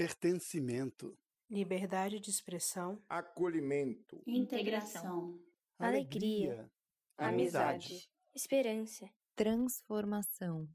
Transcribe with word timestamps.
pertencimento, 0.00 1.14
liberdade 1.50 2.18
de 2.18 2.30
expressão, 2.30 3.04
acolhimento, 3.06 4.22
integração, 4.26 5.38
alegria, 5.78 6.72
amizade, 7.18 8.08
esperança, 8.34 9.06
transformação. 9.36 10.66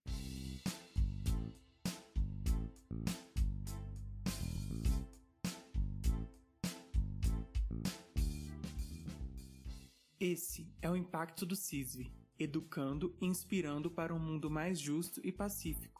Esse 10.20 10.71
é 10.84 10.88
o 10.92 10.96
impacto 10.96 11.48
do 11.48 11.55
CISV, 11.55 12.14
educando 12.38 13.18
e 13.20 13.26
inspirando 13.26 13.89
para 13.89 14.14
um 14.14 14.20
mundo 14.20 14.52
mais 14.52 14.80
justo 14.80 15.20
e 15.23 15.32
pacífico. 15.32 15.95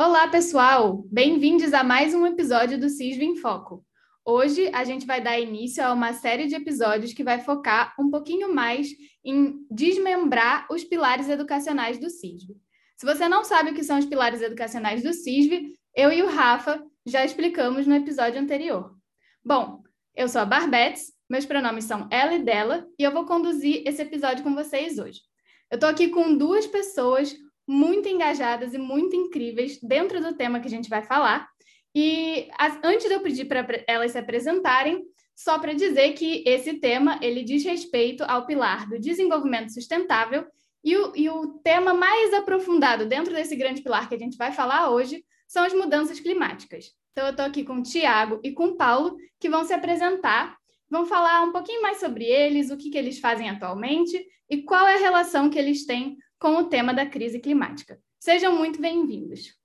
Olá, 0.00 0.28
pessoal! 0.28 1.02
Bem-vindos 1.10 1.74
a 1.74 1.82
mais 1.82 2.14
um 2.14 2.24
episódio 2.24 2.78
do 2.78 2.88
CISV 2.88 3.24
em 3.24 3.34
Foco. 3.34 3.84
Hoje 4.24 4.70
a 4.72 4.84
gente 4.84 5.04
vai 5.04 5.20
dar 5.20 5.40
início 5.40 5.84
a 5.84 5.92
uma 5.92 6.12
série 6.12 6.46
de 6.46 6.54
episódios 6.54 7.12
que 7.12 7.24
vai 7.24 7.40
focar 7.40 7.96
um 7.98 8.08
pouquinho 8.08 8.54
mais 8.54 8.86
em 9.24 9.66
desmembrar 9.68 10.68
os 10.70 10.84
pilares 10.84 11.28
educacionais 11.28 11.98
do 11.98 12.08
CISV. 12.10 12.54
Se 12.96 13.04
você 13.04 13.28
não 13.28 13.42
sabe 13.42 13.72
o 13.72 13.74
que 13.74 13.82
são 13.82 13.98
os 13.98 14.06
pilares 14.06 14.40
educacionais 14.40 15.02
do 15.02 15.12
CISV, 15.12 15.74
eu 15.96 16.12
e 16.12 16.22
o 16.22 16.28
Rafa 16.28 16.80
já 17.04 17.24
explicamos 17.24 17.84
no 17.84 17.96
episódio 17.96 18.40
anterior. 18.40 18.94
Bom, 19.44 19.82
eu 20.14 20.28
sou 20.28 20.42
a 20.42 20.46
Barbetes, 20.46 21.12
meus 21.28 21.44
pronomes 21.44 21.86
são 21.86 22.06
ela 22.12 22.34
e 22.34 22.44
dela, 22.44 22.86
e 22.96 23.02
eu 23.02 23.10
vou 23.10 23.26
conduzir 23.26 23.82
esse 23.84 24.00
episódio 24.00 24.44
com 24.44 24.54
vocês 24.54 24.96
hoje. 24.96 25.22
Eu 25.68 25.74
estou 25.74 25.88
aqui 25.88 26.06
com 26.06 26.36
duas 26.36 26.68
pessoas 26.68 27.36
muito 27.68 28.08
engajadas 28.08 28.72
e 28.72 28.78
muito 28.78 29.14
incríveis 29.14 29.78
dentro 29.82 30.20
do 30.20 30.34
tema 30.34 30.58
que 30.58 30.66
a 30.66 30.70
gente 30.70 30.88
vai 30.88 31.02
falar. 31.02 31.46
E 31.94 32.48
as, 32.58 32.78
antes 32.82 33.06
de 33.06 33.12
eu 33.12 33.20
pedir 33.20 33.44
para 33.44 33.66
elas 33.86 34.12
se 34.12 34.18
apresentarem, 34.18 35.04
só 35.36 35.58
para 35.58 35.74
dizer 35.74 36.14
que 36.14 36.42
esse 36.46 36.74
tema 36.74 37.18
ele 37.22 37.44
diz 37.44 37.64
respeito 37.64 38.24
ao 38.24 38.46
pilar 38.46 38.88
do 38.88 38.98
desenvolvimento 38.98 39.72
sustentável 39.72 40.44
e 40.82 40.96
o, 40.96 41.12
e 41.14 41.28
o 41.28 41.58
tema 41.62 41.92
mais 41.92 42.32
aprofundado 42.32 43.06
dentro 43.06 43.34
desse 43.34 43.54
grande 43.54 43.82
pilar 43.82 44.08
que 44.08 44.14
a 44.14 44.18
gente 44.18 44.36
vai 44.36 44.50
falar 44.50 44.90
hoje 44.90 45.24
são 45.46 45.64
as 45.64 45.74
mudanças 45.74 46.18
climáticas. 46.18 46.86
Então, 47.12 47.26
eu 47.26 47.30
estou 47.30 47.46
aqui 47.46 47.64
com 47.64 47.74
o 47.74 47.82
Tiago 47.82 48.40
e 48.44 48.52
com 48.52 48.66
o 48.66 48.76
Paulo, 48.76 49.16
que 49.40 49.48
vão 49.48 49.64
se 49.64 49.72
apresentar, 49.72 50.56
vão 50.90 51.04
falar 51.04 51.42
um 51.42 51.52
pouquinho 51.52 51.82
mais 51.82 51.98
sobre 51.98 52.24
eles, 52.24 52.70
o 52.70 52.76
que, 52.76 52.90
que 52.90 52.98
eles 52.98 53.18
fazem 53.18 53.50
atualmente 53.50 54.24
e 54.48 54.62
qual 54.62 54.86
é 54.86 54.94
a 54.94 55.00
relação 55.00 55.50
que 55.50 55.58
eles 55.58 55.84
têm 55.84 56.16
com 56.38 56.56
o 56.58 56.68
tema 56.68 56.94
da 56.94 57.04
crise 57.04 57.40
climática. 57.40 58.00
Sejam 58.20 58.56
muito 58.56 58.80
bem-vindos. 58.80 59.58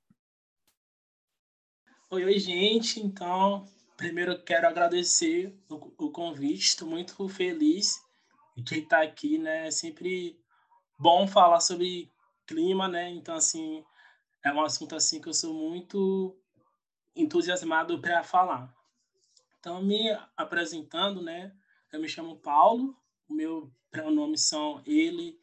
Oi, 2.09 2.25
oi, 2.25 2.39
gente. 2.39 2.99
Então, 2.99 3.65
primeiro 3.95 4.41
quero 4.43 4.67
agradecer 4.67 5.55
o, 5.69 6.05
o 6.05 6.11
convite. 6.11 6.67
Estou 6.67 6.87
muito 6.87 7.27
feliz 7.29 8.01
de 8.57 8.79
estar 8.79 9.03
aqui, 9.03 9.37
né? 9.37 9.67
É 9.67 9.71
sempre 9.71 10.39
bom 10.97 11.27
falar 11.27 11.59
sobre 11.59 12.11
clima, 12.47 12.87
né? 12.87 13.09
Então, 13.09 13.35
assim, 13.35 13.83
é 14.43 14.51
um 14.51 14.61
assunto 14.61 14.95
assim 14.95 15.21
que 15.21 15.29
eu 15.29 15.33
sou 15.33 15.53
muito 15.53 16.35
entusiasmado 17.15 17.99
para 17.99 18.23
falar. 18.23 18.73
Então, 19.59 19.81
me 19.81 20.09
apresentando, 20.35 21.21
né? 21.21 21.55
Eu 21.91 22.01
me 22.01 22.09
chamo 22.09 22.37
Paulo, 22.37 22.97
o 23.29 23.33
meu 23.33 23.71
pronome 23.91 24.37
são 24.37 24.81
ele 24.85 25.39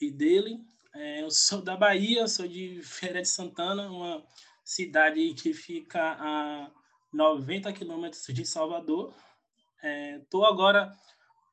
e 0.00 0.10
dele. 0.10 0.62
É, 0.96 1.22
eu 1.22 1.30
sou 1.30 1.60
da 1.60 1.76
Bahia, 1.76 2.28
sou 2.28 2.46
de 2.46 2.80
Feira 2.84 3.20
de 3.20 3.28
Santana, 3.28 3.90
uma 3.90 4.24
cidade 4.62 5.34
que 5.34 5.52
fica 5.52 6.00
a 6.00 6.70
90 7.12 7.72
quilômetros 7.72 8.24
de 8.28 8.46
Salvador. 8.46 9.12
Estou 10.22 10.44
é, 10.44 10.48
agora 10.48 10.92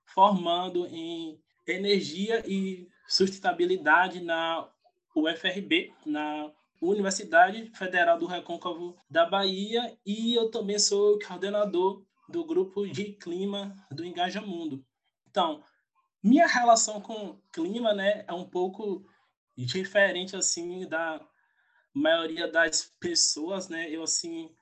formando 0.05 0.85
em 0.85 1.41
energia 1.65 2.43
e 2.47 2.87
sustentabilidade 3.07 4.21
na 4.21 4.69
UFRB, 5.15 5.91
na 6.05 6.51
Universidade 6.79 7.71
Federal 7.73 8.19
do 8.19 8.27
Recôncavo 8.27 8.95
da 9.09 9.25
Bahia 9.25 9.97
e 10.05 10.35
eu 10.35 10.51
também 10.51 10.77
sou 10.77 11.17
coordenador 11.17 12.05
do 12.29 12.45
grupo 12.45 12.87
de 12.87 13.13
clima 13.13 13.75
do 13.89 14.05
Engaja 14.05 14.39
Mundo. 14.39 14.85
Então, 15.27 15.63
minha 16.23 16.45
relação 16.45 17.01
com 17.01 17.39
clima, 17.51 17.91
né, 17.93 18.23
é 18.27 18.33
um 18.33 18.45
pouco 18.47 19.03
diferente 19.55 20.35
assim 20.35 20.87
da 20.87 21.25
maioria 21.93 22.49
das 22.49 22.93
pessoas, 22.99 23.67
né? 23.69 23.89
Eu 23.89 24.03
assim, 24.03 24.55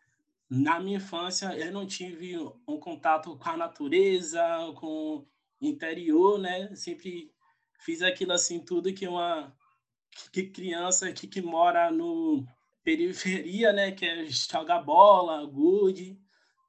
na 0.50 0.80
minha 0.80 0.98
infância, 0.98 1.58
eu 1.58 1.72
não 1.72 1.86
tive 1.86 2.38
um 2.68 2.80
contato 2.80 3.38
com 3.38 3.50
a 3.50 3.58
natureza, 3.58 4.42
com 4.76 5.18
o 5.18 5.28
interior, 5.62 6.40
né? 6.40 6.76
Sempre 6.76 7.32
fiz 7.80 8.02
aquilo 8.02 8.34
assim 8.34 8.60
tudo 8.60 8.94
que 8.94 9.08
uma 9.08 9.56
que 10.32 10.44
criança 10.50 11.12
que, 11.12 11.28
que 11.28 11.42
mora 11.42 11.92
no 11.92 12.46
periferia, 12.84 13.72
né, 13.72 13.92
que 13.92 14.06
é 14.06 14.26
jogar 14.28 14.82
bola, 14.82 15.46
good, 15.46 16.20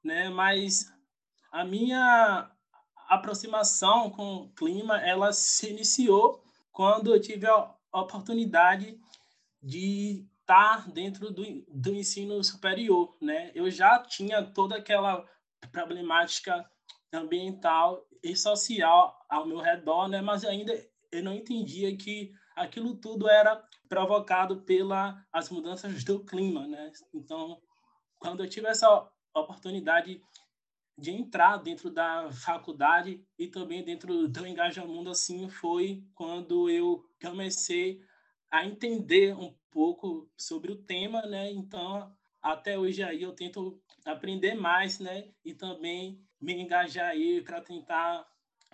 né, 0.03 0.29
mas 0.29 0.91
a 1.51 1.65
minha 1.65 2.51
aproximação 3.07 4.09
com 4.09 4.35
o 4.35 4.49
clima, 4.53 5.01
ela 5.01 5.33
se 5.33 5.69
iniciou 5.69 6.43
quando 6.71 7.13
eu 7.13 7.19
tive 7.19 7.47
a 7.47 7.73
oportunidade 7.93 8.99
de 9.61 10.25
estar 10.39 10.89
dentro 10.91 11.31
do, 11.31 11.43
do 11.67 11.93
ensino 11.93 12.43
superior, 12.43 13.15
né? 13.21 13.51
Eu 13.53 13.69
já 13.69 13.99
tinha 13.99 14.43
toda 14.43 14.77
aquela 14.77 15.25
problemática 15.71 16.69
ambiental 17.13 18.05
e 18.23 18.35
social 18.35 19.17
ao 19.29 19.45
meu 19.45 19.59
redor, 19.59 20.07
né? 20.07 20.21
Mas 20.21 20.43
ainda 20.43 20.73
eu 21.11 21.23
não 21.23 21.33
entendia 21.33 21.95
que 21.95 22.31
aquilo 22.55 22.95
tudo 22.95 23.29
era 23.29 23.63
provocado 23.87 24.61
pelas 24.61 25.15
as 25.31 25.49
mudanças 25.49 26.03
do 26.03 26.23
clima, 26.23 26.67
né? 26.67 26.91
Então, 27.13 27.61
quando 28.17 28.43
eu 28.43 28.49
tive 28.49 28.67
essa 28.67 29.09
oportunidade 29.33 30.21
de 31.01 31.11
entrar 31.11 31.57
dentro 31.57 31.89
da 31.89 32.31
faculdade 32.31 33.25
e 33.37 33.47
também 33.47 33.83
dentro 33.83 34.27
do 34.27 34.45
engajamento 34.45 35.09
assim 35.09 35.49
foi 35.49 36.03
quando 36.13 36.69
eu 36.69 37.03
comecei 37.19 37.99
a 38.51 38.65
entender 38.65 39.35
um 39.35 39.51
pouco 39.71 40.29
sobre 40.37 40.71
o 40.71 40.75
tema, 40.75 41.23
né? 41.23 41.51
Então, 41.51 42.13
até 42.39 42.77
hoje 42.77 43.01
aí 43.01 43.23
eu 43.23 43.33
tento 43.33 43.81
aprender 44.05 44.53
mais, 44.53 44.99
né? 44.99 45.29
E 45.43 45.55
também 45.55 46.21
me 46.39 46.53
engajar 46.53 47.07
aí 47.07 47.41
para 47.41 47.61
tentar 47.61 48.23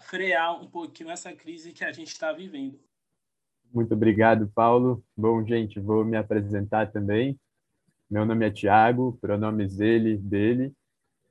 frear 0.01 0.61
um 0.61 0.69
pouquinho 0.69 1.09
essa 1.09 1.33
crise 1.33 1.71
que 1.71 1.85
a 1.85 1.94
gente 1.94 2.09
está 2.09 2.33
vivendo. 2.33 2.77
Muito 3.73 3.94
obrigado, 3.94 4.51
Paulo. 4.53 5.01
Bom, 5.15 5.45
gente, 5.45 5.79
vou 5.79 6.03
me 6.03 6.17
apresentar 6.17 6.91
também. 6.91 7.39
Meu 8.09 8.25
nome 8.25 8.45
é 8.45 8.51
Tiago, 8.51 9.17
pronomes 9.21 9.79
ele, 9.79 10.17
dele, 10.17 10.73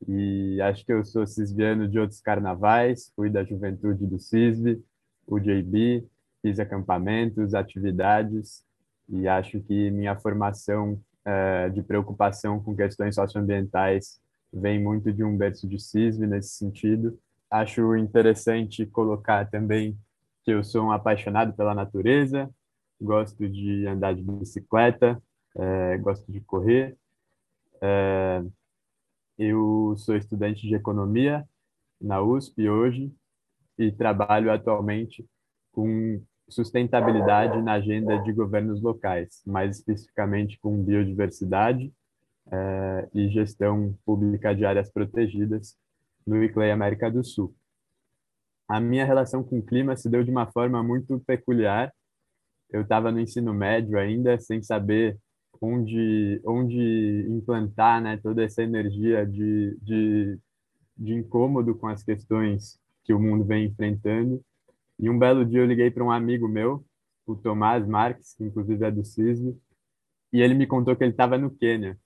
e 0.07 0.61
acho 0.61 0.85
que 0.85 0.93
eu 0.93 1.05
sou 1.05 1.27
cisviano 1.27 1.89
de 1.89 1.99
outros 1.99 2.21
carnavais, 2.21 3.13
fui 3.15 3.31
da 3.31 3.45
juventude 3.45 4.07
do 4.07 4.19
CISV, 4.19 4.83
o 5.27 5.39
JB, 5.39 6.07
fiz 6.43 6.59
acampamentos, 6.59 7.55
atividades, 7.55 8.65
e 9.09 9.27
acho 9.27 9.61
que 9.61 9.91
minha 9.91 10.17
formação 10.17 11.01
uh, 11.27 11.71
de 11.71 11.83
preocupação 11.83 12.61
com 12.61 12.75
questões 12.75 13.15
socioambientais 13.15 14.21
vem 14.53 14.83
muito 14.83 15.13
de 15.13 15.25
um 15.25 15.37
berço 15.37 15.69
de 15.69 15.79
CISV 15.79 16.27
nesse 16.27 16.51
sentido. 16.51 17.19
Acho 17.51 17.97
interessante 17.97 18.87
colocar 18.87 19.49
também 19.51 19.97
que 20.45 20.53
eu 20.53 20.63
sou 20.63 20.85
um 20.85 20.93
apaixonado 20.93 21.53
pela 21.55 21.75
natureza, 21.75 22.49
gosto 23.01 23.49
de 23.49 23.87
andar 23.87 24.15
de 24.15 24.23
bicicleta, 24.23 25.21
é, 25.57 25.99
gosto 25.99 26.31
de 26.31 26.41
correr. 26.41 26.97
É, 27.81 28.43
eu 29.39 29.95
sou 29.97 30.17
estudante 30.17 30.67
de 30.67 30.75
economia 30.75 31.47
na 32.01 32.21
USP 32.23 32.69
hoje 32.69 33.13
e 33.79 33.93
trabalho 33.93 34.51
atualmente 34.51 35.27
com 35.73 36.23
sustentabilidade 36.49 37.61
na 37.63 37.75
agenda 37.75 38.19
de 38.19 38.33
governos 38.33 38.81
locais, 38.81 39.43
mais 39.47 39.79
especificamente 39.79 40.59
com 40.61 40.83
biodiversidade 40.83 41.93
é, 42.51 43.09
e 43.15 43.29
gestão 43.29 43.97
pública 44.05 44.55
de 44.55 44.65
áreas 44.65 44.91
protegidas 44.91 45.77
no 46.27 46.43
ICLEI 46.43 46.71
América 46.71 47.11
do 47.11 47.25
Sul 47.25 47.55
a 48.69 48.81
minha 48.81 49.05
relação 49.05 49.45
com 49.45 49.59
o 49.59 49.63
clima 49.63 49.97
se 49.97 50.09
deu 50.09 50.25
de 50.25 50.31
uma 50.31 50.51
forma 50.51 50.83
muito 50.83 51.19
peculiar. 51.21 51.93
Eu 52.71 52.83
estava 52.83 53.13
no 53.13 53.21
ensino 53.21 53.55
médio 53.55 53.99
ainda, 53.99 54.39
sem 54.41 54.63
saber 54.63 55.17
onde, 55.61 56.41
onde 56.45 57.27
implantar 57.29 58.03
né, 58.03 58.17
toda 58.17 58.45
essa 58.45 58.63
energia 58.63 59.27
de, 59.27 59.77
de, 59.83 60.39
de 60.97 61.15
incômodo 61.15 61.75
com 61.75 61.87
as 61.89 62.03
questões 62.03 62.79
que 63.05 63.13
o 63.13 63.21
mundo 63.21 63.45
vem 63.45 63.67
enfrentando. 63.67 64.43
E 64.99 65.09
um 65.11 65.19
belo 65.19 65.45
dia 65.45 65.61
eu 65.61 65.67
liguei 65.67 65.91
para 65.91 66.05
um 66.05 66.11
amigo 66.11 66.49
meu, 66.49 66.85
o 67.27 67.35
Tomás 67.37 67.87
Marques, 67.87 68.35
que 68.35 68.45
inclusive 68.45 68.85
é 68.85 68.91
do 68.91 69.05
CISB, 69.05 69.57
e 70.33 70.41
ele 70.41 70.55
me 70.55 70.67
contou 70.67 70.97
que 70.97 71.05
ele 71.05 71.13
estava 71.13 71.39
no 71.39 71.51
Quênia. 71.51 71.99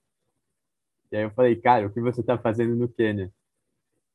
E 1.11 1.17
aí 1.17 1.23
eu 1.23 1.31
falei, 1.31 1.55
cara, 1.55 1.87
o 1.87 1.91
que 1.91 2.01
você 2.01 2.21
está 2.21 2.37
fazendo 2.37 2.75
no 2.75 2.87
Quênia? 2.87 3.31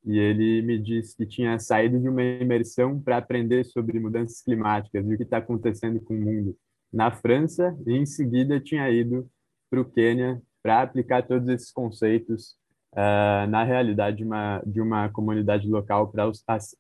E 0.04 0.18
ele 0.18 0.62
me 0.62 0.78
disse 0.78 1.16
que 1.16 1.26
tinha 1.26 1.58
saído 1.58 1.98
de 1.98 2.08
uma 2.08 2.22
imersão 2.22 3.00
para 3.00 3.16
aprender 3.16 3.64
sobre 3.64 3.98
mudanças 3.98 4.40
climáticas 4.40 5.04
e 5.04 5.14
o 5.14 5.16
que 5.16 5.24
está 5.24 5.38
acontecendo 5.38 6.00
com 6.00 6.14
o 6.14 6.20
mundo 6.20 6.56
na 6.92 7.10
França, 7.10 7.76
e 7.86 7.92
em 7.92 8.06
seguida 8.06 8.60
tinha 8.60 8.88
ido 8.90 9.28
para 9.70 9.80
o 9.80 9.84
Quênia 9.84 10.40
para 10.62 10.82
aplicar 10.82 11.22
todos 11.22 11.48
esses 11.48 11.70
conceitos 11.70 12.56
uh, 12.92 13.46
na 13.48 13.62
realidade 13.62 14.18
de 14.18 14.24
uma, 14.24 14.62
de 14.66 14.80
uma 14.80 15.08
comunidade 15.10 15.68
local 15.68 16.10
para 16.10 16.30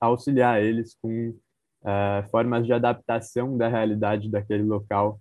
auxiliar 0.00 0.62
eles 0.62 0.96
com 1.00 1.30
uh, 1.30 2.28
formas 2.30 2.66
de 2.66 2.72
adaptação 2.72 3.56
da 3.56 3.68
realidade 3.68 4.30
daquele 4.30 4.64
local 4.64 5.20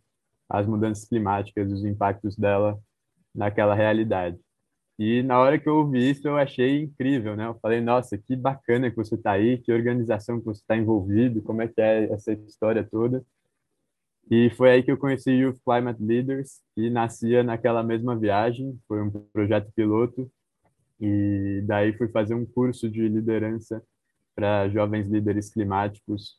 às 0.49 0.65
mudanças 0.65 1.07
climáticas, 1.07 1.71
os 1.71 1.83
impactos 1.83 2.35
dela 2.35 2.79
naquela 3.33 3.75
realidade. 3.75 4.39
E 4.97 5.21
na 5.23 5.39
hora 5.39 5.59
que 5.59 5.67
eu 5.67 5.75
ouvi 5.75 6.09
isso, 6.09 6.25
eu 6.25 6.37
achei 6.37 6.81
incrível, 6.81 7.35
né? 7.35 7.45
Eu 7.47 7.59
falei, 7.61 7.81
nossa, 7.81 8.17
que 8.17 8.33
bacana 8.35 8.89
que 8.89 8.95
você 8.95 9.15
está 9.15 9.31
aí, 9.31 9.57
que 9.57 9.73
organização 9.73 10.39
que 10.39 10.45
você 10.45 10.61
está 10.61 10.77
envolvido, 10.77 11.41
como 11.41 11.61
é 11.61 11.67
que 11.67 11.81
é 11.81 12.05
essa 12.13 12.31
história 12.31 12.87
toda. 12.89 13.21
E 14.29 14.49
foi 14.51 14.71
aí 14.71 14.83
que 14.83 14.91
eu 14.91 14.97
conheci 14.97 15.29
Youth 15.31 15.59
Climate 15.63 16.01
Leaders, 16.01 16.59
que 16.73 16.89
nascia 16.89 17.43
naquela 17.43 17.83
mesma 17.83 18.15
viagem, 18.15 18.79
foi 18.87 19.01
um 19.01 19.11
projeto 19.11 19.71
piloto, 19.75 20.29
e 20.99 21.61
daí 21.65 21.93
fui 21.93 22.07
fazer 22.07 22.33
um 22.33 22.45
curso 22.45 22.89
de 22.89 23.07
liderança 23.07 23.83
para 24.35 24.67
jovens 24.69 25.07
líderes 25.07 25.49
climáticos 25.51 26.37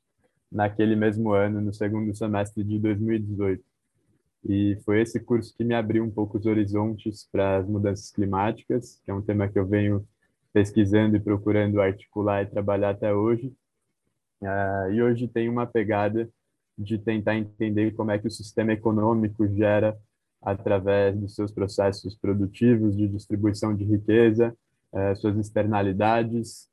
naquele 0.51 0.97
mesmo 0.97 1.33
ano, 1.33 1.61
no 1.61 1.73
segundo 1.73 2.15
semestre 2.15 2.65
de 2.65 2.79
2018. 2.79 3.63
E 4.49 4.77
foi 4.85 5.03
esse 5.03 5.21
curso 5.21 5.55
que 5.57 5.65
me 5.65 5.75
abriu 5.75 6.05
um 6.05 6.11
pouco 6.11 6.39
os 6.39 6.47
horizontes 6.47 7.29
para 7.31 7.59
as 7.59 7.69
mudanças 7.69 8.11
climáticas, 8.11 9.01
que 9.05 9.11
é 9.11 9.15
um 9.15 9.23
tema 9.23 9.49
que 9.49 9.59
eu 9.59 9.67
venho 9.67 10.07
pesquisando 10.53 11.17
e 11.17 11.21
procurando 11.21 11.81
articular 11.81 12.43
e 12.43 12.47
trabalhar 12.47 12.91
até 12.91 13.13
hoje. 13.13 13.53
Uh, 14.41 14.93
e 14.93 15.03
hoje 15.03 15.29
tem 15.29 15.49
uma 15.49 15.67
pegada 15.67 16.29
de 16.77 16.99
tentar 16.99 17.37
entender 17.37 17.93
como 17.95 18.11
é 18.11 18.19
que 18.19 18.27
o 18.27 18.31
sistema 18.31 18.73
econômico 18.73 19.47
gera, 19.49 19.97
através 20.43 21.17
dos 21.19 21.35
seus 21.35 21.51
processos 21.51 22.15
produtivos 22.15 22.97
de 22.97 23.09
distribuição 23.09 23.75
de 23.75 23.85
riqueza, 23.85 24.57
uh, 24.93 25.17
suas 25.17 25.37
externalidades, 25.37 26.69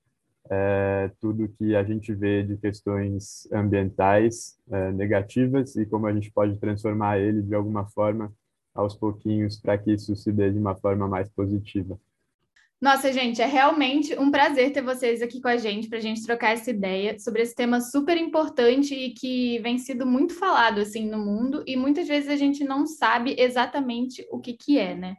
uh, 0.46 1.10
tudo 1.20 1.48
que 1.58 1.76
a 1.76 1.84
gente 1.84 2.14
vê 2.14 2.44
de 2.44 2.58
questões 2.58 3.48
ambientais 3.52 4.58
negativas 4.94 5.76
e 5.76 5.86
como 5.86 6.08
a 6.08 6.14
gente 6.14 6.32
pode 6.32 6.58
transformar 6.58 7.20
ele 7.20 7.42
de 7.42 7.56
alguma 7.56 7.86
forma 7.88 8.32
aos 8.74 8.96
pouquinhos 8.96 9.60
para 9.60 9.78
que 9.78 9.94
isso 9.94 10.16
se 10.16 10.32
dê 10.32 10.52
de 10.52 10.58
uma 10.58 10.76
forma 10.76 11.08
mais 11.08 11.30
positiva. 11.30 11.98
Nossa, 12.84 13.14
gente, 13.14 13.42
é 13.42 13.46
realmente 13.46 14.14
um 14.20 14.30
prazer 14.30 14.74
ter 14.74 14.82
vocês 14.82 15.22
aqui 15.22 15.40
com 15.40 15.48
a 15.48 15.56
gente 15.56 15.88
para 15.88 16.00
a 16.00 16.02
gente 16.02 16.22
trocar 16.22 16.50
essa 16.50 16.70
ideia 16.70 17.18
sobre 17.18 17.42
esse 17.42 17.56
tema 17.56 17.80
super 17.80 18.18
importante 18.18 18.94
e 18.94 19.14
que 19.14 19.58
vem 19.60 19.78
sido 19.78 20.06
muito 20.06 20.34
falado 20.34 20.82
assim 20.82 21.10
no 21.10 21.18
mundo 21.18 21.64
e 21.66 21.78
muitas 21.78 22.10
vezes 22.10 22.30
a 22.30 22.36
gente 22.36 22.62
não 22.66 22.86
sabe 22.86 23.38
exatamente 23.40 24.28
o 24.30 24.42
que, 24.42 24.52
que 24.52 24.78
é, 24.78 24.94
né? 24.94 25.16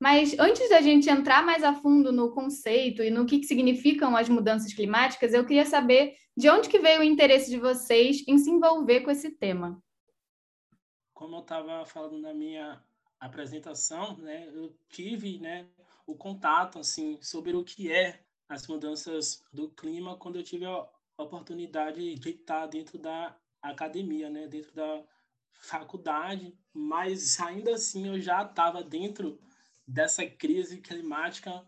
Mas 0.00 0.36
antes 0.36 0.68
da 0.68 0.80
gente 0.80 1.08
entrar 1.08 1.46
mais 1.46 1.62
a 1.62 1.74
fundo 1.74 2.10
no 2.10 2.34
conceito 2.34 3.04
e 3.04 3.08
no 3.08 3.24
que, 3.24 3.38
que 3.38 3.46
significam 3.46 4.16
as 4.16 4.28
mudanças 4.28 4.74
climáticas, 4.74 5.32
eu 5.32 5.46
queria 5.46 5.64
saber 5.64 6.12
de 6.36 6.50
onde 6.50 6.68
que 6.68 6.80
veio 6.80 7.02
o 7.02 7.04
interesse 7.04 7.48
de 7.48 7.56
vocês 7.56 8.24
em 8.26 8.36
se 8.36 8.50
envolver 8.50 9.02
com 9.02 9.12
esse 9.12 9.30
tema. 9.30 9.80
Como 11.14 11.36
eu 11.36 11.42
estava 11.42 11.86
falando 11.86 12.18
na 12.18 12.34
minha 12.34 12.82
apresentação, 13.20 14.16
né, 14.16 14.50
eu 14.52 14.76
tive, 14.90 15.38
né, 15.38 15.68
o 16.06 16.14
contato 16.14 16.78
assim 16.78 17.20
sobre 17.20 17.54
o 17.54 17.64
que 17.64 17.92
é 17.92 18.22
as 18.48 18.66
mudanças 18.66 19.42
do 19.52 19.68
clima 19.70 20.16
quando 20.16 20.36
eu 20.36 20.44
tive 20.44 20.64
a 20.64 20.88
oportunidade 21.18 22.14
de 22.14 22.30
estar 22.30 22.66
dentro 22.66 22.98
da 22.98 23.36
academia, 23.60 24.30
né, 24.30 24.46
dentro 24.46 24.72
da 24.72 25.04
faculdade, 25.50 26.56
mas 26.72 27.40
ainda 27.40 27.74
assim 27.74 28.06
eu 28.08 28.20
já 28.20 28.42
estava 28.42 28.82
dentro 28.84 29.40
dessa 29.86 30.26
crise 30.26 30.80
climática, 30.80 31.66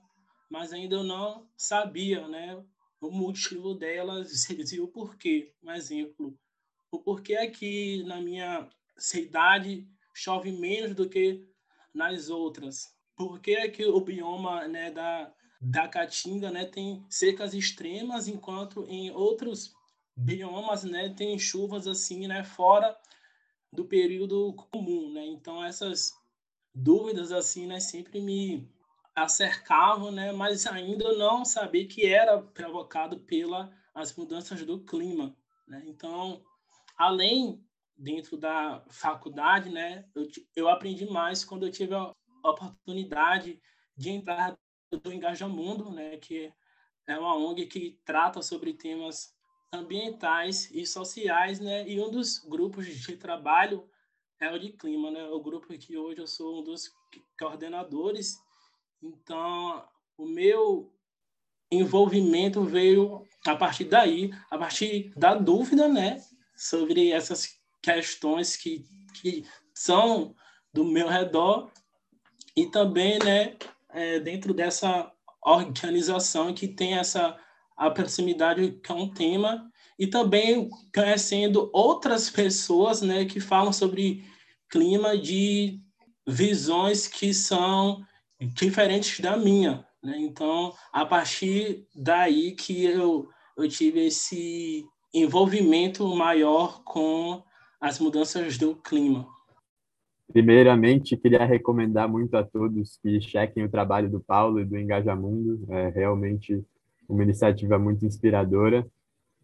mas 0.50 0.72
ainda 0.72 0.96
eu 0.96 1.04
não 1.04 1.48
sabia, 1.56 2.28
né, 2.28 2.62
o 3.00 3.10
motivo 3.10 3.74
delas 3.74 4.48
e 4.50 4.80
o 4.80 4.88
porquê. 4.88 5.52
Um 5.62 5.72
exemplo, 5.72 6.38
o 6.90 6.98
porquê 6.98 7.36
aqui 7.36 8.02
na 8.04 8.20
minha 8.20 8.68
cidade 8.96 9.88
chove 10.14 10.52
menos 10.52 10.94
do 10.94 11.08
que 11.08 11.46
nas 11.94 12.28
outras, 12.28 12.97
por 13.18 13.40
que, 13.40 13.50
é 13.50 13.68
que 13.68 13.84
o 13.84 14.00
bioma 14.00 14.68
né, 14.68 14.92
da, 14.92 15.34
da 15.60 15.88
Caatinga 15.88 16.52
né, 16.52 16.64
tem 16.64 17.04
secas 17.10 17.52
extremas, 17.52 18.28
enquanto 18.28 18.86
em 18.88 19.10
outros 19.10 19.74
biomas 20.16 20.84
né, 20.84 21.08
tem 21.08 21.36
chuvas 21.36 21.88
assim, 21.88 22.28
né, 22.28 22.44
fora 22.44 22.96
do 23.72 23.84
período 23.84 24.54
comum, 24.70 25.12
né? 25.12 25.26
Então 25.26 25.62
essas 25.64 26.12
dúvidas 26.72 27.32
assim, 27.32 27.66
né, 27.66 27.80
sempre 27.80 28.20
me 28.20 28.70
acercavam, 29.16 30.12
né, 30.12 30.30
mas 30.30 30.64
ainda 30.64 31.12
não 31.14 31.44
sabia 31.44 31.88
que 31.88 32.06
era 32.06 32.40
provocado 32.40 33.18
pela 33.18 33.76
as 33.92 34.14
mudanças 34.14 34.64
do 34.64 34.84
clima, 34.84 35.36
né? 35.66 35.82
Então, 35.86 36.40
além 36.96 37.60
dentro 37.96 38.36
da 38.36 38.84
faculdade, 38.88 39.70
né, 39.70 40.04
eu, 40.14 40.28
eu 40.54 40.68
aprendi 40.68 41.04
mais 41.04 41.44
quando 41.44 41.66
eu 41.66 41.72
tive 41.72 41.96
a 41.96 42.12
oportunidade 42.42 43.60
de 43.96 44.10
entrar 44.10 44.56
do 44.90 45.12
Engajamundo, 45.12 45.90
né, 45.90 46.16
que 46.16 46.52
é 47.06 47.18
uma 47.18 47.36
ONG 47.36 47.66
que 47.66 47.98
trata 48.04 48.42
sobre 48.42 48.72
temas 48.72 49.34
ambientais 49.72 50.70
e 50.70 50.86
sociais, 50.86 51.60
né, 51.60 51.88
e 51.88 52.00
um 52.00 52.10
dos 52.10 52.38
grupos 52.38 52.86
de 52.86 53.16
trabalho 53.16 53.88
é 54.40 54.50
o 54.50 54.58
de 54.58 54.70
clima, 54.72 55.10
né, 55.10 55.24
o 55.28 55.40
grupo 55.40 55.66
que 55.76 55.96
hoje 55.96 56.20
eu 56.20 56.26
sou 56.26 56.60
um 56.60 56.64
dos 56.64 56.92
coordenadores. 57.38 58.38
Então, 59.02 59.84
o 60.16 60.26
meu 60.26 60.92
envolvimento 61.70 62.62
veio 62.62 63.26
a 63.46 63.56
partir 63.56 63.84
daí, 63.84 64.30
a 64.50 64.56
partir 64.56 65.12
da 65.16 65.34
dúvida, 65.34 65.88
né, 65.88 66.22
sobre 66.56 67.10
essas 67.10 67.58
questões 67.82 68.56
que, 68.56 68.86
que 69.20 69.44
são 69.74 70.34
do 70.72 70.84
meu 70.84 71.08
redor 71.08 71.70
e 72.62 72.66
também, 72.66 73.18
né, 73.20 73.56
é, 73.90 74.18
dentro 74.18 74.52
dessa 74.52 75.12
organização 75.42 76.52
que 76.52 76.66
tem 76.66 76.94
essa 76.94 77.38
a 77.76 77.88
proximidade 77.88 78.80
com 78.84 79.04
o 79.04 79.14
tema 79.14 79.70
e 79.96 80.08
também 80.08 80.68
conhecendo 80.92 81.70
outras 81.72 82.28
pessoas, 82.28 83.00
né, 83.00 83.24
que 83.24 83.38
falam 83.38 83.72
sobre 83.72 84.24
clima 84.68 85.16
de 85.16 85.80
visões 86.26 87.06
que 87.06 87.32
são 87.32 88.04
diferentes 88.40 89.20
da 89.20 89.36
minha, 89.36 89.86
né? 90.02 90.16
Então, 90.18 90.74
a 90.92 91.06
partir 91.06 91.86
daí 91.94 92.52
que 92.52 92.84
eu 92.84 93.28
eu 93.56 93.68
tive 93.68 94.06
esse 94.06 94.84
envolvimento 95.12 96.06
maior 96.14 96.82
com 96.84 97.42
as 97.80 97.98
mudanças 97.98 98.56
do 98.56 98.76
clima. 98.76 99.26
Primeiramente, 100.30 101.16
queria 101.16 101.44
recomendar 101.44 102.06
muito 102.06 102.36
a 102.36 102.44
todos 102.44 102.98
que 103.02 103.18
chequem 103.20 103.64
o 103.64 103.70
trabalho 103.70 104.10
do 104.10 104.20
Paulo 104.20 104.60
e 104.60 104.64
do 104.64 104.76
Engajamundo. 104.76 105.64
É 105.70 105.88
realmente 105.88 106.62
uma 107.08 107.22
iniciativa 107.22 107.78
muito 107.78 108.04
inspiradora. 108.04 108.86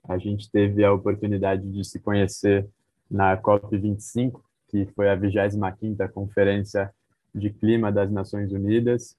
A 0.06 0.18
gente 0.18 0.50
teve 0.50 0.84
a 0.84 0.92
oportunidade 0.92 1.70
de 1.72 1.82
se 1.84 1.98
conhecer 1.98 2.68
na 3.10 3.36
COP25, 3.40 4.40
que 4.68 4.86
foi 4.94 5.08
a 5.08 5.16
25ª 5.16 6.10
Conferência 6.10 6.92
de 7.34 7.48
Clima 7.48 7.90
das 7.90 8.10
Nações 8.10 8.52
Unidas, 8.52 9.16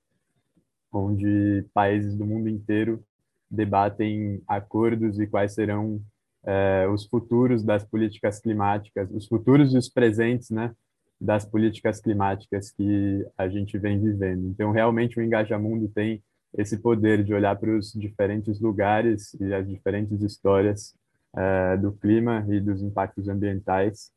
onde 0.92 1.66
países 1.74 2.16
do 2.16 2.26
mundo 2.26 2.48
inteiro 2.48 3.04
debatem 3.50 4.42
acordos 4.48 5.20
e 5.20 5.26
quais 5.26 5.54
serão 5.54 6.00
é, 6.44 6.88
os 6.88 7.06
futuros 7.06 7.64
das 7.64 7.84
políticas 7.84 8.40
climáticas, 8.40 9.10
os 9.12 9.28
futuros 9.28 9.74
e 9.74 9.78
os 9.78 9.90
presentes, 9.90 10.52
né, 10.52 10.76
das 11.20 11.46
políticas 11.46 12.00
climáticas 12.00 12.72
que 12.72 13.26
a 13.38 13.48
gente 13.48 13.78
vem 13.78 14.02
vivendo. 14.02 14.48
Então, 14.48 14.72
realmente, 14.72 15.20
o 15.20 15.24
Engajamundo 15.24 15.88
tem 15.88 16.22
esse 16.58 16.78
poder 16.78 17.24
de 17.24 17.34
olhar 17.34 17.56
para 17.58 17.76
os 17.76 17.92
diferentes 17.94 18.60
lugares 18.60 19.34
e 19.40 19.54
as 19.54 19.68
diferentes 19.68 20.22
histórias 20.22 20.96
uh, 21.34 21.82
do 21.82 21.92
clima 21.92 22.46
e 22.50 22.60
dos 22.60 22.82
impactos 22.82 23.28
ambientais, 23.28 24.12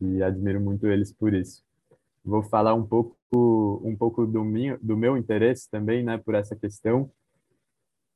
e 0.00 0.22
admiro 0.22 0.60
muito 0.60 0.86
eles 0.86 1.12
por 1.12 1.34
isso. 1.34 1.62
Vou 2.24 2.42
falar 2.42 2.74
um 2.74 2.86
pouco 2.86 3.16
um 3.32 3.96
pouco 3.96 4.26
do 4.26 4.44
meu, 4.44 4.76
do 4.82 4.96
meu 4.96 5.16
interesse 5.16 5.70
também, 5.70 6.02
né, 6.02 6.18
por 6.18 6.34
essa 6.34 6.56
questão, 6.56 7.08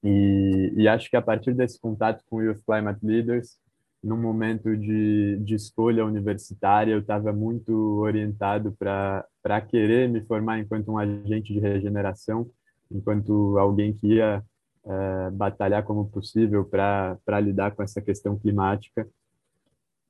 e, 0.02 0.72
e 0.76 0.88
acho 0.88 1.08
que 1.08 1.16
a 1.16 1.22
partir 1.22 1.54
desse 1.54 1.80
contato 1.80 2.22
com 2.28 2.36
o 2.36 2.42
Youth 2.42 2.60
Climate 2.66 2.98
Leaders, 3.02 3.58
num 4.04 4.18
momento 4.18 4.76
de, 4.76 5.38
de 5.38 5.54
escolha 5.54 6.04
universitária, 6.04 6.92
eu 6.92 6.98
estava 6.98 7.32
muito 7.32 7.72
orientado 8.00 8.76
para 8.78 9.60
querer 9.62 10.10
me 10.10 10.20
formar 10.26 10.58
enquanto 10.58 10.92
um 10.92 10.98
agente 10.98 11.54
de 11.54 11.58
regeneração, 11.58 12.50
enquanto 12.90 13.56
alguém 13.58 13.94
que 13.94 14.08
ia 14.16 14.44
é, 14.84 15.30
batalhar 15.30 15.82
como 15.84 16.06
possível 16.10 16.66
para 16.66 17.40
lidar 17.40 17.74
com 17.74 17.82
essa 17.82 18.02
questão 18.02 18.38
climática. 18.38 19.08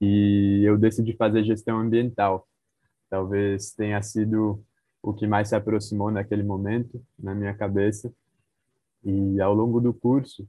E 0.01 0.63
eu 0.65 0.77
decidi 0.77 1.17
fazer 1.17 1.45
gestão 1.45 1.79
ambiental. 1.79 2.49
Talvez 3.09 3.71
tenha 3.75 4.03
sido 4.03 4.61
o 5.01 5.15
que 5.15 5.25
mais 5.25 5.51
se 5.51 5.55
aproximou 5.55 6.11
naquele 6.11 6.43
momento 6.43 7.01
na 7.17 7.33
minha 7.33 7.55
cabeça. 7.55 8.13
E 9.05 9.41
ao 9.41 9.55
longo 9.55 9.81
do 9.81 9.95
curso, 9.95 10.49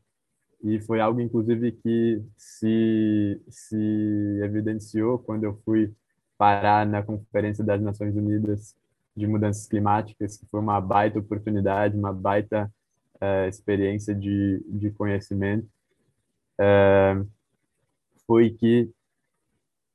e 0.65 0.79
foi 0.81 0.99
algo 0.99 1.21
inclusive 1.21 1.71
que 1.73 2.23
se 2.37 3.39
se 3.47 4.39
evidenciou 4.43 5.19
quando 5.19 5.43
eu 5.43 5.55
fui 5.63 5.93
parar 6.37 6.85
na 6.87 7.03
conferência 7.03 7.63
das 7.63 7.81
Nações 7.81 8.15
Unidas 8.15 8.75
de 9.15 9.27
mudanças 9.27 9.67
climáticas, 9.67 10.37
que 10.37 10.45
foi 10.47 10.59
uma 10.59 10.81
baita 10.81 11.19
oportunidade, 11.19 11.95
uma 11.95 12.11
baita 12.11 12.69
uh, 13.21 13.47
experiência 13.47 14.13
de, 14.13 14.61
de 14.67 14.91
conhecimento, 14.91 15.67
uh, 16.59 17.25
foi 18.27 18.49
que 18.49 18.89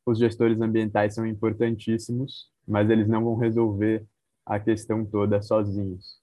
os 0.07 0.19
gestores 0.19 0.61
ambientais 0.61 1.15
são 1.15 1.27
importantíssimos, 1.27 2.51
mas 2.67 2.89
eles 2.89 3.09
não 3.09 3.25
vão 3.25 3.37
resolver 3.37 4.07
a 4.47 4.59
questão 4.59 5.05
toda 5.05 5.43
sozinhos. 5.43 6.19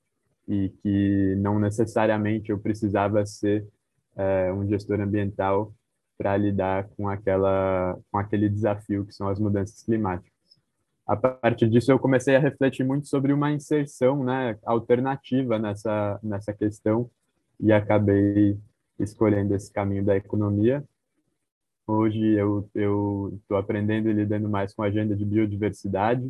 E 0.47 0.69
que 0.81 1.35
não 1.37 1.59
necessariamente 1.59 2.49
eu 2.49 2.57
precisava 2.57 3.25
ser 3.25 3.67
uh, 4.17 4.53
um 4.53 4.67
gestor 4.67 4.99
ambiental 4.99 5.73
para 6.17 6.35
lidar 6.35 6.89
com 6.97 7.07
aquela 7.07 7.97
com 8.11 8.17
aquele 8.17 8.49
desafio 8.49 9.05
que 9.05 9.13
são 9.13 9.27
as 9.29 9.39
mudanças 9.39 9.83
climáticas 9.83 10.37
a 11.07 11.15
partir 11.15 11.69
disso 11.69 11.89
eu 11.89 11.97
comecei 11.97 12.35
a 12.35 12.39
refletir 12.39 12.83
muito 12.83 13.07
sobre 13.07 13.31
uma 13.31 13.49
inserção 13.49 14.25
né, 14.25 14.59
alternativa 14.65 15.57
nessa, 15.57 16.19
nessa 16.21 16.53
questão 16.53 17.09
e 17.57 17.71
acabei 17.71 18.59
escolhendo 18.99 19.55
esse 19.55 19.71
caminho 19.71 20.03
da 20.03 20.17
economia. 20.17 20.83
Hoje 21.87 22.33
eu 22.33 22.67
estou 23.41 23.55
aprendendo 23.55 24.09
e 24.09 24.13
lidando 24.13 24.49
mais 24.49 24.73
com 24.73 24.83
a 24.83 24.87
agenda 24.87 25.15
de 25.15 25.23
biodiversidade, 25.23 26.29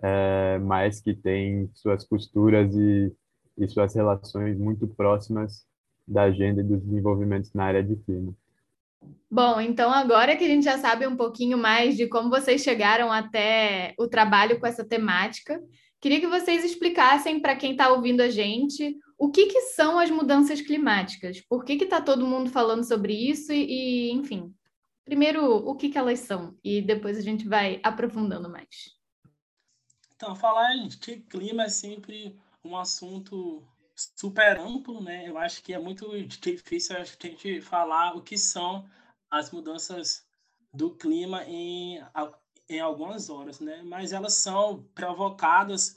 é, 0.00 0.58
mas 0.58 1.00
que 1.00 1.12
tem 1.12 1.68
suas 1.74 2.04
costuras 2.04 2.72
e, 2.76 3.12
e 3.58 3.66
suas 3.66 3.92
relações 3.92 4.56
muito 4.56 4.86
próximas 4.86 5.66
da 6.06 6.24
agenda 6.24 6.60
e 6.60 6.64
dos 6.64 6.80
desenvolvimentos 6.82 7.52
na 7.52 7.64
área 7.64 7.82
de 7.82 7.96
clima. 7.96 8.34
Bom, 9.30 9.60
então 9.60 9.90
agora 9.92 10.36
que 10.36 10.44
a 10.44 10.48
gente 10.48 10.64
já 10.64 10.78
sabe 10.78 11.06
um 11.06 11.16
pouquinho 11.16 11.58
mais 11.58 11.96
de 11.96 12.06
como 12.06 12.30
vocês 12.30 12.62
chegaram 12.62 13.10
até 13.10 13.94
o 13.98 14.06
trabalho 14.06 14.58
com 14.58 14.66
essa 14.66 14.84
temática, 14.84 15.60
queria 16.00 16.20
que 16.20 16.26
vocês 16.26 16.64
explicassem 16.64 17.40
para 17.40 17.56
quem 17.56 17.72
está 17.72 17.90
ouvindo 17.90 18.20
a 18.20 18.28
gente 18.28 18.96
o 19.18 19.30
que, 19.30 19.46
que 19.46 19.60
são 19.62 19.98
as 19.98 20.10
mudanças 20.10 20.60
climáticas, 20.60 21.40
por 21.40 21.64
que 21.64 21.72
está 21.72 22.00
todo 22.00 22.26
mundo 22.26 22.50
falando 22.50 22.84
sobre 22.84 23.12
isso 23.14 23.52
e, 23.52 24.10
e, 24.10 24.12
enfim, 24.12 24.54
primeiro 25.04 25.44
o 25.44 25.74
que, 25.74 25.88
que 25.88 25.98
elas 25.98 26.20
são 26.20 26.56
e 26.62 26.82
depois 26.82 27.16
a 27.16 27.22
gente 27.22 27.48
vai 27.48 27.80
aprofundando 27.82 28.48
mais. 28.50 28.94
Então, 30.14 30.34
falar 30.34 30.74
de 30.76 31.16
clima 31.22 31.64
é 31.64 31.68
sempre 31.68 32.36
um 32.64 32.76
assunto 32.76 33.62
super 33.96 34.58
amplo, 34.58 35.02
né? 35.02 35.28
Eu 35.28 35.38
acho 35.38 35.62
que 35.62 35.72
é 35.72 35.78
muito 35.78 36.06
difícil 36.26 36.96
a 36.96 37.04
gente 37.04 37.60
falar 37.60 38.14
o 38.14 38.22
que 38.22 38.36
são 38.36 38.88
as 39.30 39.50
mudanças 39.50 40.24
do 40.72 40.94
clima 40.94 41.44
em, 41.44 42.00
em 42.68 42.80
algumas 42.80 43.30
horas, 43.30 43.60
né? 43.60 43.82
Mas 43.82 44.12
elas 44.12 44.34
são 44.34 44.82
provocadas 44.94 45.96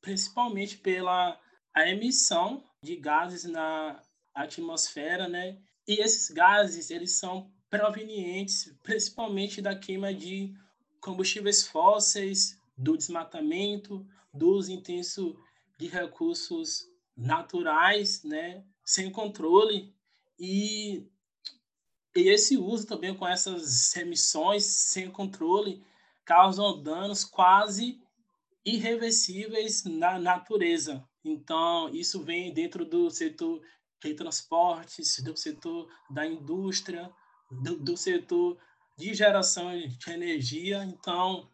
principalmente 0.00 0.76
pela 0.76 1.40
a 1.74 1.88
emissão 1.88 2.62
de 2.82 2.96
gases 2.96 3.44
na 3.44 4.02
atmosfera, 4.34 5.28
né? 5.28 5.58
E 5.86 6.02
esses 6.02 6.30
gases, 6.30 6.90
eles 6.90 7.12
são 7.12 7.50
provenientes 7.70 8.74
principalmente 8.82 9.62
da 9.62 9.74
queima 9.74 10.12
de 10.12 10.54
combustíveis 11.00 11.66
fósseis, 11.66 12.58
do 12.76 12.96
desmatamento, 12.96 14.06
do 14.32 14.50
uso 14.50 14.70
intenso 14.70 15.38
de 15.78 15.86
recursos 15.86 16.86
naturais, 17.18 18.22
né, 18.22 18.64
sem 18.84 19.10
controle 19.10 19.92
e, 20.38 21.04
e 22.14 22.28
esse 22.28 22.56
uso 22.56 22.86
também 22.86 23.14
com 23.14 23.26
essas 23.26 23.94
emissões 23.96 24.64
sem 24.64 25.10
controle 25.10 25.84
causam 26.24 26.80
danos 26.80 27.24
quase 27.24 28.00
irreversíveis 28.64 29.82
na 29.84 30.18
natureza. 30.18 31.04
Então, 31.24 31.88
isso 31.88 32.22
vem 32.22 32.54
dentro 32.54 32.84
do 32.84 33.10
setor 33.10 33.60
de 34.02 34.14
transportes, 34.14 35.20
do 35.22 35.36
setor 35.36 35.90
da 36.08 36.24
indústria, 36.24 37.10
do, 37.50 37.76
do 37.76 37.96
setor 37.96 38.56
de 38.96 39.12
geração 39.12 39.70
de 39.76 40.10
energia. 40.10 40.84
Então, 40.84 41.50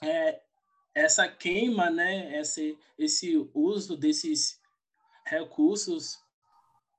é, 0.00 0.40
essa 0.94 1.26
queima, 1.26 1.90
né, 1.90 2.38
esse, 2.38 2.78
esse 2.98 3.50
uso 3.52 3.96
desses 3.96 4.61
recursos 5.26 6.18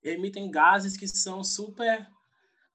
emitem 0.03 0.51
gases 0.51 0.97
que 0.97 1.07
são 1.07 1.43
super 1.43 2.07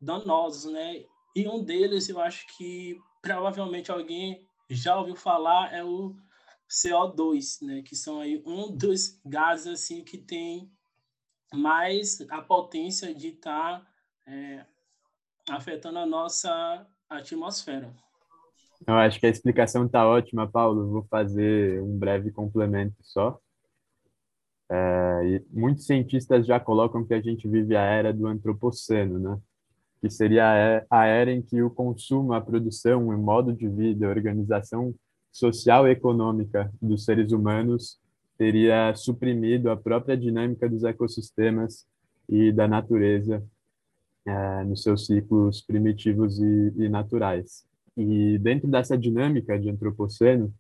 danosos, 0.01 0.73
né? 0.73 1.05
E 1.35 1.47
um 1.47 1.63
deles, 1.63 2.09
eu 2.09 2.21
acho 2.21 2.47
que 2.57 2.99
provavelmente 3.21 3.91
alguém 3.91 4.47
já 4.71 4.99
ouviu 4.99 5.17
falar, 5.17 5.73
é 5.73 5.85
o 5.85 6.17
CO2, 6.69 7.65
né? 7.65 7.83
Que 7.83 7.95
são 7.95 8.21
aí 8.21 8.43
um 8.47 8.75
dos 8.75 9.21
gases 9.25 9.67
assim 9.67 10.03
que 10.05 10.19
tem 10.19 10.71
mais 11.53 12.21
a 12.31 12.43
potência 12.43 13.15
de 13.15 13.29
estar 13.29 13.81
tá, 13.81 13.87
é, 14.27 14.67
afetando 15.51 15.99
a 15.99 16.07
nossa 16.07 16.87
atmosfera. 17.09 17.95
Eu 18.87 18.95
acho 18.95 19.19
que 19.19 19.27
a 19.27 19.31
explicação 19.31 19.87
está 19.87 20.07
ótima, 20.07 20.47
Paulo. 20.47 20.89
Vou 20.89 21.03
fazer 21.05 21.83
um 21.83 21.99
breve 21.99 22.31
complemento 22.31 22.95
só. 23.03 23.41
É, 24.71 25.21
e 25.25 25.45
muitos 25.51 25.87
cientistas 25.87 26.47
já 26.47 26.61
colocam 26.61 27.05
que 27.05 27.15
a 27.15 27.21
gente 27.21 27.49
vive 27.49 27.75
a 27.75 27.83
era 27.83 28.13
do 28.13 28.27
antropoceno, 28.27 29.19
né? 29.19 29.39
que 30.01 30.11
seria 30.11 30.87
a 30.89 31.07
era 31.07 31.33
em 31.33 31.43
que 31.43 31.61
o 31.63 31.71
consumo, 31.71 32.33
a 32.33 32.41
produção, 32.41 33.09
o 33.09 33.19
modo 33.19 33.53
de 33.53 33.69
vida, 33.69 34.07
a 34.07 34.11
organização 34.11 34.95
social 35.33 35.89
e 35.89 35.91
econômica 35.91 36.73
dos 36.81 37.05
seres 37.05 37.33
humanos 37.33 37.99
teria 38.37 38.95
suprimido 38.95 39.71
a 39.71 39.77
própria 39.77 40.17
dinâmica 40.17 40.69
dos 40.69 40.85
ecossistemas 40.85 41.87
e 42.29 42.53
da 42.53 42.69
natureza 42.69 43.43
é, 44.25 44.65
nos 44.65 44.83
seus 44.83 45.07
ciclos 45.07 45.61
primitivos 45.61 46.39
e, 46.39 46.73
e 46.77 46.89
naturais. 46.89 47.67
E 47.97 48.39
dentro 48.39 48.69
dessa 48.69 48.97
dinâmica 48.97 49.59
de 49.59 49.69
antropoceno, 49.69 50.55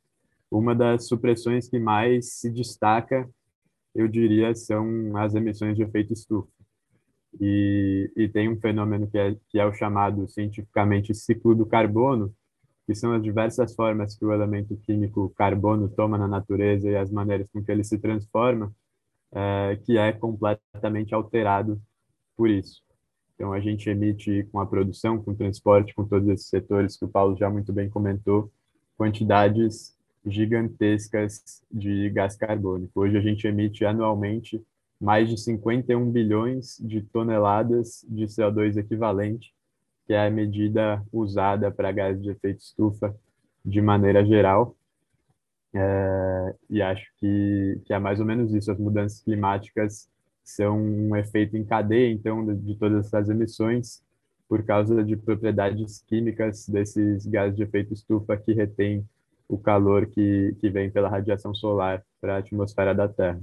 uma 0.50 0.74
das 0.74 1.06
supressões 1.06 1.68
que 1.68 1.78
mais 1.78 2.32
se 2.32 2.50
destaca 2.50 3.28
eu 3.99 4.07
diria, 4.07 4.55
são 4.55 5.17
as 5.17 5.35
emissões 5.35 5.76
de 5.76 5.83
efeito 5.83 6.12
estufa. 6.12 6.49
E, 7.40 8.11
e 8.17 8.28
tem 8.28 8.49
um 8.49 8.59
fenômeno 8.61 9.09
que 9.09 9.19
é, 9.19 9.37
que 9.49 9.59
é 9.59 9.67
o 9.67 9.75
chamado 9.75 10.28
cientificamente 10.28 11.12
ciclo 11.12 11.52
do 11.52 11.67
carbono, 11.67 12.33
que 12.87 12.95
são 12.95 13.12
as 13.12 13.21
diversas 13.21 13.75
formas 13.75 14.17
que 14.17 14.25
o 14.25 14.33
elemento 14.33 14.76
químico 14.78 15.31
carbono 15.31 15.88
toma 15.88 16.17
na 16.17 16.28
natureza 16.28 16.88
e 16.88 16.97
as 16.97 17.11
maneiras 17.11 17.49
com 17.52 17.62
que 17.62 17.73
ele 17.73 17.83
se 17.83 17.99
transforma, 17.99 18.73
é, 19.33 19.76
que 19.85 19.99
é 19.99 20.12
completamente 20.12 21.12
alterado 21.12 21.83
por 22.37 22.49
isso. 22.49 22.81
Então, 23.35 23.52
a 23.52 23.59
gente 23.59 23.90
emite 23.90 24.45
com 24.52 24.61
a 24.61 24.67
produção, 24.67 25.21
com 25.21 25.33
o 25.33 25.37
transporte, 25.37 25.93
com 25.93 26.05
todos 26.05 26.28
esses 26.28 26.49
setores 26.49 26.97
que 26.97 27.05
o 27.05 27.09
Paulo 27.09 27.37
já 27.37 27.50
muito 27.50 27.73
bem 27.73 27.90
comentou, 27.90 28.50
quantidades 28.97 29.98
gigantescas 30.25 31.62
de 31.70 32.10
gás 32.10 32.37
carbônico. 32.37 33.00
Hoje 33.00 33.16
a 33.16 33.20
gente 33.20 33.46
emite 33.46 33.84
anualmente 33.84 34.64
mais 35.00 35.28
de 35.28 35.38
51 35.38 36.10
bilhões 36.10 36.76
de 36.80 37.02
toneladas 37.02 38.04
de 38.08 38.25
CO2 38.25 38.76
equivalente, 38.76 39.54
que 40.06 40.12
é 40.12 40.26
a 40.26 40.30
medida 40.30 41.04
usada 41.12 41.70
para 41.70 41.92
gás 41.92 42.20
de 42.20 42.30
efeito 42.30 42.60
estufa 42.60 43.14
de 43.64 43.80
maneira 43.80 44.25
geral. 44.25 44.75
É, 45.72 46.54
e 46.70 46.82
acho 46.82 47.06
que, 47.18 47.80
que 47.84 47.92
é 47.92 47.98
mais 47.98 48.18
ou 48.18 48.26
menos 48.26 48.52
isso. 48.54 48.72
As 48.72 48.78
mudanças 48.78 49.20
climáticas 49.20 50.08
são 50.42 50.80
um 50.80 51.14
efeito 51.14 51.56
em 51.56 51.64
cadeia, 51.64 52.10
então, 52.10 52.44
de, 52.44 52.56
de 52.56 52.75
todas 52.76 53.06
essas 53.06 53.28
emissões, 53.28 54.02
por 54.48 54.64
causa 54.64 55.04
de 55.04 55.14
propriedades 55.14 56.02
químicas 56.08 56.66
desses 56.66 57.26
gases 57.26 57.54
de 57.54 57.62
efeito 57.62 57.92
estufa 57.92 58.37
que 58.37 58.54
retêm 58.54 59.06
o 59.49 59.59
calor 59.59 60.07
que, 60.07 60.55
que 60.61 60.69
vem 60.69 60.90
pela 60.90 61.09
radiação 61.09 61.55
solar 61.55 62.05
para 62.21 62.37
a 62.37 62.38
atmosfera 62.38 62.95
da 62.95 63.09
Terra. 63.09 63.40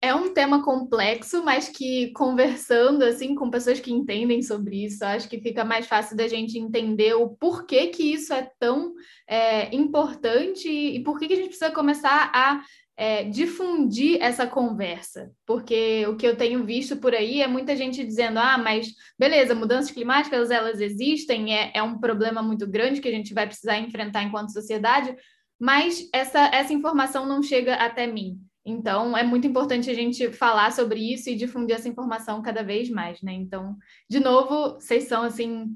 é 0.00 0.14
um 0.14 0.32
tema 0.32 0.62
complexo, 0.62 1.42
mas 1.42 1.68
que 1.68 2.12
conversando 2.12 3.02
assim 3.02 3.34
com 3.34 3.50
pessoas 3.50 3.80
que 3.80 3.92
entendem 3.92 4.42
sobre 4.42 4.84
isso, 4.84 5.04
acho 5.04 5.28
que 5.28 5.40
fica 5.40 5.64
mais 5.64 5.86
fácil 5.86 6.16
da 6.16 6.28
gente 6.28 6.58
entender 6.58 7.14
o 7.14 7.30
porquê 7.30 7.88
que 7.88 8.12
isso 8.12 8.32
é 8.32 8.48
tão 8.58 8.94
é, 9.26 9.74
importante 9.74 10.68
e 10.68 11.02
por 11.02 11.18
que, 11.18 11.26
que 11.26 11.32
a 11.32 11.36
gente 11.36 11.48
precisa 11.48 11.70
começar 11.72 12.30
a 12.32 12.62
é, 12.96 13.24
difundir 13.24 14.18
essa 14.22 14.46
conversa, 14.46 15.30
porque 15.44 16.06
o 16.06 16.16
que 16.16 16.26
eu 16.26 16.36
tenho 16.36 16.64
visto 16.64 16.96
por 16.96 17.14
aí 17.14 17.42
é 17.42 17.46
muita 17.46 17.76
gente 17.76 18.02
dizendo: 18.02 18.38
ah, 18.38 18.56
mas 18.56 18.88
beleza, 19.18 19.54
mudanças 19.54 19.90
climáticas 19.90 20.50
elas 20.50 20.80
existem, 20.80 21.54
é, 21.54 21.72
é 21.74 21.82
um 21.82 21.98
problema 21.98 22.42
muito 22.42 22.66
grande 22.66 23.00
que 23.00 23.08
a 23.08 23.12
gente 23.12 23.34
vai 23.34 23.46
precisar 23.46 23.78
enfrentar 23.78 24.22
enquanto 24.22 24.52
sociedade, 24.52 25.14
mas 25.60 26.08
essa, 26.12 26.46
essa 26.46 26.72
informação 26.72 27.26
não 27.26 27.42
chega 27.42 27.74
até 27.74 28.06
mim. 28.06 28.40
Então, 28.64 29.16
é 29.16 29.22
muito 29.22 29.46
importante 29.46 29.88
a 29.88 29.94
gente 29.94 30.32
falar 30.32 30.72
sobre 30.72 30.98
isso 31.00 31.30
e 31.30 31.36
difundir 31.36 31.76
essa 31.76 31.88
informação 31.88 32.42
cada 32.42 32.64
vez 32.64 32.90
mais, 32.90 33.22
né? 33.22 33.32
Então, 33.32 33.76
de 34.10 34.18
novo, 34.18 34.74
vocês 34.74 35.04
são, 35.04 35.22
assim, 35.22 35.68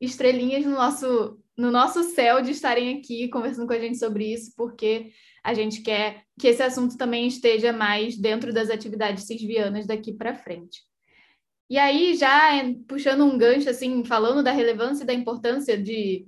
estrelinhas 0.00 0.64
no 0.64 0.70
nosso, 0.72 1.40
no 1.56 1.72
nosso 1.72 2.04
céu 2.04 2.40
de 2.40 2.52
estarem 2.52 2.98
aqui 2.98 3.28
conversando 3.28 3.66
com 3.66 3.72
a 3.72 3.78
gente 3.80 3.98
sobre 3.98 4.32
isso, 4.32 4.52
porque 4.56 5.10
a 5.42 5.54
gente 5.54 5.82
quer 5.82 6.25
que 6.38 6.48
esse 6.48 6.62
assunto 6.62 6.96
também 6.96 7.26
esteja 7.26 7.72
mais 7.72 8.16
dentro 8.16 8.52
das 8.52 8.70
atividades 8.70 9.24
cisvianas 9.24 9.86
daqui 9.86 10.12
para 10.12 10.34
frente. 10.34 10.82
E 11.68 11.78
aí, 11.78 12.14
já 12.14 12.52
puxando 12.86 13.24
um 13.24 13.36
gancho, 13.36 13.68
assim, 13.68 14.04
falando 14.04 14.42
da 14.42 14.52
relevância 14.52 15.02
e 15.02 15.06
da 15.06 15.14
importância 15.14 15.76
de, 15.80 16.26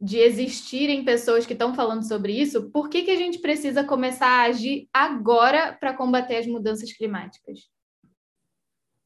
de 0.00 0.18
existirem 0.18 1.04
pessoas 1.04 1.44
que 1.44 1.52
estão 1.52 1.74
falando 1.74 2.06
sobre 2.06 2.32
isso, 2.32 2.70
por 2.70 2.88
que, 2.88 3.02
que 3.02 3.10
a 3.10 3.16
gente 3.16 3.38
precisa 3.40 3.84
começar 3.84 4.28
a 4.28 4.42
agir 4.44 4.88
agora 4.92 5.74
para 5.74 5.92
combater 5.92 6.36
as 6.36 6.46
mudanças 6.46 6.90
climáticas? 6.92 7.68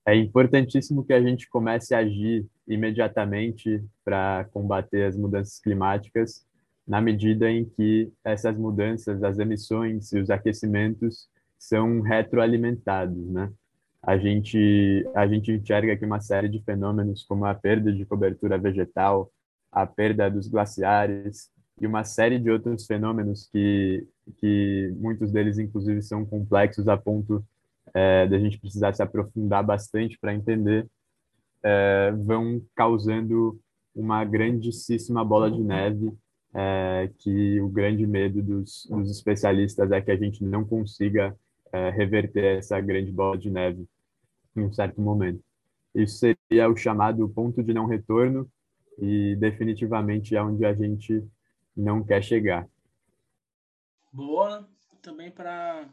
É 0.07 0.15
importantíssimo 0.15 1.05
que 1.05 1.13
a 1.13 1.23
gente 1.23 1.49
comece 1.49 1.95
a 1.95 1.99
agir 1.99 2.47
imediatamente 2.67 3.83
para 4.05 4.45
combater 4.53 5.05
as 5.05 5.17
mudanças 5.17 5.59
climáticas, 5.61 6.47
na 6.93 7.01
medida 7.01 7.51
em 7.51 7.65
que 7.65 8.13
essas 8.23 8.55
mudanças, 8.55 9.25
as 9.25 9.39
emissões 9.39 10.13
e 10.13 10.21
os 10.21 10.29
aquecimentos 10.29 11.27
são 11.59 12.03
retroalimentados, 12.03 13.31
né? 13.31 13.51
A 14.03 14.19
gente 14.19 15.03
a 15.15 15.27
gente 15.27 15.51
enxerga 15.53 15.95
aqui 15.95 16.05
uma 16.05 16.21
série 16.21 16.51
de 16.51 16.63
fenômenos 16.63 17.25
como 17.25 17.47
a 17.47 17.55
perda 17.55 17.91
de 17.91 18.05
cobertura 18.05 18.59
vegetal, 18.59 19.33
a 19.73 19.87
perda 19.87 20.31
dos 20.31 20.49
glaciares 20.49 21.51
e 21.81 21.87
uma 21.87 22.05
série 22.05 22.39
de 22.39 22.51
outros 22.51 22.85
fenômenos 22.85 23.49
que 23.51 24.07
que 24.39 24.95
muitos 24.99 25.33
deles 25.33 25.59
inclusive 25.59 26.03
são 26.03 26.27
complexos 26.27 26.89
a 26.89 26.97
ponto 26.99 27.43
é, 27.95 28.27
da 28.27 28.39
gente 28.39 28.61
precisar 28.61 28.93
se 28.93 29.03
aprofundar 29.03 29.65
bastante 29.65 30.19
para 30.19 30.35
entender, 30.35 30.87
é, 31.63 32.13
vão 32.13 32.61
causando 32.77 33.59
uma 33.95 34.23
grandíssima 34.27 35.25
bola 35.25 35.51
de 35.51 35.63
neve 35.63 36.13
é, 36.55 37.11
que 37.19 37.61
o 37.61 37.69
grande 37.69 38.07
medo 38.07 38.43
dos, 38.43 38.87
dos, 38.91 39.11
especialistas 39.11 39.91
é 39.91 40.01
que 40.01 40.11
a 40.11 40.17
gente 40.17 40.45
não 40.45 40.65
consiga 40.65 41.37
é, 41.73 41.91
reverter 41.91 42.59
essa 42.59 42.81
grande 42.81 43.11
bola 43.11 43.39
de 43.39 43.51
neve 43.51 43.87
em 44.55 44.63
um 44.63 44.73
certo 44.73 45.01
momento. 45.01 45.43
Isso 45.95 46.19
seria 46.19 46.69
o 46.69 46.77
chamado 46.77 47.29
ponto 47.29 47.63
de 47.63 47.73
não 47.73 47.87
retorno 47.87 48.51
e 48.99 49.37
definitivamente 49.37 50.37
é 50.37 50.43
onde 50.43 50.65
a 50.65 50.75
gente 50.75 51.25
não 51.77 52.05
quer 52.05 52.23
chegar. 52.23 52.69
Boa, 54.13 54.69
também 55.01 55.31
para 55.31 55.89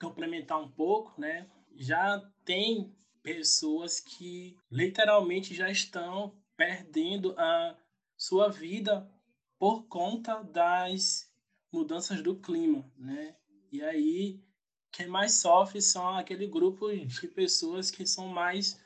complementar 0.00 0.60
um 0.60 0.68
pouco, 0.68 1.20
né? 1.20 1.46
Já 1.76 2.22
tem 2.44 2.94
pessoas 3.22 4.00
que 4.00 4.56
literalmente 4.70 5.54
já 5.54 5.68
estão 5.70 6.32
perdendo 6.56 7.34
a 7.36 7.76
sua 8.16 8.48
vida 8.48 9.08
por 9.60 9.86
conta 9.88 10.42
das 10.42 11.30
mudanças 11.70 12.22
do 12.22 12.34
clima, 12.34 12.90
né? 12.96 13.36
E 13.70 13.82
aí 13.82 14.42
quem 14.90 15.06
mais 15.06 15.34
sofre 15.34 15.82
são 15.82 16.16
aquele 16.16 16.46
grupo 16.46 16.88
de 16.90 17.28
pessoas 17.28 17.90
que 17.90 18.06
são 18.06 18.26
mais 18.26 18.80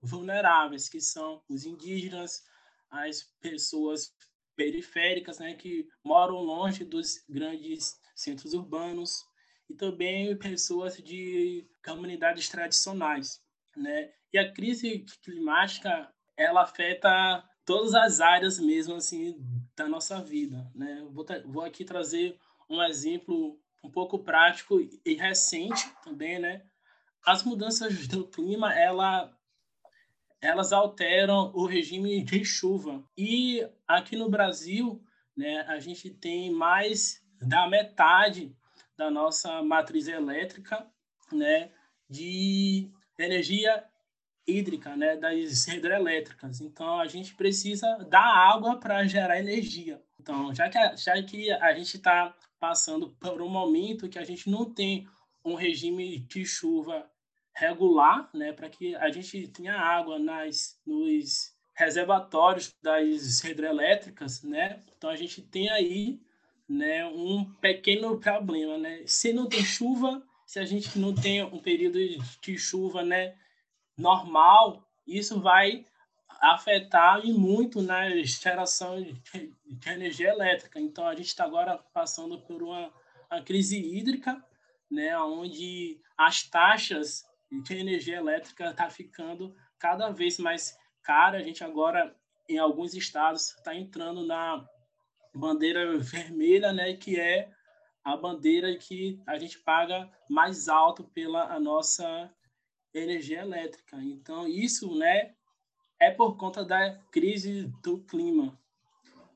vulneráveis, 0.00 0.88
que 0.88 1.00
são 1.00 1.42
os 1.48 1.66
indígenas, 1.66 2.44
as 2.88 3.24
pessoas 3.40 4.14
periféricas, 4.54 5.40
né, 5.40 5.54
que 5.54 5.88
moram 6.04 6.36
longe 6.36 6.84
dos 6.84 7.24
grandes 7.28 7.98
centros 8.14 8.54
urbanos 8.54 9.24
e 9.68 9.74
também 9.74 10.38
pessoas 10.38 10.96
de 10.98 11.68
comunidades 11.84 12.48
tradicionais, 12.48 13.42
né? 13.76 14.12
E 14.32 14.38
a 14.38 14.52
crise 14.52 15.04
climática 15.24 16.12
ela 16.36 16.62
afeta 16.62 17.44
todas 17.70 17.94
as 17.94 18.20
áreas 18.20 18.58
mesmo 18.58 18.96
assim 18.96 19.36
da 19.76 19.86
nossa 19.86 20.20
vida, 20.20 20.68
né? 20.74 21.06
Vou, 21.12 21.24
vou 21.44 21.62
aqui 21.62 21.84
trazer 21.84 22.36
um 22.68 22.82
exemplo 22.82 23.60
um 23.80 23.88
pouco 23.88 24.18
prático 24.18 24.80
e 25.04 25.14
recente 25.14 25.88
também, 26.02 26.40
né? 26.40 26.64
As 27.24 27.44
mudanças 27.44 28.08
do 28.08 28.26
clima, 28.26 28.74
ela, 28.74 29.32
elas 30.40 30.72
alteram 30.72 31.52
o 31.54 31.64
regime 31.64 32.24
de 32.24 32.44
chuva. 32.44 33.04
E 33.16 33.64
aqui 33.86 34.16
no 34.16 34.28
Brasil, 34.28 35.00
né, 35.36 35.60
a 35.68 35.78
gente 35.78 36.10
tem 36.10 36.50
mais 36.50 37.24
da 37.40 37.68
metade 37.68 38.52
da 38.96 39.12
nossa 39.12 39.62
matriz 39.62 40.08
elétrica, 40.08 40.84
né, 41.32 41.70
de 42.08 42.90
energia 43.16 43.84
hídrica, 44.50 44.96
né, 44.96 45.16
das 45.16 45.66
hidrelétricas. 45.68 46.60
Então 46.60 46.98
a 46.98 47.06
gente 47.06 47.34
precisa 47.34 47.86
da 48.08 48.20
água 48.20 48.78
para 48.78 49.04
gerar 49.06 49.38
energia. 49.38 50.02
Então, 50.18 50.54
já 50.54 50.68
que 50.68 50.76
a, 50.76 50.96
já 50.96 51.22
que 51.22 51.50
a 51.50 51.72
gente 51.72 51.96
está 51.96 52.34
passando 52.58 53.10
por 53.18 53.40
um 53.40 53.48
momento 53.48 54.08
que 54.08 54.18
a 54.18 54.24
gente 54.24 54.50
não 54.50 54.66
tem 54.66 55.08
um 55.44 55.54
regime 55.54 56.18
de 56.18 56.44
chuva 56.44 57.10
regular, 57.54 58.28
né, 58.34 58.52
para 58.52 58.68
que 58.68 58.94
a 58.96 59.10
gente 59.10 59.48
tenha 59.48 59.74
água 59.74 60.18
nas 60.18 60.78
nos 60.86 61.54
reservatórios 61.74 62.74
das 62.82 63.42
hidrelétricas, 63.42 64.42
né? 64.42 64.82
Então 64.96 65.08
a 65.08 65.16
gente 65.16 65.40
tem 65.40 65.70
aí, 65.70 66.20
né, 66.68 67.06
um 67.06 67.44
pequeno 67.54 68.18
problema, 68.18 68.76
né? 68.76 69.02
Se 69.06 69.32
não 69.32 69.48
tem 69.48 69.64
chuva, 69.64 70.22
se 70.44 70.58
a 70.58 70.64
gente 70.64 70.98
não 70.98 71.14
tem 71.14 71.42
um 71.42 71.58
período 71.58 71.98
de 72.42 72.58
chuva, 72.58 73.02
né, 73.02 73.34
normal, 74.00 74.82
isso 75.06 75.40
vai 75.40 75.84
afetar 76.40 77.24
e 77.24 77.32
muito 77.32 77.82
na 77.82 78.08
geração 78.24 79.02
de, 79.02 79.12
de 79.66 79.88
energia 79.88 80.30
elétrica. 80.30 80.80
Então, 80.80 81.06
a 81.06 81.14
gente 81.14 81.26
está 81.26 81.44
agora 81.44 81.78
passando 81.92 82.40
por 82.40 82.62
uma, 82.62 82.90
uma 83.30 83.42
crise 83.42 83.78
hídrica, 83.78 84.42
né, 84.90 85.16
onde 85.18 86.00
as 86.16 86.42
taxas 86.42 87.24
de 87.50 87.74
energia 87.74 88.16
elétrica 88.16 88.70
está 88.70 88.88
ficando 88.88 89.54
cada 89.78 90.10
vez 90.10 90.38
mais 90.38 90.78
cara. 91.02 91.38
A 91.38 91.42
gente 91.42 91.62
agora, 91.62 92.16
em 92.48 92.58
alguns 92.58 92.94
estados, 92.94 93.54
está 93.56 93.74
entrando 93.74 94.26
na 94.26 94.66
bandeira 95.34 95.98
vermelha, 95.98 96.72
né, 96.72 96.94
que 96.94 97.20
é 97.20 97.50
a 98.02 98.16
bandeira 98.16 98.74
que 98.76 99.20
a 99.26 99.38
gente 99.38 99.58
paga 99.58 100.10
mais 100.28 100.68
alto 100.68 101.04
pela 101.04 101.52
a 101.52 101.60
nossa 101.60 102.32
energia 102.92 103.40
elétrica. 103.40 103.96
Então, 104.02 104.48
isso 104.48 104.94
né, 104.96 105.34
é 105.98 106.10
por 106.10 106.36
conta 106.36 106.64
da 106.64 106.96
crise 107.10 107.66
do 107.82 107.98
clima. 108.04 108.58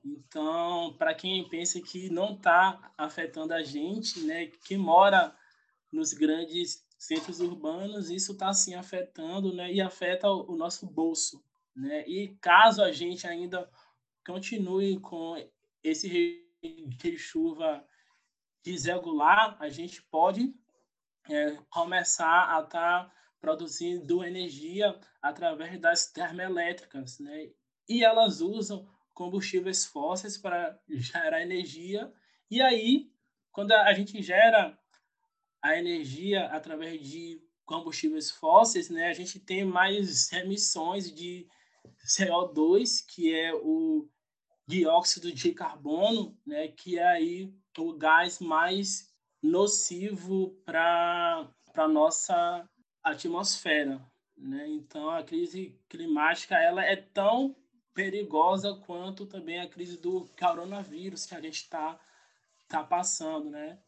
Então, 0.05 0.95
para 0.99 1.15
quem 1.15 1.49
pensa 1.49 1.81
que 1.81 2.11
não 2.11 2.35
está 2.35 2.93
afetando 2.97 3.55
a 3.55 3.63
gente, 3.63 4.21
né, 4.21 4.47
que 4.47 4.77
mora 4.77 5.35
nos 5.91 6.13
grandes 6.13 6.85
centros 6.99 7.41
urbanos, 7.41 8.11
isso 8.11 8.33
está 8.33 8.53
sim 8.53 8.75
afetando 8.75 9.55
né, 9.55 9.73
e 9.73 9.81
afeta 9.81 10.29
o, 10.29 10.57
nosso 10.57 10.87
bolso. 10.87 11.43
Né? 11.75 12.07
E 12.07 12.37
caso 12.41 12.83
a 12.83 12.93
gente 12.93 13.27
ainda 13.27 13.69
continue 14.27 14.99
com 15.01 15.37
esse 15.83 16.43
de 16.63 17.19
chuva 17.19 17.87
desregular, 18.63 19.57
a 19.61 19.69
gente 19.69 20.03
pode 20.05 20.55
é, 21.29 21.59
começar 21.69 22.57
a 22.57 22.63
estar 22.63 23.05
tá 23.05 23.13
produzindo 23.45 24.25
energia 24.25 24.99
através 25.21 25.79
das 25.79 26.11
termoelétricas, 26.11 27.19
né? 27.19 27.51
E 27.87 28.03
elas 28.03 28.41
usam 28.41 28.89
combustíveis 29.13 29.85
fósseis 29.85 30.39
para 30.39 30.81
gerar 30.89 31.43
energia. 31.43 32.11
E 32.51 32.63
aí, 32.63 33.13
quando 33.53 33.73
a 33.73 33.93
gente 33.93 34.23
gera 34.23 34.79
a 35.61 35.77
energia 35.77 36.47
através 36.47 37.07
de 37.07 37.39
combustíveis 37.67 38.31
fósseis, 38.31 38.89
né, 38.89 39.09
a 39.09 39.13
gente 39.13 39.39
tem 39.39 39.63
mais 39.63 40.33
emissões 40.33 41.15
de 41.15 41.47
CO2, 42.07 43.05
que 43.07 43.35
é 43.35 43.55
o 43.55 44.09
dióxido 44.67 45.31
de 45.31 45.53
carbono, 45.53 46.35
né, 46.47 46.69
que 46.69 46.99
é 46.99 47.07
aí 47.07 47.55
o 47.77 47.93
gás 47.93 48.39
mais 48.39 49.15
nocivo 49.43 50.59
para 50.65 51.47
para 51.75 51.89
nossa 51.89 52.67
atmosfera, 53.05 54.01
né? 54.37 54.67
Então 54.69 55.11
a 55.11 55.23
crise 55.23 55.79
climática 55.89 56.57
ela 56.57 56.85
é 56.85 56.97
tão 56.97 57.55
perigosa 57.93 58.75
quanto 58.87 59.27
também 59.27 59.61
a 59.61 59.69
crise 59.69 59.97
do 59.97 60.29
coronavírus 60.39 61.27
que 61.27 61.35
a 61.35 61.41
gente 61.41 61.59
está 61.59 62.01
tá 62.67 62.83
passando, 62.83 63.51
né? 63.51 63.79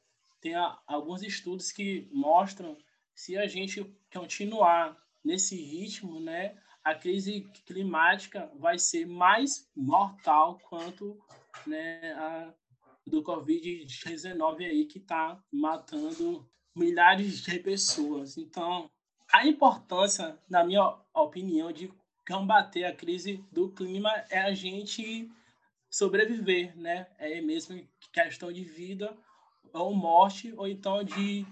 Tem 0.41 0.55
a, 0.55 0.79
alguns 0.87 1.23
estudos 1.23 1.73
que 1.73 2.09
mostram 2.13 2.77
se 3.15 3.37
a 3.37 3.47
gente 3.47 3.83
continuar 4.13 4.97
nesse 5.25 5.57
ritmo, 5.57 6.21
né, 6.21 6.57
a 6.85 6.95
crise 6.95 7.51
climática 7.65 8.49
vai 8.55 8.79
ser 8.79 9.07
mais 9.07 9.69
mortal 9.75 10.61
quanto 10.69 11.19
né, 11.67 12.13
a 12.13 12.55
do 13.07 13.23
Covid-19 13.23 14.65
aí 14.65 14.85
que 14.85 14.99
está 14.99 15.41
matando 15.53 16.49
milhares 16.75 17.41
de 17.43 17.59
pessoas. 17.61 18.37
Então, 18.37 18.91
a 19.33 19.47
importância, 19.47 20.39
na 20.49 20.65
minha 20.65 20.97
opinião, 21.15 21.73
de 21.73 21.93
combater 22.27 22.85
a 22.85 22.95
crise 22.95 23.45
do 23.53 23.71
clima 23.71 24.11
é 24.31 24.39
a 24.39 24.53
gente 24.55 25.31
sobreviver, 25.91 26.77
né? 26.77 27.07
É 27.19 27.41
mesmo 27.41 27.87
questão 28.13 28.53
de 28.53 28.65
vida 28.65 29.17
ou 29.73 29.95
morte 29.95 30.53
ou 30.57 30.67
então 30.67 31.05
de, 31.05 31.47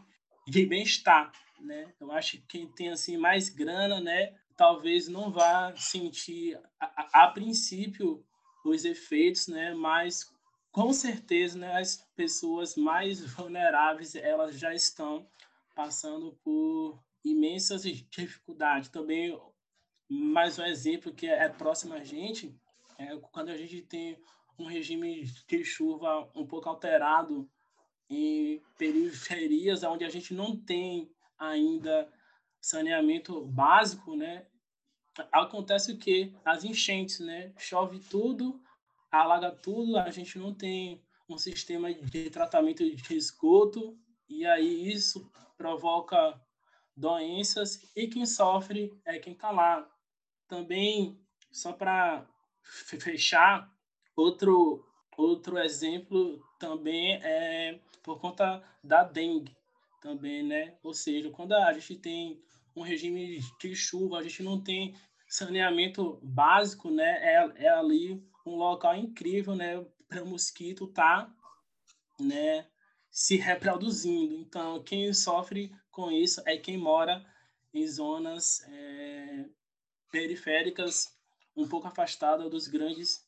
de 0.47 0.67
bem-estar, 0.67 1.33
né? 1.61 1.93
Eu 2.01 2.11
acho 2.13 2.39
que 2.39 2.47
quem 2.47 2.67
tem 2.69 2.89
assim 2.89 3.17
mais 3.17 3.49
grana, 3.49 4.01
né, 4.01 4.35
talvez 4.57 5.09
não 5.09 5.31
vá 5.31 5.75
sentir 5.77 6.59
a, 6.81 6.87
a, 7.03 7.25
a 7.25 7.29
princípio 7.29 8.25
os 8.65 8.85
efeitos, 8.85 9.47
né, 9.47 9.75
mas 9.75 10.33
com 10.73 10.93
certeza, 10.93 11.59
né, 11.59 11.79
as 11.79 11.97
pessoas 12.17 12.77
mais 12.77 13.21
vulneráveis, 13.37 14.15
elas 14.15 14.59
já 14.59 14.75
estão 14.75 15.27
passando 15.75 16.33
por 16.43 16.99
imensas 17.25 17.83
dificuldades. 17.83 18.89
Também 18.89 19.39
mais 20.09 20.59
um 20.59 20.65
exemplo 20.65 21.15
que 21.15 21.27
é 21.27 21.49
próximo 21.49 21.95
a 21.95 22.05
gente, 22.05 22.55
é 22.99 23.17
quando 23.33 23.49
a 23.49 23.57
gente 23.57 23.83
tem 23.83 24.19
um 24.59 24.67
regime 24.67 25.25
de 25.49 25.65
chuva 25.65 26.31
um 26.35 26.47
pouco 26.47 26.69
alterado 26.69 27.51
em 28.09 28.63
periferias 28.79 29.83
onde 29.83 30.05
a 30.05 30.09
gente 30.09 30.35
não 30.35 30.57
tem 30.57 31.11
ainda 31.39 32.09
saneamento 32.61 33.45
básico, 33.47 34.15
né? 34.15 34.47
Acontece 35.33 35.93
o 35.93 35.99
que? 35.99 36.35
As 36.45 36.65
enchentes, 36.65 37.21
né? 37.21 37.53
Chove 37.59 37.99
tudo, 37.99 38.61
alaga 39.11 39.51
tudo, 39.51 39.97
a 39.97 40.11
gente 40.11 40.39
não 40.39 40.55
tem 40.55 41.03
um 41.29 41.39
sistema 41.39 41.93
de 41.93 42.31
tratamento 42.31 42.85
de 42.85 43.17
esgoto 43.17 43.99
e 44.29 44.45
aí 44.45 44.93
isso 44.93 45.31
provoca 45.57 46.41
doenças 46.97 47.81
e 47.95 48.07
quem 48.07 48.25
sofre 48.27 48.93
é 49.05 49.19
quem 49.19 49.33
está 49.33 49.51
lá. 49.51 49.89
Também, 50.49 51.19
só 51.53 51.73
para 51.73 52.27
fechar, 52.63 53.71
outro, 54.17 54.85
outro 55.17 55.59
exemplo 55.59 56.43
também 56.59 57.15
é 57.23 57.81
por 58.03 58.21
conta 58.21 58.63
da 58.83 59.03
dengue, 59.03 59.57
também, 60.01 60.43
né? 60.43 60.77
Ou 60.83 60.93
seja, 60.93 61.31
quando 61.31 61.55
a 61.55 61.73
gente 61.73 61.97
tem 61.97 62.43
um 62.77 62.83
regime 62.83 63.41
de 63.59 63.75
chuva, 63.75 64.19
a 64.19 64.23
gente 64.23 64.43
não 64.43 64.61
tem 64.63 64.95
saneamento 65.27 66.21
básico, 66.23 66.91
né? 66.91 67.19
É, 67.23 67.65
é 67.65 67.69
ali 67.71 68.23
um 68.47 68.57
local 68.57 68.95
incrível, 68.95 69.55
né? 69.55 69.85
Para 70.07 70.23
o 70.23 70.27
mosquito 70.27 70.87
tá, 70.87 71.33
né? 72.21 72.67
Se 73.11 73.37
reproduzindo. 73.37 74.35
Então, 74.35 74.83
quem 74.83 75.13
sofre 75.15 75.73
com 75.95 76.11
isso 76.11 76.43
é 76.45 76.57
quem 76.57 76.77
mora 76.77 77.25
em 77.73 77.87
zonas 77.87 78.63
é, 78.69 79.45
periféricas, 80.11 81.17
um 81.57 81.67
pouco 81.67 81.87
afastada 81.87 82.51
dos 82.51 82.69
grandes 82.69 83.27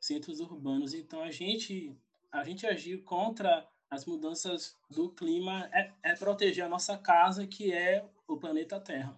centros 0.00 0.40
urbanos. 0.40 0.94
Então, 0.94 1.22
a 1.22 1.30
gente, 1.30 1.96
a 2.32 2.42
gente 2.42 2.66
agir 2.66 3.02
contra 3.02 3.66
as 3.90 4.04
mudanças 4.04 4.76
do 4.90 5.10
clima 5.10 5.68
é, 5.72 5.92
é 6.02 6.14
proteger 6.14 6.64
a 6.64 6.68
nossa 6.68 6.96
casa, 6.96 7.46
que 7.46 7.72
é 7.72 8.04
o 8.26 8.36
planeta 8.36 8.80
Terra. 8.80 9.14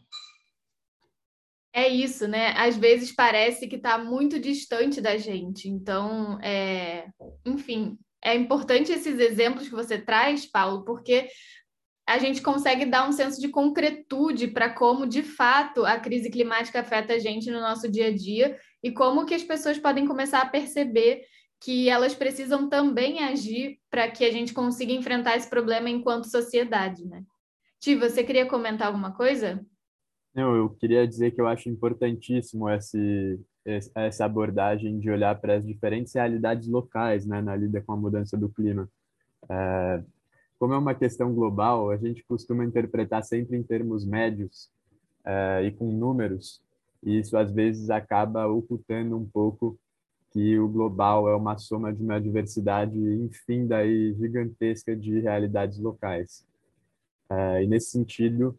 É 1.72 1.88
isso, 1.88 2.26
né? 2.26 2.52
Às 2.56 2.76
vezes 2.76 3.12
parece 3.12 3.68
que 3.68 3.76
está 3.76 3.98
muito 3.98 4.40
distante 4.40 5.00
da 5.00 5.18
gente. 5.18 5.68
Então, 5.68 6.40
é... 6.40 7.08
enfim, 7.44 7.98
é 8.24 8.34
importante 8.34 8.92
esses 8.92 9.18
exemplos 9.20 9.68
que 9.68 9.74
você 9.74 9.98
traz, 9.98 10.46
Paulo, 10.46 10.84
porque 10.84 11.28
a 12.06 12.18
gente 12.18 12.40
consegue 12.40 12.86
dar 12.86 13.08
um 13.08 13.12
senso 13.12 13.40
de 13.40 13.48
concretude 13.48 14.46
para 14.46 14.70
como, 14.70 15.06
de 15.06 15.22
fato, 15.22 15.84
a 15.84 15.98
crise 15.98 16.30
climática 16.30 16.80
afeta 16.80 17.14
a 17.14 17.18
gente 17.18 17.50
no 17.50 17.60
nosso 17.60 17.90
dia 17.90 18.06
a 18.06 18.14
dia 18.14 18.56
e 18.82 18.92
como 18.92 19.26
que 19.26 19.34
as 19.34 19.42
pessoas 19.42 19.76
podem 19.76 20.06
começar 20.06 20.40
a 20.40 20.48
perceber 20.48 21.22
que 21.60 21.88
elas 21.88 22.14
precisam 22.14 22.68
também 22.68 23.24
agir 23.24 23.78
para 23.90 24.08
que 24.08 24.24
a 24.24 24.30
gente 24.30 24.52
consiga 24.52 24.92
enfrentar 24.92 25.36
esse 25.36 25.50
problema 25.50 25.90
enquanto 25.90 26.30
sociedade, 26.30 27.04
né? 27.04 27.24
Ti, 27.80 27.96
você 27.96 28.22
queria 28.22 28.46
comentar 28.46 28.86
alguma 28.86 29.12
coisa? 29.12 29.64
Não, 30.34 30.54
eu 30.54 30.70
queria 30.70 31.08
dizer 31.08 31.32
que 31.32 31.40
eu 31.40 31.48
acho 31.48 31.68
importantíssimo 31.68 32.68
esse, 32.70 33.40
essa 33.94 34.24
abordagem 34.24 35.00
de 35.00 35.10
olhar 35.10 35.34
para 35.40 35.56
as 35.56 35.66
diferentes 35.66 36.14
realidades 36.14 36.68
locais, 36.68 37.26
né, 37.26 37.40
na 37.40 37.56
lida 37.56 37.82
com 37.82 37.94
a 37.94 37.96
mudança 37.96 38.36
do 38.36 38.48
clima. 38.48 38.88
É, 39.50 40.04
como 40.58 40.74
é 40.74 40.78
uma 40.78 40.94
questão 40.94 41.34
global, 41.34 41.90
a 41.90 41.96
gente 41.96 42.24
costuma 42.24 42.64
interpretar 42.64 43.22
sempre 43.24 43.56
em 43.56 43.62
termos 43.62 44.04
médios 44.04 44.70
é, 45.24 45.64
e 45.64 45.72
com 45.72 45.90
números, 45.92 46.62
e 47.02 47.18
isso 47.18 47.36
às 47.36 47.52
vezes 47.52 47.90
acaba 47.90 48.46
ocultando 48.46 49.16
um 49.16 49.26
pouco 49.26 49.78
que 50.30 50.58
o 50.58 50.68
global 50.68 51.28
é 51.28 51.36
uma 51.36 51.56
soma 51.56 51.92
de 51.92 52.02
uma 52.02 52.20
diversidade 52.20 52.98
infinda 52.98 53.84
e 53.84 54.12
gigantesca 54.14 54.94
de 54.94 55.20
realidades 55.20 55.78
locais. 55.78 56.44
É, 57.30 57.64
e 57.64 57.66
nesse 57.66 57.90
sentido, 57.90 58.58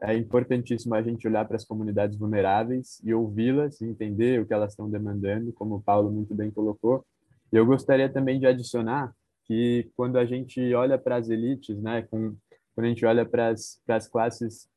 é 0.00 0.16
importantíssimo 0.16 0.94
a 0.94 1.02
gente 1.02 1.26
olhar 1.26 1.44
para 1.46 1.56
as 1.56 1.64
comunidades 1.64 2.16
vulneráveis 2.16 3.00
e 3.04 3.12
ouvi-las, 3.12 3.82
entender 3.82 4.40
o 4.40 4.46
que 4.46 4.54
elas 4.54 4.72
estão 4.72 4.88
demandando, 4.88 5.52
como 5.52 5.76
o 5.76 5.82
Paulo 5.82 6.10
muito 6.10 6.34
bem 6.34 6.50
colocou. 6.50 7.04
E 7.52 7.56
eu 7.56 7.66
gostaria 7.66 8.08
também 8.08 8.38
de 8.38 8.46
adicionar 8.46 9.12
que 9.48 9.90
quando 9.96 10.18
a 10.18 10.26
gente 10.26 10.74
olha 10.74 10.98
para 10.98 11.16
as 11.16 11.30
elites, 11.30 11.80
né, 11.80 12.02
com, 12.02 12.36
quando 12.74 12.84
a 12.84 12.88
gente 12.90 13.04
olha 13.06 13.24
para 13.24 13.48
as, 13.48 14.06
classes 14.12 14.68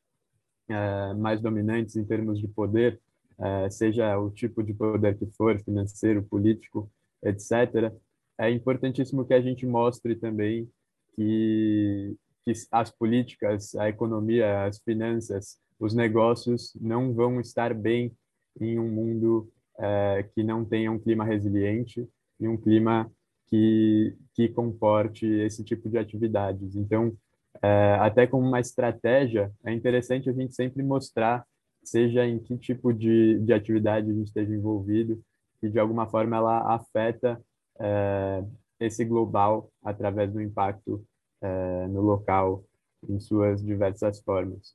é, 0.70 1.14
mais 1.14 1.42
dominantes 1.42 1.98
em 1.98 2.06
termos 2.06 2.40
de 2.40 2.48
poder, 2.48 3.00
é, 3.38 3.70
seja 3.70 4.18
o 4.18 4.32
tipo 4.32 4.64
de 4.64 4.74
poder 4.74 5.18
que 5.18 5.26
for, 5.26 5.60
financeiro, 5.62 6.24
político, 6.24 6.90
etc., 7.22 7.94
é 8.40 8.50
importantíssimo 8.50 9.26
que 9.26 9.34
a 9.34 9.42
gente 9.42 9.66
mostre 9.66 10.16
também 10.16 10.68
que, 11.16 12.16
que 12.44 12.54
as 12.72 12.90
políticas, 12.90 13.76
a 13.76 13.90
economia, 13.90 14.66
as 14.66 14.80
finanças, 14.80 15.60
os 15.80 15.94
negócios 15.94 16.74
não 16.80 17.14
vão 17.14 17.42
estar 17.42 17.74
bem 17.74 18.12
em 18.60 18.80
um 18.80 18.90
mundo 18.90 19.52
é, 19.78 20.28
que 20.34 20.44
não 20.44 20.64
tenha 20.64 20.92
um 20.92 20.98
clima 20.98 21.26
resiliente 21.26 22.08
e 22.40 22.48
um 22.48 22.58
clima 22.58 23.12
que, 23.52 24.16
que 24.34 24.48
comporte 24.48 25.28
esse 25.28 25.64
tipo 25.64 25.90
de 25.90 25.98
atividades. 25.98 26.76
Então, 26.76 27.14
é, 27.62 27.98
até 28.00 28.26
como 28.26 28.48
uma 28.48 28.62
estratégia, 28.62 29.52
é 29.66 29.74
interessante 29.74 30.30
a 30.30 30.34
gente 30.34 30.56
sempre 30.56 30.82
mostrar 30.82 31.46
seja 31.84 32.26
em 32.26 32.40
que 32.40 32.58
tipo 32.58 32.94
de, 32.94 33.40
de 33.40 33.54
atividade 33.54 34.10
a 34.10 34.14
gente 34.14 34.28
esteja 34.28 34.54
envolvido, 34.54 35.22
e 35.62 35.70
de 35.70 35.80
alguma 35.80 36.08
forma 36.08 36.38
ela 36.38 36.76
afeta 36.76 37.42
é, 37.80 38.44
esse 38.80 39.04
global 39.04 39.70
através 39.84 40.32
do 40.32 40.42
impacto 40.42 41.06
é, 41.42 41.88
no 41.88 42.02
local 42.02 42.64
em 43.08 43.20
suas 43.20 43.64
diversas 43.64 44.22
formas. 44.22 44.74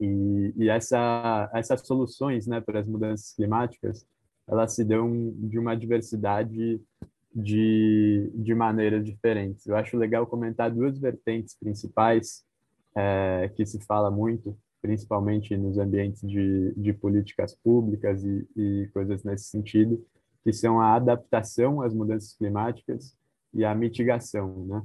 E, 0.00 0.52
e 0.56 0.68
essa, 0.68 1.50
essas 1.54 1.86
soluções 1.86 2.46
né, 2.46 2.60
para 2.60 2.80
as 2.80 2.86
mudanças 2.86 3.34
climáticas, 3.34 4.06
elas 4.48 4.74
se 4.74 4.84
dão 4.84 5.32
de 5.36 5.58
uma 5.58 5.74
diversidade 5.76 6.80
de, 7.34 8.30
de 8.34 8.54
maneiras 8.54 9.04
diferentes. 9.04 9.66
Eu 9.66 9.76
acho 9.76 9.96
legal 9.96 10.26
comentar 10.26 10.70
duas 10.70 10.98
vertentes 10.98 11.56
principais 11.58 12.44
é, 12.94 13.50
que 13.54 13.64
se 13.64 13.80
fala 13.80 14.10
muito, 14.10 14.56
principalmente 14.80 15.56
nos 15.56 15.78
ambientes 15.78 16.20
de, 16.22 16.74
de 16.76 16.92
políticas 16.92 17.54
públicas 17.54 18.22
e, 18.24 18.46
e 18.56 18.90
coisas 18.92 19.22
nesse 19.24 19.44
sentido, 19.44 20.04
que 20.44 20.52
são 20.52 20.80
a 20.80 20.94
adaptação 20.94 21.80
às 21.80 21.94
mudanças 21.94 22.34
climáticas 22.34 23.16
e 23.54 23.64
a 23.64 23.74
mitigação, 23.74 24.66
né? 24.66 24.82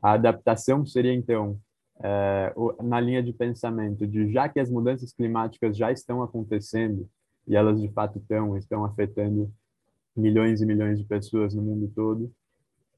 A 0.00 0.12
adaptação 0.12 0.86
seria, 0.86 1.12
então, 1.12 1.58
é, 2.00 2.54
na 2.82 3.00
linha 3.00 3.22
de 3.22 3.32
pensamento 3.32 4.06
de 4.06 4.30
já 4.30 4.48
que 4.48 4.60
as 4.60 4.70
mudanças 4.70 5.12
climáticas 5.12 5.76
já 5.76 5.90
estão 5.90 6.22
acontecendo 6.22 7.08
e 7.48 7.56
elas 7.56 7.80
de 7.80 7.88
fato 7.88 8.18
estão, 8.18 8.56
estão 8.56 8.84
afetando 8.84 9.50
milhões 10.16 10.60
e 10.60 10.66
milhões 10.66 10.98
de 10.98 11.04
pessoas 11.04 11.54
no 11.54 11.62
mundo 11.62 11.90
todo, 11.94 12.32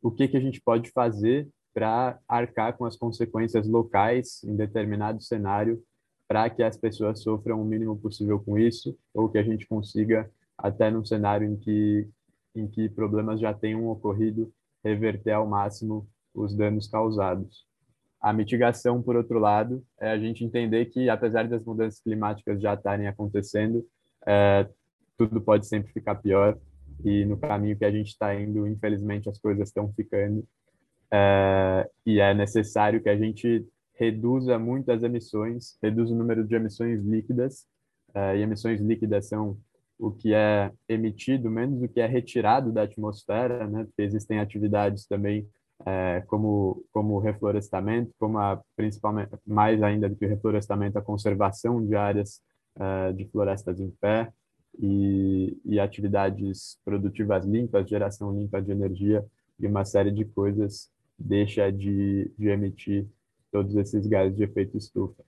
o 0.02 0.10
que, 0.10 0.28
que 0.28 0.36
a 0.36 0.40
gente 0.40 0.60
pode 0.60 0.90
fazer 0.90 1.48
para 1.74 2.18
arcar 2.28 2.76
com 2.76 2.84
as 2.84 2.96
consequências 2.96 3.66
locais 3.66 4.42
em 4.44 4.56
determinado 4.56 5.22
cenário, 5.22 5.82
para 6.26 6.48
que 6.50 6.62
as 6.62 6.76
pessoas 6.76 7.22
sofram 7.22 7.60
o 7.60 7.64
mínimo 7.64 7.96
possível 7.96 8.38
com 8.38 8.58
isso, 8.58 8.96
ou 9.14 9.28
que 9.28 9.38
a 9.38 9.42
gente 9.42 9.66
consiga, 9.66 10.30
até 10.56 10.90
num 10.90 11.04
cenário 11.04 11.48
em 11.48 11.56
que, 11.56 12.08
em 12.54 12.66
que 12.68 12.88
problemas 12.88 13.40
já 13.40 13.54
tenham 13.54 13.88
ocorrido, 13.88 14.52
reverter 14.84 15.32
ao 15.32 15.46
máximo 15.46 16.08
os 16.34 16.54
danos 16.54 16.86
causados. 16.86 17.66
A 18.20 18.32
mitigação, 18.32 19.00
por 19.00 19.16
outro 19.16 19.38
lado, 19.38 19.82
é 20.00 20.10
a 20.10 20.18
gente 20.18 20.44
entender 20.44 20.86
que, 20.86 21.08
apesar 21.08 21.48
das 21.48 21.64
mudanças 21.64 22.00
climáticas 22.00 22.60
já 22.60 22.74
estarem 22.74 23.06
acontecendo, 23.06 23.86
é, 24.26 24.68
tudo 25.16 25.40
pode 25.40 25.66
sempre 25.66 25.92
ficar 25.92 26.16
pior 26.16 26.58
e 27.04 27.24
no 27.24 27.36
caminho 27.36 27.76
que 27.76 27.84
a 27.84 27.90
gente 27.90 28.08
está 28.08 28.34
indo, 28.34 28.66
infelizmente, 28.66 29.28
as 29.28 29.38
coisas 29.38 29.68
estão 29.68 29.92
ficando. 29.92 30.46
É, 31.10 31.88
e 32.04 32.20
é 32.20 32.34
necessário 32.34 33.02
que 33.02 33.08
a 33.08 33.16
gente 33.16 33.66
reduza 33.94 34.58
muito 34.58 34.92
as 34.92 35.02
emissões, 35.02 35.76
reduza 35.82 36.14
o 36.14 36.16
número 36.16 36.46
de 36.46 36.54
emissões 36.54 37.02
líquidas, 37.02 37.66
é, 38.14 38.38
e 38.38 38.42
emissões 38.42 38.80
líquidas 38.80 39.28
são 39.28 39.58
o 39.98 40.12
que 40.12 40.32
é 40.32 40.72
emitido 40.88 41.50
menos 41.50 41.82
o 41.82 41.88
que 41.88 42.00
é 42.00 42.06
retirado 42.06 42.72
da 42.72 42.82
atmosfera, 42.82 43.66
né? 43.66 43.84
Porque 43.84 44.02
existem 44.02 44.38
atividades 44.38 45.06
também 45.06 45.48
é, 45.84 46.22
como 46.26 46.84
como 46.92 47.18
reflorestamento, 47.18 48.12
como 48.18 48.38
a 48.38 48.62
principalmente 48.76 49.30
mais 49.46 49.82
ainda 49.82 50.08
do 50.08 50.16
que 50.16 50.24
o 50.24 50.28
reflorestamento, 50.28 50.98
a 50.98 51.02
conservação 51.02 51.84
de 51.84 51.96
áreas 51.96 52.40
é, 52.78 53.12
de 53.12 53.26
florestas 53.26 53.80
em 53.80 53.90
pé 54.00 54.32
e, 54.78 55.56
e 55.64 55.80
atividades 55.80 56.78
produtivas 56.84 57.44
limpas, 57.44 57.88
geração 57.88 58.32
limpa 58.32 58.62
de 58.62 58.70
energia 58.70 59.24
e 59.58 59.66
uma 59.66 59.84
série 59.84 60.10
de 60.10 60.24
coisas 60.24 60.90
deixa 61.18 61.70
de, 61.70 62.30
de 62.38 62.48
emitir 62.48 63.06
todos 63.50 63.74
esses 63.74 64.06
gases 64.06 64.36
de 64.36 64.44
efeito 64.44 64.76
estufa. 64.76 65.24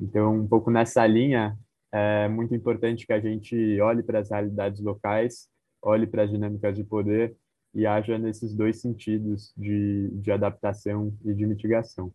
Então, 0.00 0.36
um 0.36 0.48
pouco 0.48 0.70
nessa 0.70 1.06
linha, 1.06 1.56
é 1.92 2.28
muito 2.28 2.54
importante 2.54 3.06
que 3.06 3.12
a 3.12 3.20
gente 3.20 3.80
olhe 3.80 4.02
para 4.02 4.20
as 4.20 4.30
realidades 4.30 4.80
locais, 4.80 5.48
olhe 5.82 6.06
para 6.06 6.22
as 6.22 6.30
dinâmicas 6.30 6.74
de 6.74 6.82
poder 6.82 7.36
e 7.74 7.86
haja 7.86 8.16
nesses 8.18 8.54
dois 8.54 8.80
sentidos 8.80 9.52
de, 9.56 10.08
de 10.12 10.32
adaptação 10.32 11.12
e 11.24 11.34
de 11.34 11.46
mitigação. 11.46 12.12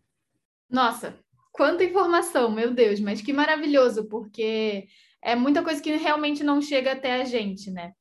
Nossa, 0.68 1.14
quanta 1.52 1.84
informação, 1.84 2.50
meu 2.50 2.74
Deus, 2.74 3.00
mas 3.00 3.22
que 3.22 3.32
maravilhoso, 3.32 4.04
porque 4.06 4.88
é 5.22 5.34
muita 5.34 5.62
coisa 5.62 5.82
que 5.82 5.94
realmente 5.96 6.42
não 6.42 6.60
chega 6.60 6.92
até 6.92 7.20
a 7.20 7.24
gente, 7.24 7.70
né? 7.70 7.92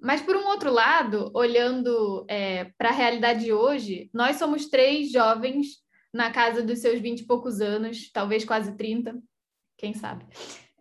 Mas, 0.00 0.20
por 0.20 0.36
um 0.36 0.46
outro 0.48 0.72
lado, 0.72 1.30
olhando 1.32 2.26
é, 2.28 2.64
para 2.76 2.88
a 2.88 2.92
realidade 2.92 3.44
de 3.44 3.52
hoje, 3.52 4.10
nós 4.12 4.36
somos 4.36 4.66
três 4.66 5.12
jovens 5.12 5.82
na 6.12 6.30
casa 6.30 6.62
dos 6.62 6.80
seus 6.80 7.00
vinte 7.00 7.20
e 7.20 7.26
poucos 7.26 7.60
anos, 7.60 8.10
talvez 8.12 8.44
quase 8.44 8.76
30, 8.76 9.16
quem 9.78 9.94
sabe. 9.94 10.26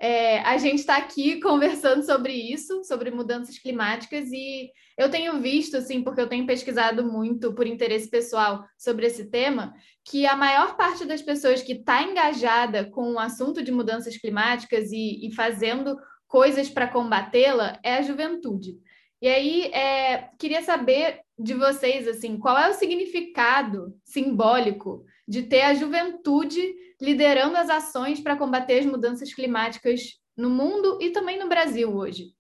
É, 0.04 0.40
a 0.40 0.58
gente 0.58 0.80
está 0.80 0.98
aqui 0.98 1.40
conversando 1.42 2.04
sobre 2.04 2.34
isso, 2.34 2.84
sobre 2.84 3.12
mudanças 3.12 3.60
climáticas, 3.60 4.32
e 4.32 4.72
eu 4.98 5.12
tenho 5.12 5.40
visto, 5.40 5.78
assim, 5.78 6.04
porque 6.04 6.20
eu 6.20 6.28
tenho 6.28 6.48
pesquisado 6.48 7.04
muito 7.06 7.54
por 7.54 7.68
interesse 7.68 8.10
pessoal 8.10 8.66
sobre 8.76 9.06
esse 9.06 9.30
tema, 9.30 9.76
que 10.04 10.26
a 10.26 10.36
maior 10.36 10.76
parte 10.76 11.06
das 11.06 11.22
pessoas 11.22 11.62
que 11.62 11.74
está 11.74 12.02
engajada 12.02 12.90
com 12.90 13.14
o 13.14 13.20
assunto 13.20 13.62
de 13.62 13.72
mudanças 13.72 14.18
climáticas 14.18 14.92
e, 14.92 15.28
e 15.28 15.36
fazendo 15.36 15.96
coisas 16.28 16.68
para 16.68 16.88
combatê-la 16.88 17.80
é 17.84 17.98
a 17.98 18.02
juventude. 18.02 18.80
E 19.22 19.28
aí, 19.28 19.66
é, 19.66 20.30
queria 20.40 20.64
saber 20.64 21.20
de 21.42 21.54
vocês, 21.54 22.08
assim, 22.08 22.38
qual 22.38 22.58
é 22.58 22.70
o 22.70 22.74
significado 22.74 24.00
simbólico 24.04 25.06
de 25.28 25.44
ter 25.44 25.62
a 25.62 25.74
juventude 25.74 26.62
liderando 27.02 27.58
as 27.58 27.70
ações 27.70 28.20
para 28.20 28.38
combater 28.38 28.80
as 28.80 28.86
mudanças 28.86 29.34
climáticas 29.34 30.20
no 30.38 30.50
mundo 30.50 31.00
e 31.02 31.12
também 31.12 31.40
no 31.40 31.50
Brasil 31.50 31.96
hoje? 31.96 32.36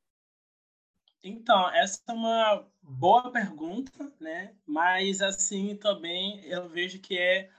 Então, 1.23 1.69
essa 1.71 2.01
é 2.07 2.11
uma 2.13 2.67
boa 2.81 3.31
pergunta, 3.31 3.91
né? 4.19 4.55
Mas 4.65 5.21
assim 5.21 5.75
também 5.75 6.43
eu 6.45 6.67
vejo 6.67 6.99
que 6.99 7.17
é 7.17 7.49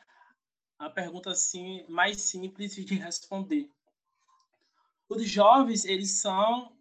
a 0.78 0.90
pergunta 0.90 1.30
assim 1.30 1.84
mais 1.88 2.20
simples 2.22 2.74
de 2.74 2.94
responder. 2.96 3.70
Os 5.08 5.24
jovens, 5.28 5.84
eles 5.84 6.20
são 6.20 6.76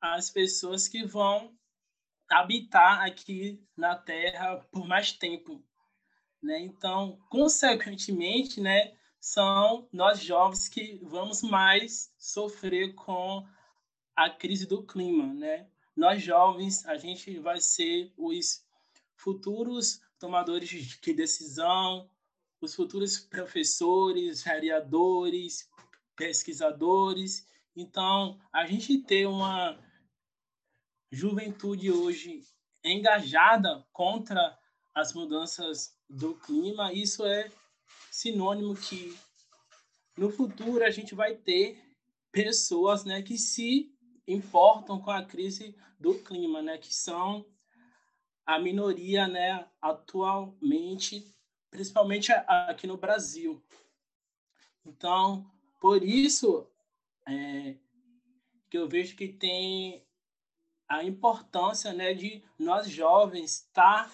as 0.00 0.30
pessoas 0.30 0.88
que 0.88 1.04
vão 1.04 1.54
habitar 2.28 3.02
aqui 3.02 3.62
na 3.76 3.96
Terra 3.96 4.56
por 4.70 4.86
mais 4.86 5.12
tempo. 5.12 5.62
Né? 6.42 6.60
Então, 6.60 7.18
consequentemente, 7.30 8.60
né, 8.60 8.94
são 9.20 9.88
nós 9.92 10.20
jovens 10.20 10.68
que 10.68 10.98
vamos 11.04 11.42
mais 11.42 12.12
sofrer 12.18 12.94
com 12.94 13.46
a 14.16 14.28
crise 14.28 14.66
do 14.66 14.82
clima. 14.82 15.32
Né? 15.32 15.68
Nós 15.96 16.22
jovens, 16.22 16.84
a 16.86 16.96
gente 16.96 17.38
vai 17.38 17.60
ser 17.60 18.12
os 18.16 18.64
futuros 19.14 20.00
tomadores 20.18 20.68
de 20.68 21.12
decisão, 21.12 22.08
os 22.60 22.74
futuros 22.74 23.18
professores, 23.18 24.42
vereadores, 24.42 25.68
pesquisadores. 26.16 27.46
Então, 27.76 28.40
a 28.52 28.66
gente 28.66 28.98
ter 28.98 29.26
uma 29.26 29.78
juventude 31.12 31.92
hoje 31.92 32.42
engajada 32.82 33.86
contra 33.92 34.58
as 34.94 35.12
mudanças 35.12 35.94
do 36.08 36.34
clima, 36.34 36.90
isso 36.92 37.24
é 37.26 37.50
sinônimo 38.10 38.74
que 38.74 39.16
no 40.16 40.30
futuro 40.30 40.82
a 40.82 40.90
gente 40.90 41.14
vai 41.14 41.34
ter 41.34 41.78
pessoas, 42.32 43.04
né, 43.04 43.20
que 43.20 43.36
se 43.36 43.94
importam 44.26 45.00
com 45.00 45.10
a 45.10 45.22
crise 45.22 45.76
do 46.00 46.14
clima, 46.18 46.62
né, 46.62 46.78
que 46.78 46.92
são 46.92 47.46
a 48.46 48.58
minoria, 48.58 49.28
né, 49.28 49.68
atualmente, 49.80 51.30
principalmente 51.70 52.32
aqui 52.32 52.86
no 52.86 52.96
Brasil. 52.96 53.62
Então, 54.84 55.46
por 55.78 56.02
isso 56.02 56.66
é, 57.26 57.76
que 58.70 58.78
eu 58.78 58.88
vejo 58.88 59.14
que 59.14 59.28
tem 59.28 60.04
a 60.92 61.02
importância 61.02 61.90
né, 61.94 62.12
de 62.12 62.42
nós 62.58 62.86
jovens 62.86 63.60
estar 63.60 64.04
tá 64.04 64.12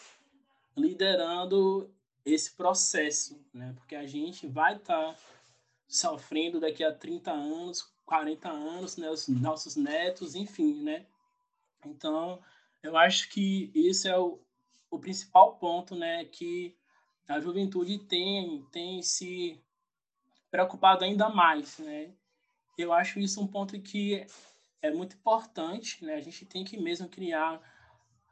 liderando 0.77 1.93
esse 2.25 2.53
processo, 2.53 3.45
né? 3.53 3.73
porque 3.77 3.97
a 3.97 4.07
gente 4.07 4.47
vai 4.47 4.77
estar 4.77 5.13
tá 5.13 5.17
sofrendo 5.89 6.61
daqui 6.61 6.85
a 6.85 6.95
30 6.95 7.33
anos, 7.33 7.93
40 8.07 8.49
anos, 8.49 8.97
né? 8.97 9.11
os 9.11 9.27
nossos 9.27 9.75
netos, 9.75 10.37
enfim. 10.37 10.81
Né? 10.85 11.05
Então, 11.85 12.41
eu 12.81 12.97
acho 12.97 13.29
que 13.31 13.73
isso 13.75 14.07
é 14.07 14.17
o, 14.17 14.39
o 14.89 15.01
principal 15.01 15.57
ponto 15.57 15.97
né? 15.97 16.27
que 16.27 16.77
a 17.27 17.41
juventude 17.41 17.99
tem, 17.99 18.65
tem 18.71 19.03
se 19.03 19.61
preocupado 20.49 21.05
ainda 21.05 21.29
mais. 21.29 21.79
Né? 21.79 22.13
Eu 22.77 22.93
acho 22.93 23.19
isso 23.19 23.43
um 23.43 23.49
ponto 23.49 23.81
que 23.81 24.25
é 24.83 24.91
muito 24.91 25.17
importante, 25.17 26.05
né? 26.05 26.15
A 26.15 26.21
gente 26.21 26.45
tem 26.47 26.65
que 26.65 26.77
mesmo 26.77 27.09
criar 27.09 27.61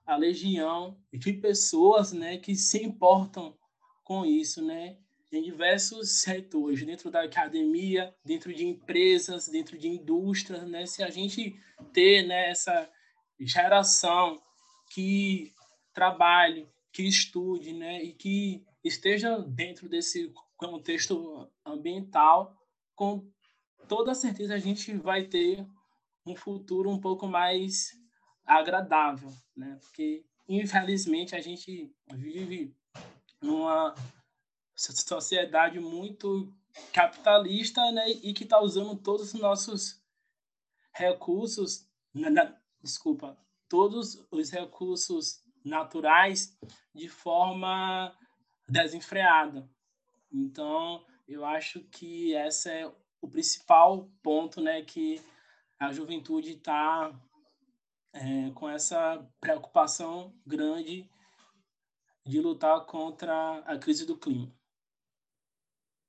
a 0.07 0.17
legião 0.17 0.97
de 1.13 1.33
pessoas, 1.33 2.13
né, 2.13 2.39
que 2.39 2.55
se 2.55 2.83
importam 2.83 3.59
com 4.05 4.25
isso, 4.25 4.65
né? 4.65 4.97
Em 5.33 5.43
diversos 5.43 6.21
setores, 6.21 6.85
dentro 6.87 7.11
da 7.11 7.25
academia, 7.25 8.15
dentro 8.25 8.55
de 8.55 8.65
empresas, 8.65 9.49
dentro 9.49 9.77
de 9.77 9.89
indústrias, 9.89 10.63
né? 10.69 10.87
Se 10.87 11.03
a 11.03 11.11
gente 11.11 11.61
ter 11.93 12.25
né, 12.27 12.51
essa 12.51 12.89
geração 13.41 14.41
que 14.93 15.53
trabalhe, 15.93 16.69
que 16.93 17.03
estude, 17.03 17.73
né, 17.73 18.03
e 18.03 18.13
que 18.13 18.65
esteja 18.85 19.39
dentro 19.41 19.89
desse 19.89 20.33
contexto 20.57 21.51
ambiental, 21.65 22.57
com 22.95 23.29
toda 23.89 24.15
certeza 24.15 24.55
a 24.55 24.59
gente 24.59 24.95
vai 24.97 25.25
ter 25.25 25.67
um 26.27 26.35
futuro 26.35 26.91
um 26.91 27.01
pouco 27.01 27.27
mais 27.27 27.93
agradável, 28.45 29.33
né? 29.57 29.79
Porque 29.81 30.25
infelizmente 30.49 31.35
a 31.35 31.41
gente 31.41 31.95
vive 32.15 32.75
numa 33.41 33.95
sociedade 34.75 35.79
muito 35.81 36.53
capitalista, 36.93 37.91
né? 37.93 38.09
E 38.09 38.35
que 38.35 38.45
está 38.45 38.61
usando 38.61 38.97
todos 38.97 39.33
os 39.33 39.41
nossos 39.41 40.03
recursos, 40.93 41.89
na, 42.13 42.31
na, 42.31 42.57
desculpa, 42.83 43.39
todos 43.69 44.27
os 44.31 44.51
recursos 44.51 45.43
naturais 45.65 46.57
de 46.95 47.09
forma 47.09 48.17
desenfreada. 48.69 49.69
Então, 50.33 51.05
eu 51.27 51.45
acho 51.45 51.81
que 51.85 52.33
esse 52.33 52.71
é 52.71 52.91
o 53.21 53.29
principal 53.29 54.09
ponto, 54.23 54.61
né, 54.61 54.83
que 54.83 55.21
a 55.79 55.93
juventude 55.93 56.53
está 56.53 57.15
é, 58.13 58.51
com 58.51 58.69
essa 58.69 59.27
preocupação 59.41 60.35
grande 60.47 61.09
de 62.25 62.41
lutar 62.41 62.85
contra 62.87 63.59
a 63.61 63.79
crise 63.79 64.07
do 64.07 64.19
clima. 64.19 64.53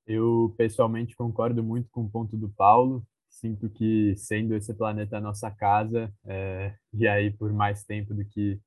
Eu 0.06 0.54
pessoalmente 0.58 1.16
concordo 1.16 1.64
muito 1.64 1.90
com 1.92 2.06
o 2.06 2.10
ponto 2.10 2.38
do 2.38 2.50
Paulo. 2.50 3.06
Sinto 3.30 3.70
que 3.70 4.16
sendo 4.16 4.56
esse 4.56 4.74
planeta 4.74 5.18
a 5.18 5.22
nossa 5.22 5.52
casa, 5.52 6.12
é, 6.26 6.76
e 6.94 7.08
aí 7.08 7.30
por 7.30 7.52
mais 7.54 7.84
tempo 7.84 8.14
do 8.14 8.26
que 8.26 8.60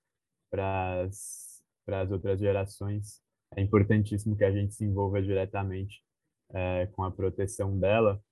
para 0.50 1.08
as 1.08 2.10
outras 2.10 2.38
gerações, 2.38 3.20
é 3.56 3.62
importantíssimo 3.62 4.36
que 4.36 4.44
a 4.44 4.52
gente 4.52 4.74
se 4.74 4.84
envolva 4.84 5.20
diretamente 5.20 6.04
é, 6.50 6.86
com 6.88 7.02
a 7.02 7.10
proteção 7.10 7.78
dela. 7.78 8.22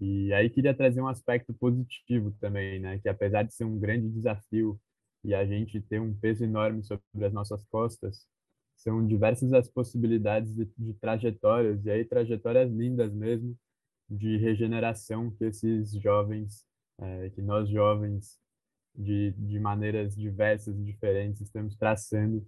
E 0.00 0.32
aí 0.32 0.48
queria 0.50 0.74
trazer 0.74 1.00
um 1.00 1.08
aspecto 1.08 1.52
positivo 1.54 2.32
também, 2.40 2.80
né? 2.80 2.98
Que 2.98 3.08
apesar 3.08 3.42
de 3.42 3.54
ser 3.54 3.64
um 3.64 3.78
grande 3.78 4.08
desafio 4.08 4.80
e 5.24 5.34
a 5.34 5.44
gente 5.44 5.80
ter 5.80 6.00
um 6.00 6.14
peso 6.14 6.44
enorme 6.44 6.82
sobre 6.82 7.02
as 7.26 7.32
nossas 7.32 7.64
costas, 7.66 8.26
são 8.76 9.06
diversas 9.06 9.52
as 9.52 9.68
possibilidades 9.68 10.54
de, 10.54 10.66
de 10.78 10.94
trajetórias, 10.94 11.84
e 11.84 11.90
aí 11.90 12.04
trajetórias 12.04 12.70
lindas 12.72 13.12
mesmo, 13.12 13.56
de 14.08 14.38
regeneração 14.38 15.30
que 15.32 15.44
esses 15.44 15.92
jovens, 15.92 16.64
é, 16.98 17.30
que 17.30 17.42
nós 17.42 17.68
jovens, 17.68 18.38
de, 18.94 19.32
de 19.32 19.60
maneiras 19.60 20.16
diversas 20.16 20.76
e 20.78 20.82
diferentes, 20.84 21.40
estamos 21.42 21.76
traçando 21.76 22.44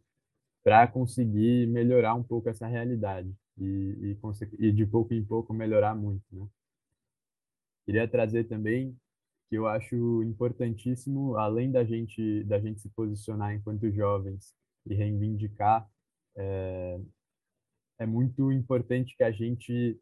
para 0.65 0.87
conseguir 0.87 1.67
melhorar 1.69 2.15
um 2.15 2.23
pouco 2.23 2.49
essa 2.49 2.67
realidade 2.67 3.33
e, 3.59 3.65
e, 4.13 4.19
e, 4.59 4.73
de 4.73 4.87
pouco 4.87 5.15
em 5.15 5.25
pouco 5.25 5.53
melhorar 5.53 5.95
muito, 5.95 6.25
né? 6.33 6.47
Queria 7.85 8.07
trazer 8.09 8.45
também 8.45 8.97
que 9.49 9.57
eu 9.57 9.67
acho 9.67 10.23
importantíssimo, 10.23 11.37
além 11.37 11.71
da 11.71 11.85
gente 11.85 12.43
da 12.45 12.59
gente 12.59 12.81
se 12.81 12.89
posicionar 12.91 13.55
enquanto 13.55 13.91
jovens 13.91 14.55
e 14.87 14.95
reivindicar, 14.95 15.87
é, 16.37 17.01
é 17.99 18.07
muito 18.07 18.51
importante 18.51 19.17
que 19.17 19.23
a 19.23 19.31
gente 19.31 20.01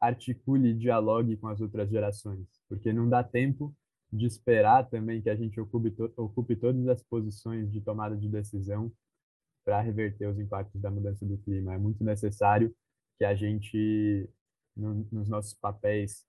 articule 0.00 0.70
e 0.70 0.74
dialogue 0.74 1.36
com 1.36 1.48
as 1.48 1.60
outras 1.60 1.90
gerações, 1.90 2.48
porque 2.68 2.92
não 2.92 3.08
dá 3.08 3.22
tempo 3.22 3.74
de 4.12 4.26
esperar 4.26 4.88
também 4.88 5.22
que 5.22 5.30
a 5.30 5.36
gente 5.36 5.60
ocupe, 5.60 5.90
to 5.92 6.12
ocupe 6.16 6.56
todas 6.56 6.88
as 6.88 7.02
posições 7.02 7.70
de 7.70 7.80
tomada 7.80 8.16
de 8.16 8.28
decisão 8.28 8.92
para 9.64 9.80
reverter 9.80 10.26
os 10.26 10.38
impactos 10.38 10.80
da 10.80 10.90
mudança 10.90 11.24
do 11.24 11.38
clima. 11.38 11.74
É 11.74 11.78
muito 11.78 12.02
necessário 12.02 12.74
que 13.18 13.24
a 13.24 13.34
gente, 13.34 14.28
no, 14.76 15.06
nos 15.12 15.28
nossos 15.28 15.54
papéis 15.54 16.26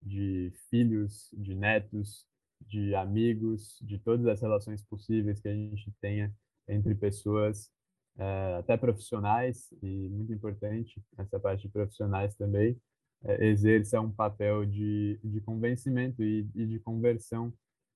de 0.00 0.52
filhos, 0.70 1.30
de 1.32 1.54
netos, 1.54 2.26
de 2.66 2.94
amigos, 2.94 3.78
de 3.82 3.98
todas 3.98 4.26
as 4.26 4.40
relações 4.40 4.82
possíveis 4.82 5.40
que 5.40 5.48
a 5.48 5.54
gente 5.54 5.92
tenha 6.00 6.34
entre 6.68 6.94
pessoas, 6.94 7.70
é, 8.16 8.56
até 8.58 8.76
profissionais, 8.76 9.72
e 9.82 10.08
muito 10.10 10.32
importante 10.32 11.02
essa 11.18 11.40
parte 11.40 11.62
de 11.62 11.68
profissionais 11.68 12.34
também, 12.36 12.80
é, 13.24 13.46
exerça 13.46 14.00
um 14.00 14.10
papel 14.10 14.64
de, 14.64 15.18
de 15.22 15.40
convencimento 15.40 16.22
e, 16.22 16.48
e 16.54 16.66
de 16.66 16.78
conversão 16.80 17.52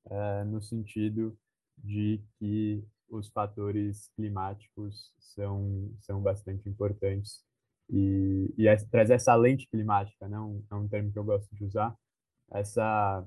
é, 0.09 0.45
no 0.45 0.61
sentido 0.63 1.37
de 1.79 2.21
que 2.39 2.85
os 3.09 3.29
fatores 3.29 4.09
climáticos 4.17 5.13
são, 5.19 5.93
são 6.01 6.21
bastante 6.21 6.69
importantes 6.69 7.45
e, 7.91 8.53
e 8.57 8.69
é, 8.69 8.77
trazer 8.77 9.15
essa 9.15 9.35
lente 9.35 9.69
climática, 9.69 10.29
né? 10.29 10.39
Um, 10.39 10.65
é 10.71 10.75
um 10.75 10.89
termo 10.89 11.13
que 11.13 11.19
eu 11.19 11.25
gosto 11.25 11.55
de 11.55 11.65
usar, 11.65 11.97
essa 12.51 13.25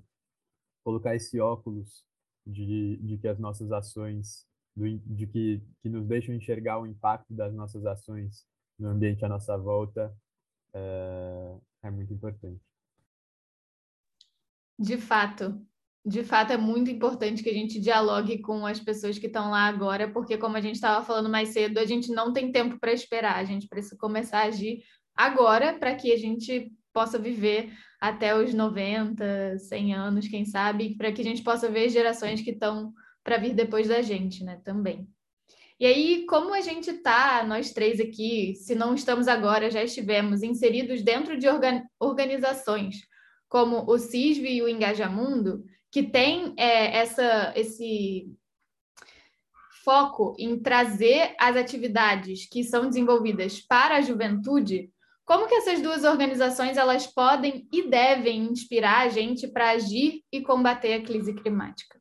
colocar 0.84 1.16
esse 1.16 1.40
óculos 1.40 2.04
de, 2.46 2.98
de 2.98 3.18
que 3.18 3.28
as 3.28 3.38
nossas 3.38 3.72
ações, 3.72 4.46
do, 4.76 4.98
de 5.00 5.28
que, 5.28 5.62
que 5.82 5.90
nos 5.90 6.06
deixam 6.08 6.34
enxergar 6.34 6.80
o 6.80 6.88
impacto 6.88 7.34
das 7.34 7.54
nossas 7.54 7.86
ações 7.86 8.46
no 8.78 8.90
ambiente 8.90 9.24
à 9.24 9.30
nossa 9.30 9.58
volta, 9.58 10.16
é, 10.74 11.58
é 11.84 11.92
muito 11.92 12.14
importante. 12.14 12.62
De 14.78 14.98
fato, 14.98 15.62
de 16.06 16.24
fato 16.24 16.54
é 16.54 16.58
muito 16.58 16.90
importante 16.90 17.44
que 17.44 17.50
a 17.50 17.54
gente 17.54 17.80
dialogue 17.80 18.42
com 18.42 18.66
as 18.66 18.80
pessoas 18.80 19.18
que 19.18 19.28
estão 19.28 19.52
lá 19.52 19.68
agora, 19.68 20.10
porque 20.10 20.38
como 20.38 20.56
a 20.56 20.62
gente 20.62 20.76
estava 20.76 21.06
falando 21.06 21.30
mais 21.30 21.50
cedo, 21.50 21.78
a 21.78 21.86
gente 21.86 22.12
não 22.12 22.32
tem 22.32 22.52
tempo 22.52 22.80
para 22.80 22.94
esperar, 22.94 23.36
a 23.36 23.44
gente 23.44 23.68
precisa 23.68 23.98
começar 23.98 24.40
a 24.40 24.48
agir 24.48 24.82
agora 25.16 25.74
para 25.78 25.94
que 25.96 26.12
a 26.14 26.18
gente 26.18 26.72
possa 26.94 27.20
viver 27.20 27.72
até 28.00 28.36
os 28.36 28.54
90, 28.54 29.58
100 29.60 29.94
anos, 29.94 30.28
quem 30.28 30.46
sabe, 30.46 30.96
para 30.96 31.12
que 31.12 31.22
a 31.22 31.26
gente 31.26 31.44
possa 31.44 31.70
ver 31.70 31.90
gerações 31.90 32.42
que 32.42 32.52
estão 32.52 32.94
para 33.24 33.38
vir 33.38 33.54
depois 33.54 33.88
da 33.88 34.02
gente, 34.02 34.44
né, 34.44 34.60
também. 34.64 35.08
E 35.80 35.86
aí, 35.86 36.26
como 36.26 36.54
a 36.54 36.62
gente 36.62 36.90
está, 36.90 37.44
nós 37.46 37.72
três 37.72 38.00
aqui, 38.00 38.54
se 38.56 38.76
não 38.76 38.94
estamos 38.94 39.28
agora, 39.28 39.72
já 39.72 39.84
estivemos 39.84 40.44
inseridos 40.44 41.02
dentro 41.02 41.38
de 41.38 41.48
organizações 42.00 42.98
como 43.48 43.90
o 43.90 43.98
CISV 43.98 44.48
e 44.48 44.62
o 44.62 44.70
Engajamundo, 44.70 45.64
que 45.92 46.04
tem 46.04 46.54
é, 46.58 46.98
essa, 46.98 47.54
esse 47.56 48.32
foco 49.84 50.36
em 50.38 50.62
trazer 50.62 51.36
as 51.40 51.56
atividades 51.56 52.48
que 52.48 52.64
são 52.64 52.88
desenvolvidas 52.88 53.60
para 53.60 53.96
a 53.98 54.02
juventude, 54.02 54.92
como 55.26 55.48
que 55.48 55.56
essas 55.56 55.82
duas 55.82 56.04
organizações 56.04 56.78
elas 56.78 57.08
podem 57.08 57.68
e 57.72 57.88
devem 57.88 58.44
inspirar 58.44 59.06
a 59.06 59.10
gente 59.10 59.48
para 59.48 59.72
agir 59.72 60.24
e 60.32 60.42
combater 60.42 60.94
a 60.94 61.04
crise 61.04 61.34
climática? 61.34 62.00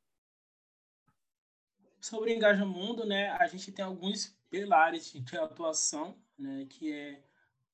Sobre 2.00 2.32
o 2.32 2.34
Engajamundo, 2.34 3.04
né, 3.04 3.30
a 3.32 3.46
gente 3.46 3.70
tem 3.72 3.84
alguns 3.84 4.34
pilares 4.48 5.12
de 5.12 5.36
atuação, 5.36 6.16
né, 6.38 6.66
que 6.70 6.92
é 6.92 7.22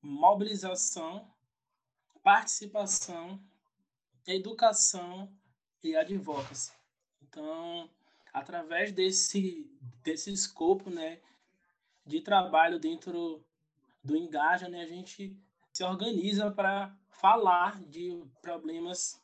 mobilização, 0.01 1.25
participação, 2.21 3.41
educação 4.27 5.31
e 5.87 5.95
advocacy. 5.95 6.71
Então, 7.21 7.89
através 8.33 8.91
desse, 8.91 9.69
desse 10.03 10.31
escopo 10.31 10.89
né, 10.89 11.19
de 12.05 12.21
trabalho 12.21 12.79
dentro 12.79 13.43
do 14.03 14.15
Engaja, 14.15 14.69
né, 14.69 14.83
a 14.83 14.87
gente 14.87 15.37
se 15.71 15.83
organiza 15.83 16.51
para 16.51 16.95
falar 17.09 17.81
de 17.83 18.23
problemas 18.41 19.21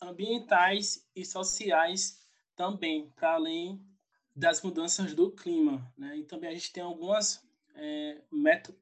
ambientais 0.00 1.06
e 1.14 1.24
sociais 1.24 2.20
também, 2.56 3.10
para 3.10 3.34
além 3.34 3.84
das 4.34 4.62
mudanças 4.62 5.14
do 5.14 5.30
clima. 5.30 5.92
Né? 5.96 6.18
E 6.18 6.24
também 6.24 6.50
a 6.50 6.52
gente 6.52 6.72
tem 6.72 6.82
algumas 6.82 7.44
é, 7.74 8.22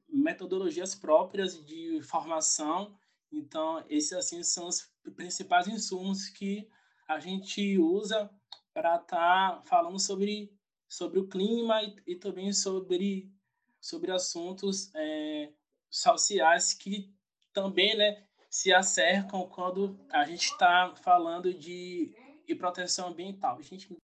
metodologias 0.07 0.95
próprias 0.95 1.63
de 1.65 2.01
formação. 2.01 2.95
Então, 3.31 3.83
esses 3.89 4.13
assim 4.13 4.43
são 4.43 4.67
os 4.67 4.91
principais 5.15 5.67
insumos 5.67 6.29
que 6.29 6.69
a 7.07 7.19
gente 7.19 7.77
usa 7.77 8.29
para 8.73 8.95
estar 8.95 9.57
tá 9.57 9.61
falando 9.65 9.99
sobre, 9.99 10.51
sobre 10.87 11.19
o 11.19 11.27
clima 11.27 11.81
e, 11.83 11.95
e, 12.07 12.15
também 12.15 12.51
sobre, 12.51 13.31
sobre 13.79 14.11
assuntos 14.11 14.93
é, 14.95 15.51
sociais 15.89 16.73
que 16.73 17.13
também 17.53 17.95
né, 17.95 18.25
se 18.49 18.73
acercam 18.73 19.47
quando 19.47 19.99
a 20.11 20.25
gente 20.25 20.45
está 20.45 20.93
falando 21.03 21.53
de, 21.53 22.15
de 22.47 22.55
proteção 22.55 23.09
ambiental. 23.09 23.61
Gente... 23.61 23.95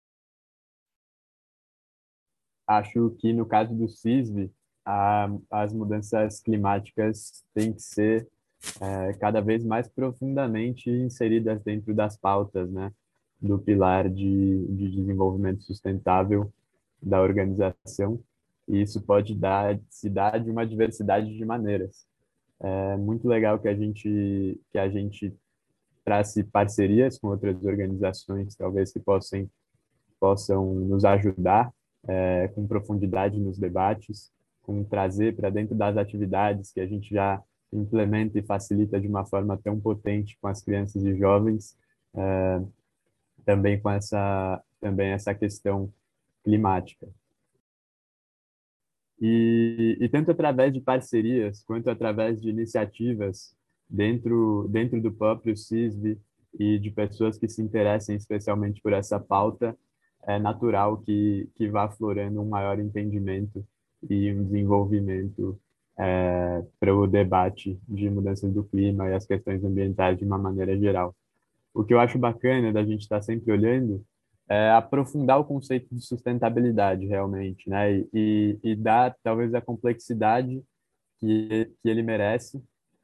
Acho 2.67 3.12
que 3.19 3.33
no 3.33 3.47
caso 3.47 3.75
do 3.75 3.88
CISV, 3.88 4.51
a, 4.85 5.27
as 5.49 5.73
mudanças 5.73 6.41
climáticas 6.41 7.43
têm 7.53 7.73
que 7.73 7.81
ser 7.81 8.29
é, 8.82 9.13
cada 9.13 9.41
vez 9.41 9.63
mais 9.63 9.88
profundamente 9.88 10.89
inseridas 10.89 11.62
dentro 11.63 11.93
das 11.93 12.17
pautas, 12.17 12.69
né, 12.69 12.91
do 13.41 13.58
pilar 13.58 14.10
de, 14.10 14.65
de 14.67 14.89
desenvolvimento 14.89 15.63
sustentável 15.63 16.52
da 17.02 17.22
organização. 17.22 18.19
E 18.67 18.82
isso 18.82 19.02
pode 19.02 19.34
dar 19.34 19.80
se 19.89 20.10
dar 20.10 20.39
de 20.39 20.52
uma 20.52 20.65
diversidade 20.65 21.36
de 21.36 21.45
maneiras. 21.45 22.06
É 22.60 22.98
muito 22.98 23.28
legal 23.28 23.58
que 23.58 23.67
a 23.67 23.74
gente 23.74 24.60
que 24.72 24.78
a 24.78 24.89
gente 24.89 25.34
trace 26.04 26.43
parcerias 26.43 27.17
com 27.17 27.30
outras 27.30 27.63
organizações, 27.63 28.56
talvez 28.56 28.91
que 28.91 29.00
possam 29.00 29.50
possam 30.19 30.74
nos 30.76 31.06
ajudar 31.06 31.74
é, 32.08 32.50
com 32.50 32.67
profundidade 32.67 33.39
nos 33.39 33.58
debates, 33.58 34.32
com 34.62 34.84
trazer 34.84 35.36
para 35.36 35.49
dentro 35.49 35.76
das 35.76 35.95
atividades 35.95 36.72
que 36.72 36.82
a 36.82 36.86
gente 36.86 37.14
já 37.14 37.41
implementa 37.72 38.39
e 38.39 38.43
facilita 38.43 38.99
de 38.99 39.07
uma 39.07 39.26
forma 39.26 39.57
tão 39.57 39.80
potente 39.80 40.38
com 40.41 40.47
as 40.47 40.61
crianças 40.61 41.03
e 41.03 41.15
jovens, 41.15 41.78
é, 42.15 42.61
também 43.45 43.80
com 43.80 43.89
essa 43.89 44.61
também 44.80 45.09
essa 45.09 45.36
questão 45.36 45.91
climática. 46.43 47.07
E, 49.22 49.97
e 49.99 50.07
tanto 50.07 50.32
através 50.32 50.74
de 50.74 50.80
parcerias 50.80 51.61
quanto 51.63 51.89
através 51.89 52.41
de 52.41 52.49
iniciativas 52.49 53.53
dentro 53.89 54.67
dentro 54.70 55.01
do 55.01 55.11
próprio 55.11 55.57
CISV 55.57 56.17
e 56.57 56.80
de 56.80 56.89
pessoas 56.89 57.38
que 57.38 57.47
se 57.47 57.61
interessem 57.61 58.15
especialmente 58.15 58.82
por 58.82 58.93
essa 58.93 59.20
pauta, 59.20 59.78
é 60.24 60.39
natural 60.39 60.97
que 60.99 61.49
que 61.55 61.70
vá 61.70 61.89
florando 61.89 62.41
um 62.41 62.47
maior 62.47 62.80
entendimento 62.80 63.65
e 64.09 64.32
um 64.32 64.45
desenvolvimento 64.45 65.59
é, 66.00 66.64
para 66.80 66.95
o 66.95 67.06
debate 67.06 67.78
de 67.88 68.10
mudanças 68.10 68.54
do 68.54 68.64
clima 68.64 69.10
e 69.10 69.14
as 69.14 69.26
questões 69.26 69.64
ambientais 69.64 70.18
de 70.18 70.24
uma 70.24 70.38
maneira 70.38 70.78
geral. 70.78 71.14
O 71.74 71.84
que 71.84 71.93
eu 71.93 72.00
acho 72.00 72.18
bacana 72.18 72.72
da 72.72 72.84
gente 72.84 73.02
estar 73.02 73.22
sempre 73.22 73.52
olhando 73.52 74.04
é 74.47 74.72
aprofundar 74.72 75.39
o 75.39 75.45
conceito 75.45 75.93
de 75.93 76.02
sustentabilidade 76.02 77.06
realmente, 77.06 77.70
né? 77.70 78.00
E, 78.14 78.58
e 78.64 78.76
dar 78.76 79.16
talvez 79.22 79.54
a 79.54 79.62
complexidade 79.62 80.64
que, 81.20 81.72
que 81.84 81.89
ele 81.89 82.02
merece, 82.02 82.64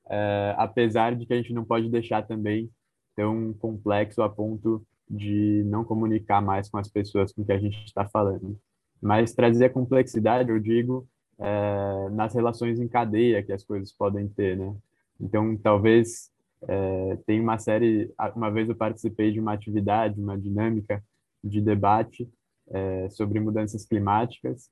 é, 0.09 0.55
apesar 0.57 1.15
de 1.15 1.25
que 1.25 1.33
a 1.33 1.37
gente 1.37 1.53
não 1.53 1.65
pode 1.65 1.89
deixar 1.89 2.25
também 2.25 2.71
tão 3.15 3.53
complexo 3.53 4.21
a 4.23 4.29
ponto 4.29 4.85
de 5.07 5.63
não 5.65 5.83
comunicar 5.83 6.41
mais 6.41 6.69
com 6.69 6.77
as 6.77 6.89
pessoas 6.89 7.31
com 7.31 7.45
que 7.45 7.51
a 7.51 7.59
gente 7.59 7.85
está 7.85 8.07
falando. 8.07 8.57
Mas 9.01 9.33
trazer 9.33 9.65
a 9.65 9.69
complexidade, 9.69 10.49
eu 10.49 10.59
digo, 10.59 11.07
é, 11.39 12.09
nas 12.11 12.33
relações 12.33 12.79
em 12.79 12.87
cadeia 12.87 13.43
que 13.43 13.51
as 13.51 13.63
coisas 13.63 13.91
podem 13.91 14.27
ter, 14.27 14.57
né? 14.57 14.75
Então, 15.19 15.57
talvez 15.57 16.31
é, 16.67 17.17
tem 17.25 17.39
uma 17.39 17.57
série. 17.57 18.13
Uma 18.35 18.51
vez 18.51 18.69
eu 18.69 18.75
participei 18.75 19.31
de 19.31 19.39
uma 19.39 19.53
atividade, 19.53 20.21
uma 20.21 20.37
dinâmica 20.37 21.03
de 21.43 21.61
debate 21.61 22.29
é, 22.69 23.09
sobre 23.09 23.39
mudanças 23.39 23.85
climáticas 23.85 24.69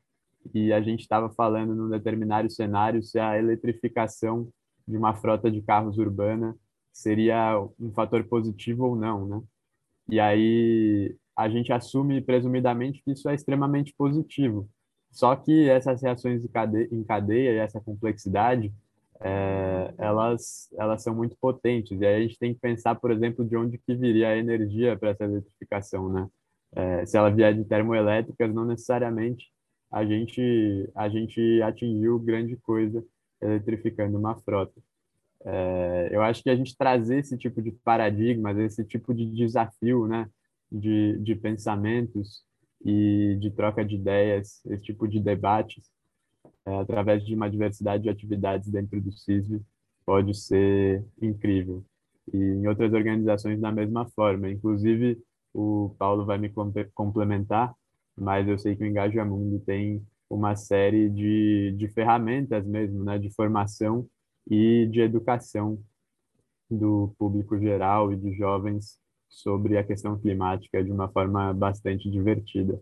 e 0.53 0.73
a 0.73 0.81
gente 0.81 1.01
estava 1.01 1.29
falando 1.29 1.75
num 1.75 1.89
determinado 1.89 2.49
cenário 2.49 3.03
se 3.03 3.19
a 3.19 3.37
eletrificação 3.37 4.49
de 4.87 4.97
uma 4.97 5.13
frota 5.13 5.49
de 5.49 5.61
carros 5.61 5.97
urbana 5.97 6.55
seria 6.91 7.59
um 7.79 7.91
fator 7.93 8.23
positivo 8.25 8.85
ou 8.85 8.95
não, 8.95 9.27
né? 9.27 9.41
E 10.09 10.19
aí 10.19 11.15
a 11.35 11.47
gente 11.49 11.71
assume 11.71 12.21
presumidamente 12.21 13.01
que 13.03 13.11
isso 13.11 13.29
é 13.29 13.33
extremamente 13.33 13.93
positivo. 13.97 14.69
Só 15.13 15.35
que 15.35 15.69
essas 15.69 16.01
reações 16.01 16.43
em 16.43 17.03
cadeia 17.03 17.51
e 17.51 17.57
essa 17.57 17.79
complexidade, 17.79 18.73
é, 19.21 19.93
elas 19.97 20.69
elas 20.77 21.03
são 21.03 21.15
muito 21.15 21.37
potentes. 21.39 22.01
E 22.01 22.05
aí 22.05 22.15
a 22.15 22.21
gente 22.21 22.39
tem 22.39 22.53
que 22.53 22.59
pensar, 22.59 22.95
por 22.95 23.11
exemplo, 23.11 23.45
de 23.45 23.55
onde 23.55 23.77
que 23.77 23.95
viria 23.95 24.29
a 24.29 24.37
energia 24.37 24.97
para 24.97 25.11
essa 25.11 25.23
eletrificação, 25.25 26.09
né? 26.11 26.27
É, 26.75 27.05
se 27.05 27.15
ela 27.15 27.29
vier 27.29 27.53
de 27.53 27.63
termoelétricas, 27.63 28.53
não 28.53 28.65
necessariamente 28.65 29.51
a 29.91 30.03
gente 30.03 30.89
a 30.95 31.07
gente 31.07 31.61
atingiu 31.61 32.19
grande 32.19 32.57
coisa 32.57 33.05
eletrificando 33.41 34.17
uma 34.17 34.35
frota. 34.37 34.81
É, 35.45 36.09
eu 36.11 36.21
acho 36.23 36.41
que 36.41 36.49
a 36.49 36.55
gente 36.55 36.75
trazer 36.77 37.19
esse 37.19 37.37
tipo 37.37 37.61
de 37.61 37.71
paradigmas, 37.71 38.57
esse 38.57 38.83
tipo 38.85 39.13
de 39.13 39.25
desafio, 39.27 40.07
né, 40.07 40.27
de, 40.71 41.19
de 41.19 41.35
pensamentos 41.35 42.43
e 42.85 43.37
de 43.39 43.51
troca 43.51 43.83
de 43.85 43.95
ideias, 43.95 44.63
esse 44.65 44.83
tipo 44.83 45.07
de 45.07 45.19
debates, 45.19 45.89
é, 46.65 46.75
através 46.79 47.25
de 47.25 47.35
uma 47.35 47.49
diversidade 47.49 48.03
de 48.03 48.09
atividades 48.09 48.69
dentro 48.69 48.99
do 49.01 49.11
CISV, 49.11 49.61
pode 50.05 50.33
ser 50.35 51.03
incrível. 51.21 51.83
E 52.33 52.37
em 52.37 52.67
outras 52.67 52.93
organizações 52.93 53.59
da 53.59 53.71
mesma 53.71 54.05
forma. 54.11 54.49
Inclusive, 54.49 55.21
o 55.53 55.95
Paulo 55.97 56.25
vai 56.25 56.37
me 56.37 56.51
complementar, 56.93 57.73
mas 58.15 58.47
eu 58.47 58.57
sei 58.57 58.75
que 58.75 58.83
o 58.83 58.87
Engajamundo 58.87 59.59
tem 59.59 60.05
uma 60.29 60.55
série 60.55 61.09
de, 61.09 61.73
de 61.77 61.87
ferramentas 61.89 62.65
mesmo, 62.65 63.03
né, 63.03 63.19
de 63.19 63.29
formação 63.29 64.07
e 64.49 64.87
de 64.87 65.01
educação 65.01 65.79
do 66.69 67.13
público 67.17 67.57
geral 67.59 68.11
e 68.11 68.15
de 68.15 68.33
jovens 68.33 68.97
sobre 69.33 69.77
a 69.77 69.83
questão 69.83 70.19
climática 70.19 70.83
de 70.83 70.91
uma 70.91 71.09
forma 71.09 71.53
bastante 71.53 72.09
divertida. 72.09 72.79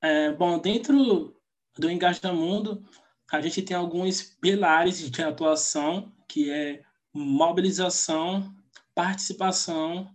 É, 0.00 0.32
bom, 0.32 0.58
dentro 0.58 1.34
do 1.76 1.90
Engajamundo, 1.90 2.84
a 3.32 3.40
gente 3.40 3.62
tem 3.62 3.76
alguns 3.76 4.22
pilares 4.22 5.10
de 5.10 5.22
atuação, 5.22 6.12
que 6.28 6.50
é 6.50 6.82
mobilização, 7.12 8.54
participação, 8.94 10.14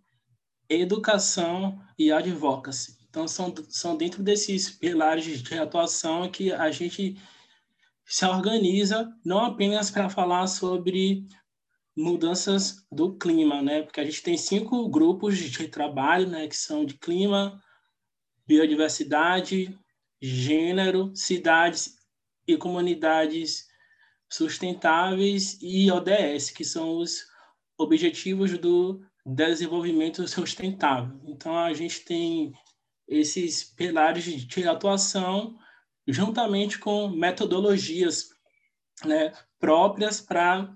educação 0.70 1.82
e 1.98 2.12
advocacy. 2.12 2.98
Então, 3.10 3.28
são, 3.28 3.54
são 3.68 3.98
dentro 3.98 4.24
desses 4.24 4.70
pilares 4.70 5.42
de 5.42 5.58
atuação 5.58 6.30
que 6.30 6.52
a 6.52 6.72
gente 6.72 7.20
se 8.06 8.26
organiza 8.26 9.12
não 9.26 9.40
apenas 9.40 9.92
para 9.92 10.10
falar 10.10 10.48
sobre 10.48 11.28
mudanças 12.00 12.86
do 12.90 13.18
clima, 13.18 13.62
né? 13.62 13.82
Porque 13.84 14.00
a 14.00 14.06
gente 14.06 14.24
tem 14.24 14.38
cinco 14.38 14.88
grupos 14.88 15.38
de 15.38 15.68
trabalho, 15.68 16.30
né? 16.30 16.48
Que 16.48 16.56
são 16.56 16.86
de 16.86 16.94
clima, 16.94 17.62
biodiversidade, 18.48 19.78
gênero, 20.22 21.12
cidades 21.14 21.98
e 22.48 22.56
comunidades 22.56 23.68
sustentáveis 24.32 25.58
e 25.62 25.92
ODS, 25.92 26.52
que 26.52 26.64
são 26.64 26.98
os 26.98 27.28
objetivos 27.78 28.58
do 28.58 29.02
desenvolvimento 29.26 30.26
sustentável. 30.28 31.20
Então 31.26 31.58
a 31.58 31.74
gente 31.74 32.06
tem 32.06 32.54
esses 33.08 33.64
pilares 33.64 34.24
de 34.24 34.68
atuação 34.68 35.58
juntamente 36.08 36.80
com 36.80 37.10
metodologias 37.10 38.30
né, 39.06 39.34
próprias 39.60 40.22
para 40.22 40.74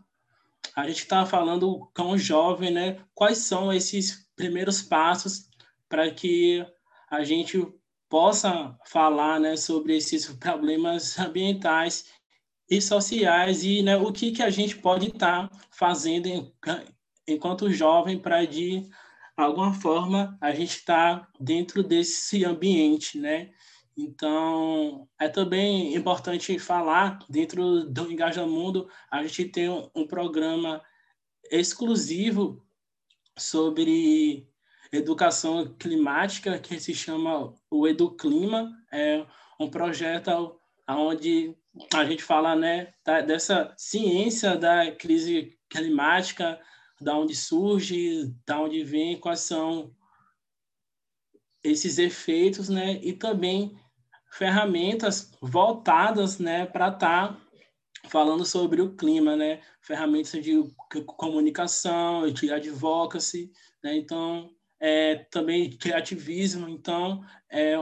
a 0.75 0.87
gente 0.87 0.99
estar 0.99 1.23
tá 1.23 1.25
falando 1.25 1.89
com 1.93 2.11
o 2.11 2.17
jovem, 2.17 2.71
né, 2.71 2.99
quais 3.13 3.39
são 3.39 3.71
esses 3.71 4.27
primeiros 4.35 4.81
passos 4.81 5.49
para 5.87 6.09
que 6.11 6.65
a 7.09 7.23
gente 7.23 7.65
possa 8.09 8.77
falar 8.85 9.39
né, 9.39 9.55
sobre 9.55 9.97
esses 9.97 10.25
problemas 10.37 11.17
ambientais 11.19 12.05
e 12.69 12.81
sociais 12.81 13.63
e 13.63 13.81
né, 13.81 13.97
o 13.97 14.11
que, 14.11 14.31
que 14.31 14.41
a 14.41 14.49
gente 14.49 14.77
pode 14.77 15.07
estar 15.07 15.49
tá 15.49 15.59
fazendo 15.71 16.27
em, 16.27 16.51
enquanto 17.27 17.71
jovem 17.71 18.17
para 18.17 18.45
de 18.45 18.89
alguma 19.35 19.73
forma 19.73 20.37
a 20.39 20.51
gente 20.51 20.77
está 20.77 21.27
dentro 21.39 21.83
desse 21.83 22.45
ambiente, 22.45 23.17
né? 23.17 23.51
Então, 23.95 25.07
é 25.19 25.29
também 25.29 25.95
importante 25.95 26.57
falar, 26.57 27.19
dentro 27.29 27.85
do 27.85 28.11
Engaja 28.11 28.45
Mundo, 28.45 28.89
a 29.09 29.21
gente 29.21 29.45
tem 29.45 29.69
um, 29.69 30.07
programa 30.07 30.81
exclusivo 31.51 32.65
sobre 33.37 34.47
educação 34.91 35.73
climática, 35.75 36.57
que 36.57 36.79
se 36.79 36.93
chama 36.95 37.53
o 37.69 37.87
Educlima. 37.87 38.71
É 38.91 39.25
um 39.59 39.69
projeto 39.69 40.59
onde 40.87 41.55
a 41.93 42.03
gente 42.05 42.23
fala 42.23 42.55
né, 42.55 42.93
dessa 43.27 43.73
ciência 43.77 44.57
da 44.57 44.91
crise 44.91 45.57
climática, 45.69 46.59
da 46.99 47.15
onde 47.15 47.35
surge, 47.35 48.33
da 48.45 48.59
onde 48.59 48.83
vem, 48.83 49.19
quais 49.19 49.41
são 49.41 49.95
esses 51.63 51.97
efeitos, 51.97 52.69
né? 52.69 52.99
E 53.01 53.13
também 53.13 53.77
ferramentas 54.37 55.31
voltadas, 55.41 56.39
né, 56.39 56.65
para 56.65 56.89
estar 56.89 57.33
tá 57.33 57.41
falando 58.09 58.45
sobre 58.45 58.81
o 58.81 58.95
clima, 58.95 59.35
né? 59.35 59.61
Ferramentas 59.81 60.43
de 60.43 60.63
comunicação, 61.05 62.29
de 62.29 62.51
advocacy, 62.51 63.51
né? 63.83 63.95
Então, 63.95 64.49
é, 64.79 65.15
também 65.31 65.69
de 65.69 65.93
ativismo. 65.93 66.67
Então, 66.67 67.23
é 67.49 67.75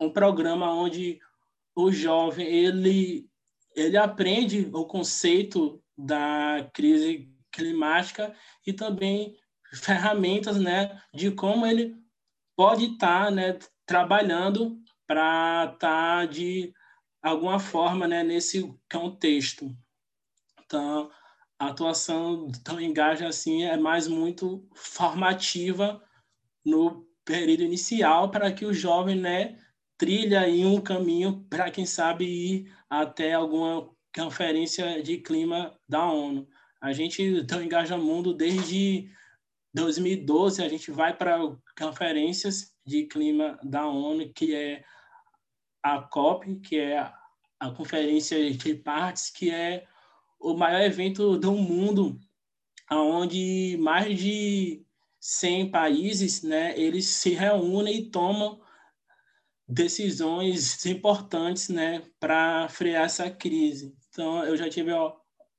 um 0.00 0.10
programa 0.10 0.72
onde 0.72 1.18
o 1.74 1.90
jovem 1.90 2.46
ele 2.46 3.28
ele 3.74 3.96
aprende 3.98 4.70
o 4.72 4.86
conceito 4.86 5.82
da 5.98 6.66
crise 6.72 7.30
climática 7.52 8.34
e 8.66 8.72
também 8.72 9.36
ferramentas, 9.74 10.58
né, 10.58 10.98
de 11.12 11.30
como 11.30 11.66
ele 11.66 11.94
pode 12.56 12.92
estar, 12.92 13.26
tá, 13.26 13.30
né, 13.30 13.58
trabalhando 13.84 14.78
para 15.06 15.72
estar 15.74 15.78
tá 15.78 16.26
de 16.26 16.72
alguma 17.22 17.58
forma, 17.58 18.06
né, 18.06 18.22
nesse 18.22 18.74
contexto. 18.90 19.74
Então, 20.64 21.10
a 21.58 21.68
atuação 21.68 22.48
do 22.48 22.80
engaja 22.80 23.28
assim 23.28 23.64
é 23.64 23.76
mais 23.76 24.06
muito 24.08 24.68
formativa 24.74 26.02
no 26.64 27.06
período 27.24 27.62
inicial 27.62 28.30
para 28.30 28.52
que 28.52 28.64
o 28.64 28.74
jovem, 28.74 29.16
né, 29.16 29.58
trilha 29.98 30.40
aí 30.40 30.64
um 30.64 30.80
caminho 30.80 31.44
para 31.48 31.70
quem 31.70 31.86
sabe 31.86 32.24
ir 32.24 32.72
até 32.88 33.34
alguma 33.34 33.90
conferência 34.14 35.02
de 35.02 35.18
clima 35.18 35.78
da 35.88 36.04
ONU. 36.10 36.46
A 36.80 36.92
gente 36.92 37.22
então, 37.22 37.62
engaja 37.62 37.96
mundo 37.96 38.34
desde 38.34 39.10
2012, 39.74 40.62
a 40.62 40.68
gente 40.68 40.90
vai 40.90 41.16
para 41.16 41.38
conferências 41.78 42.74
de 42.84 43.04
clima 43.04 43.58
da 43.62 43.86
ONU, 43.86 44.32
que 44.32 44.54
é 44.54 44.84
a 45.94 46.02
COP, 46.02 46.56
que 46.56 46.78
é 46.78 46.98
a 47.60 47.70
Conferência 47.70 48.52
de 48.52 48.74
Partes, 48.74 49.30
que 49.30 49.50
é 49.50 49.86
o 50.40 50.54
maior 50.54 50.82
evento 50.82 51.38
do 51.38 51.52
mundo, 51.52 52.18
onde 52.90 53.76
mais 53.80 54.18
de 54.18 54.84
100 55.20 55.70
países, 55.70 56.42
né, 56.42 56.78
eles 56.78 57.06
se 57.06 57.30
reúnem 57.30 57.96
e 57.96 58.10
tomam 58.10 58.60
decisões 59.68 60.84
importantes, 60.86 61.68
né, 61.68 62.02
para 62.18 62.68
frear 62.68 63.04
essa 63.04 63.30
crise. 63.30 63.94
Então, 64.08 64.44
eu 64.44 64.56
já 64.56 64.68
tive 64.68 64.92
a 64.92 65.12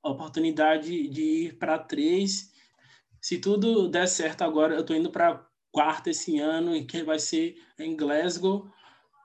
oportunidade 0.04 1.08
de 1.08 1.22
ir 1.22 1.58
para 1.58 1.80
três. 1.80 2.52
Se 3.22 3.38
tudo 3.38 3.90
der 3.90 4.08
certo 4.08 4.44
agora, 4.44 4.76
eu 4.76 4.82
estou 4.82 4.96
indo 4.96 5.12
para 5.12 5.46
quarta 5.72 6.10
esse 6.10 6.38
ano, 6.40 6.86
que 6.86 7.04
vai 7.04 7.20
ser 7.20 7.56
em 7.78 7.96
Glasgow, 7.96 8.70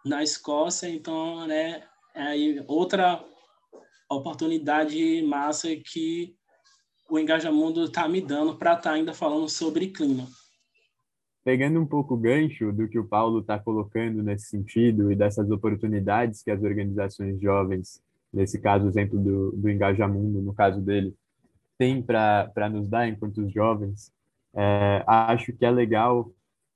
na 0.04 0.22
Escócia. 0.22 0.88
Então, 0.88 1.46
né, 1.46 1.82
é 2.14 2.34
outra 2.66 3.24
oportunidade 4.10 5.22
massa 5.22 5.68
que 5.76 6.34
o 7.10 7.18
Engajamundo 7.18 7.84
está 7.84 8.08
me 8.08 8.20
dando 8.20 8.56
para 8.56 8.72
estar 8.72 8.90
tá 8.90 8.92
ainda 8.92 9.12
falando 9.12 9.48
sobre 9.48 9.88
clima. 9.88 10.26
Pegando 11.44 11.80
um 11.80 11.86
pouco 11.86 12.14
o 12.14 12.16
gancho 12.16 12.72
do 12.72 12.88
que 12.88 12.98
o 12.98 13.06
Paulo 13.06 13.40
está 13.40 13.58
colocando 13.58 14.22
nesse 14.22 14.46
sentido 14.46 15.10
e 15.10 15.16
dessas 15.16 15.50
oportunidades 15.50 16.42
que 16.42 16.50
as 16.50 16.62
organizações 16.62 17.40
jovens, 17.40 18.00
nesse 18.32 18.60
caso, 18.60 18.86
exemplo 18.86 19.18
do, 19.18 19.52
do 19.52 19.68
Engajamundo, 19.68 20.40
no 20.40 20.54
caso 20.54 20.80
dele, 20.80 21.14
tem 21.76 22.00
para 22.00 22.70
nos 22.70 22.88
dar 22.88 23.08
enquanto 23.08 23.50
jovens, 23.50 24.12
é, 24.54 25.02
acho 25.06 25.52
que 25.52 25.64
é 25.64 25.70
legal 25.70 26.32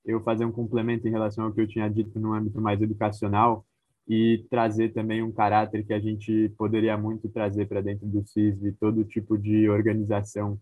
eu 0.07 0.21
fazer 0.23 0.45
um 0.45 0.53
complemento 0.53 1.07
em 1.07 1.11
relação 1.11 1.45
ao 1.45 1.53
que 1.53 1.61
eu 1.61 1.67
tinha 1.67 1.89
dito 1.89 2.19
no 2.19 2.33
âmbito 2.33 2.61
mais 2.61 2.81
educacional, 2.81 3.67
e 4.09 4.45
trazer 4.49 4.93
também 4.93 5.23
um 5.23 5.33
caráter 5.33 5.85
que 5.85 5.93
a 5.93 5.99
gente 5.99 6.49
poderia 6.57 6.97
muito 6.97 7.29
trazer 7.29 7.67
para 7.67 7.81
dentro 7.81 8.07
do 8.07 8.25
CISV, 8.25 8.73
todo 8.79 9.05
tipo 9.05 9.37
de 9.37 9.69
organização 9.69 10.59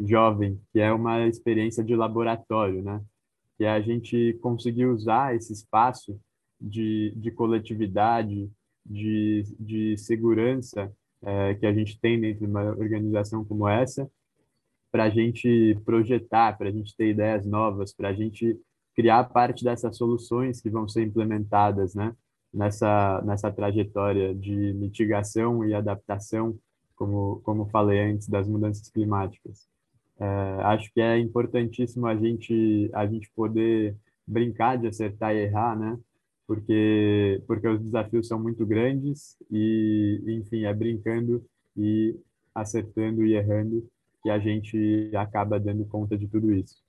jovem, 0.00 0.60
que 0.72 0.78
é 0.78 0.92
uma 0.92 1.26
experiência 1.26 1.82
de 1.82 1.96
laboratório, 1.96 2.82
né? 2.82 3.02
Que 3.58 3.64
é 3.64 3.70
a 3.70 3.80
gente 3.80 4.38
conseguir 4.40 4.86
usar 4.86 5.34
esse 5.34 5.52
espaço 5.52 6.18
de, 6.60 7.12
de 7.16 7.30
coletividade, 7.32 8.48
de, 8.84 9.44
de 9.58 9.96
segurança 9.96 10.92
é, 11.22 11.54
que 11.54 11.66
a 11.66 11.72
gente 11.72 11.98
tem 11.98 12.20
dentro 12.20 12.46
de 12.46 12.50
uma 12.50 12.70
organização 12.70 13.44
como 13.44 13.66
essa, 13.66 14.08
para 14.92 15.04
a 15.04 15.10
gente 15.10 15.76
projetar, 15.84 16.56
para 16.56 16.68
a 16.68 16.72
gente 16.72 16.94
ter 16.96 17.10
ideias 17.10 17.44
novas, 17.44 17.92
para 17.92 18.10
a 18.10 18.12
gente 18.12 18.56
criar 18.96 19.24
parte 19.24 19.62
dessas 19.62 19.96
soluções 19.96 20.60
que 20.60 20.70
vão 20.70 20.88
ser 20.88 21.04
implementadas, 21.04 21.94
né? 21.94 22.16
nessa, 22.56 23.22
nessa 23.22 23.52
trajetória 23.52 24.34
de 24.34 24.72
mitigação 24.72 25.62
e 25.64 25.74
adaptação, 25.74 26.58
como, 26.96 27.40
como 27.44 27.68
falei 27.68 28.00
antes, 28.00 28.28
das 28.28 28.48
mudanças 28.48 28.88
climáticas. 28.88 29.68
É, 30.18 30.24
acho 30.62 30.90
que 30.92 31.00
é 31.00 31.18
importantíssimo 31.18 32.06
a 32.06 32.16
gente, 32.16 32.90
a 32.94 33.06
gente 33.06 33.30
poder 33.36 33.94
brincar 34.26 34.78
de 34.78 34.86
acertar 34.86 35.34
e 35.34 35.40
errar, 35.40 35.78
né? 35.78 35.98
Porque, 36.46 37.42
porque 37.46 37.68
os 37.68 37.82
desafios 37.82 38.26
são 38.26 38.40
muito 38.40 38.64
grandes 38.64 39.36
e, 39.50 40.22
enfim, 40.26 40.64
é 40.64 40.72
brincando 40.72 41.44
e 41.76 42.18
acertando 42.54 43.26
e 43.26 43.34
errando 43.34 43.86
que 44.22 44.30
a 44.30 44.38
gente 44.38 45.10
acaba 45.14 45.60
dando 45.60 45.84
conta 45.84 46.16
de 46.16 46.26
tudo 46.26 46.52
isso. 46.54 46.85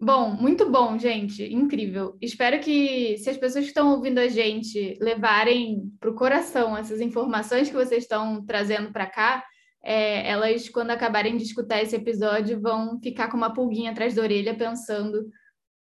Bom, 0.00 0.30
muito 0.32 0.70
bom, 0.70 0.98
gente. 0.98 1.42
Incrível. 1.44 2.16
Espero 2.20 2.60
que, 2.60 3.16
se 3.18 3.30
as 3.30 3.36
pessoas 3.36 3.64
que 3.64 3.70
estão 3.70 3.92
ouvindo 3.92 4.18
a 4.18 4.28
gente 4.28 4.98
levarem 5.00 5.90
para 6.00 6.10
o 6.10 6.14
coração 6.14 6.76
essas 6.76 7.00
informações 7.00 7.68
que 7.68 7.74
vocês 7.74 8.02
estão 8.02 8.44
trazendo 8.44 8.92
para 8.92 9.06
cá, 9.06 9.44
é, 9.82 10.28
elas, 10.28 10.68
quando 10.68 10.90
acabarem 10.90 11.36
de 11.36 11.44
escutar 11.44 11.82
esse 11.82 11.94
episódio, 11.94 12.60
vão 12.60 12.98
ficar 13.00 13.28
com 13.30 13.36
uma 13.36 13.52
pulguinha 13.52 13.92
atrás 13.92 14.14
da 14.14 14.22
orelha 14.22 14.54
pensando: 14.56 15.20
o 15.20 15.30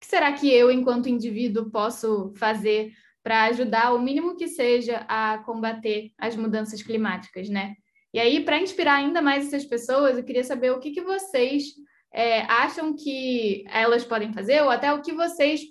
que 0.01 0.07
será 0.07 0.33
que 0.33 0.51
eu, 0.53 0.71
enquanto 0.71 1.09
indivíduo, 1.09 1.71
posso 1.71 2.33
fazer 2.37 2.93
para 3.23 3.45
ajudar, 3.45 3.93
o 3.93 4.03
mínimo 4.03 4.37
que 4.37 4.49
seja, 4.49 5.05
a 5.09 5.39
combater 5.45 6.11
as 6.19 6.35
mudanças 6.35 6.83
climáticas, 6.83 7.49
né? 7.49 7.75
E 8.13 8.19
aí, 8.19 8.45
para 8.45 8.61
inspirar 8.61 8.95
ainda 8.95 9.23
mais 9.23 9.47
essas 9.47 9.65
pessoas, 9.65 10.17
eu 10.17 10.25
queria 10.25 10.43
saber 10.43 10.73
o 10.73 10.81
que, 10.81 10.91
que 10.91 11.03
vocês 11.03 11.65
é, 12.13 12.43
acham 12.43 12.95
que 12.95 13.65
elas 13.69 14.05
podem 14.05 14.33
fazer, 14.33 14.63
ou 14.63 14.71
até 14.71 14.93
o 14.93 15.03
que 15.03 15.13
vocês 15.13 15.63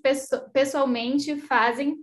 pessoalmente 0.54 1.36
fazem 1.38 1.98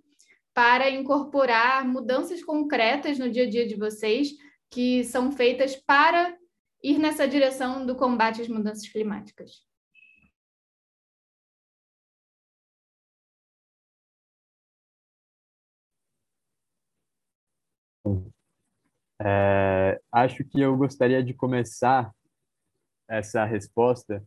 para 0.54 0.90
incorporar 0.90 1.86
mudanças 1.86 2.42
concretas 2.42 3.18
no 3.18 3.30
dia 3.30 3.44
a 3.44 3.50
dia 3.50 3.66
de 3.66 3.76
vocês, 3.76 4.30
que 4.70 5.04
são 5.04 5.32
feitas 5.32 5.76
para 5.76 6.36
ir 6.82 6.98
nessa 6.98 7.26
direção 7.26 7.84
do 7.84 7.96
combate 7.96 8.42
às 8.42 8.48
mudanças 8.48 8.88
climáticas. 8.88 9.64
É, 19.20 20.00
acho 20.12 20.44
que 20.44 20.60
eu 20.60 20.76
gostaria 20.76 21.22
de 21.22 21.34
começar 21.34 22.12
essa 23.08 23.44
resposta 23.44 24.22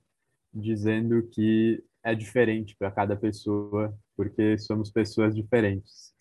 dizendo 0.53 1.23
que 1.31 1.83
é 2.03 2.15
diferente 2.15 2.75
para 2.77 2.91
cada 2.91 3.15
pessoa, 3.15 3.93
porque 4.15 4.57
somos 4.57 4.89
pessoas 4.89 5.35
diferentes. 5.35 6.13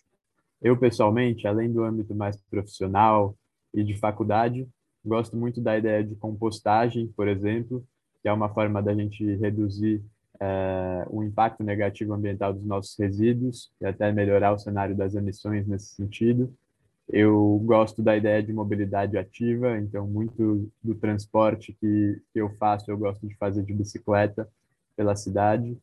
Eu, 0.61 0.77
pessoalmente, 0.77 1.47
além 1.47 1.71
do 1.71 1.83
âmbito 1.83 2.13
mais 2.13 2.37
profissional 2.49 3.35
e 3.73 3.83
de 3.83 3.97
faculdade, 3.97 4.67
gosto 5.05 5.37
muito 5.37 5.61
da 5.61 5.77
ideia 5.77 6.03
de 6.03 6.15
compostagem, 6.15 7.07
por 7.15 7.27
exemplo, 7.27 7.85
que 8.21 8.27
é 8.27 8.33
uma 8.33 8.53
forma 8.53 8.81
da 8.81 8.93
gente 8.93 9.23
reduzir 9.35 10.03
é, 10.39 11.05
o 11.09 11.23
impacto 11.23 11.63
negativo 11.63 12.13
ambiental 12.13 12.53
dos 12.53 12.65
nossos 12.65 12.97
resíduos 12.97 13.71
e 13.81 13.85
até 13.85 14.11
melhorar 14.11 14.53
o 14.53 14.59
cenário 14.59 14.95
das 14.95 15.15
emissões 15.15 15.65
nesse 15.65 15.95
sentido. 15.95 16.53
Eu 17.11 17.59
gosto 17.65 18.03
da 18.03 18.15
ideia 18.15 18.41
de 18.43 18.53
mobilidade 18.53 19.17
ativa, 19.17 19.77
então 19.79 20.05
muito 20.05 20.71
do 20.83 20.93
transporte 20.93 21.73
que, 21.73 22.21
que 22.31 22.39
eu 22.39 22.49
faço, 22.57 22.91
eu 22.91 22.97
gosto 22.97 23.27
de 23.27 23.35
fazer 23.35 23.63
de 23.63 23.73
bicicleta 23.73 24.47
pela 24.95 25.15
cidade. 25.15 25.75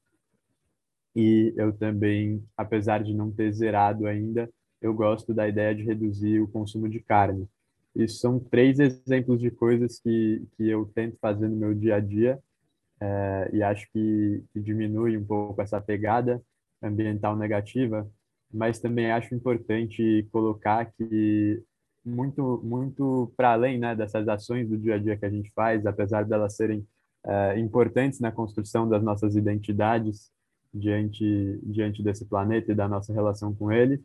E 1.15 1.53
eu 1.57 1.73
também, 1.73 2.45
apesar 2.57 3.03
de 3.03 3.13
não 3.13 3.31
ter 3.31 3.51
zerado 3.53 4.07
ainda, 4.07 4.49
eu 4.81 4.95
gosto 4.95 5.35
da 5.35 5.49
ideia 5.49 5.75
de 5.75 5.83
reduzir 5.83 6.41
o 6.41 6.49
consumo 6.49 6.89
de 6.89 7.01
carne. 7.01 7.49
Isso 7.95 8.19
são 8.19 8.39
três 8.39 8.79
exemplos 8.79 9.41
de 9.41 9.51
coisas 9.51 9.99
que, 9.99 10.43
que 10.57 10.69
eu 10.69 10.85
tento 10.95 11.17
fazer 11.19 11.49
no 11.49 11.57
meu 11.57 11.75
dia 11.75 11.97
a 11.97 12.01
dia 12.01 12.39
é, 13.01 13.51
e 13.53 13.63
acho 13.63 13.91
que, 13.93 14.45
que 14.53 14.61
diminui 14.61 15.17
um 15.17 15.25
pouco 15.25 15.61
essa 15.61 15.81
pegada 15.81 16.43
ambiental 16.83 17.37
negativa, 17.37 18.07
mas 18.57 18.81
também 18.81 19.13
acho 19.13 19.35
importante 19.35 20.27
colocar 20.33 20.87
que 20.97 21.63
muito 22.05 22.61
muito 22.65 23.33
para 23.37 23.53
além 23.53 23.79
né, 23.79 23.95
dessas 23.95 24.27
ações 24.29 24.69
do 24.69 24.79
dia 24.79 24.95
a 24.95 24.99
dia 24.99 25.17
que 25.17 25.27
a 25.27 25.31
gente 25.31 25.51
faz, 25.53 25.85
apesar 25.85 26.25
delas 26.25 26.57
serem 26.57 26.87
é, 27.25 27.59
importantes 27.59 28.19
na 28.19 28.33
construção 28.33 28.89
das 28.89 29.03
nossas 29.03 29.37
identidades 29.37 30.31
diante 30.73 31.61
diante 31.65 32.03
desse 32.03 32.25
planeta 32.25 32.73
e 32.73 32.75
da 32.75 32.89
nossa 32.89 33.13
relação 33.13 33.55
com 33.55 33.71
ele, 33.71 34.03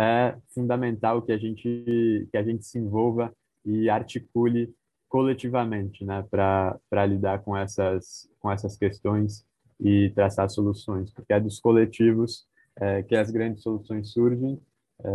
é 0.00 0.36
fundamental 0.48 1.22
que 1.22 1.30
a 1.30 1.38
gente 1.38 2.26
que 2.30 2.36
a 2.36 2.42
gente 2.42 2.66
se 2.66 2.78
envolva 2.78 3.32
e 3.64 3.88
articule 3.88 4.74
coletivamente, 5.08 6.04
né, 6.04 6.24
para 6.28 6.76
para 6.90 7.06
lidar 7.06 7.42
com 7.44 7.56
essas 7.56 8.28
com 8.40 8.50
essas 8.50 8.76
questões 8.76 9.46
e 9.78 10.10
traçar 10.14 10.50
soluções, 10.50 11.12
porque 11.12 11.32
é 11.32 11.38
dos 11.38 11.60
coletivos 11.60 12.44
é, 12.80 13.02
que 13.02 13.14
as 13.14 13.30
grandes 13.30 13.62
soluções 13.62 14.10
surgem 14.10 14.60
é, 15.02 15.08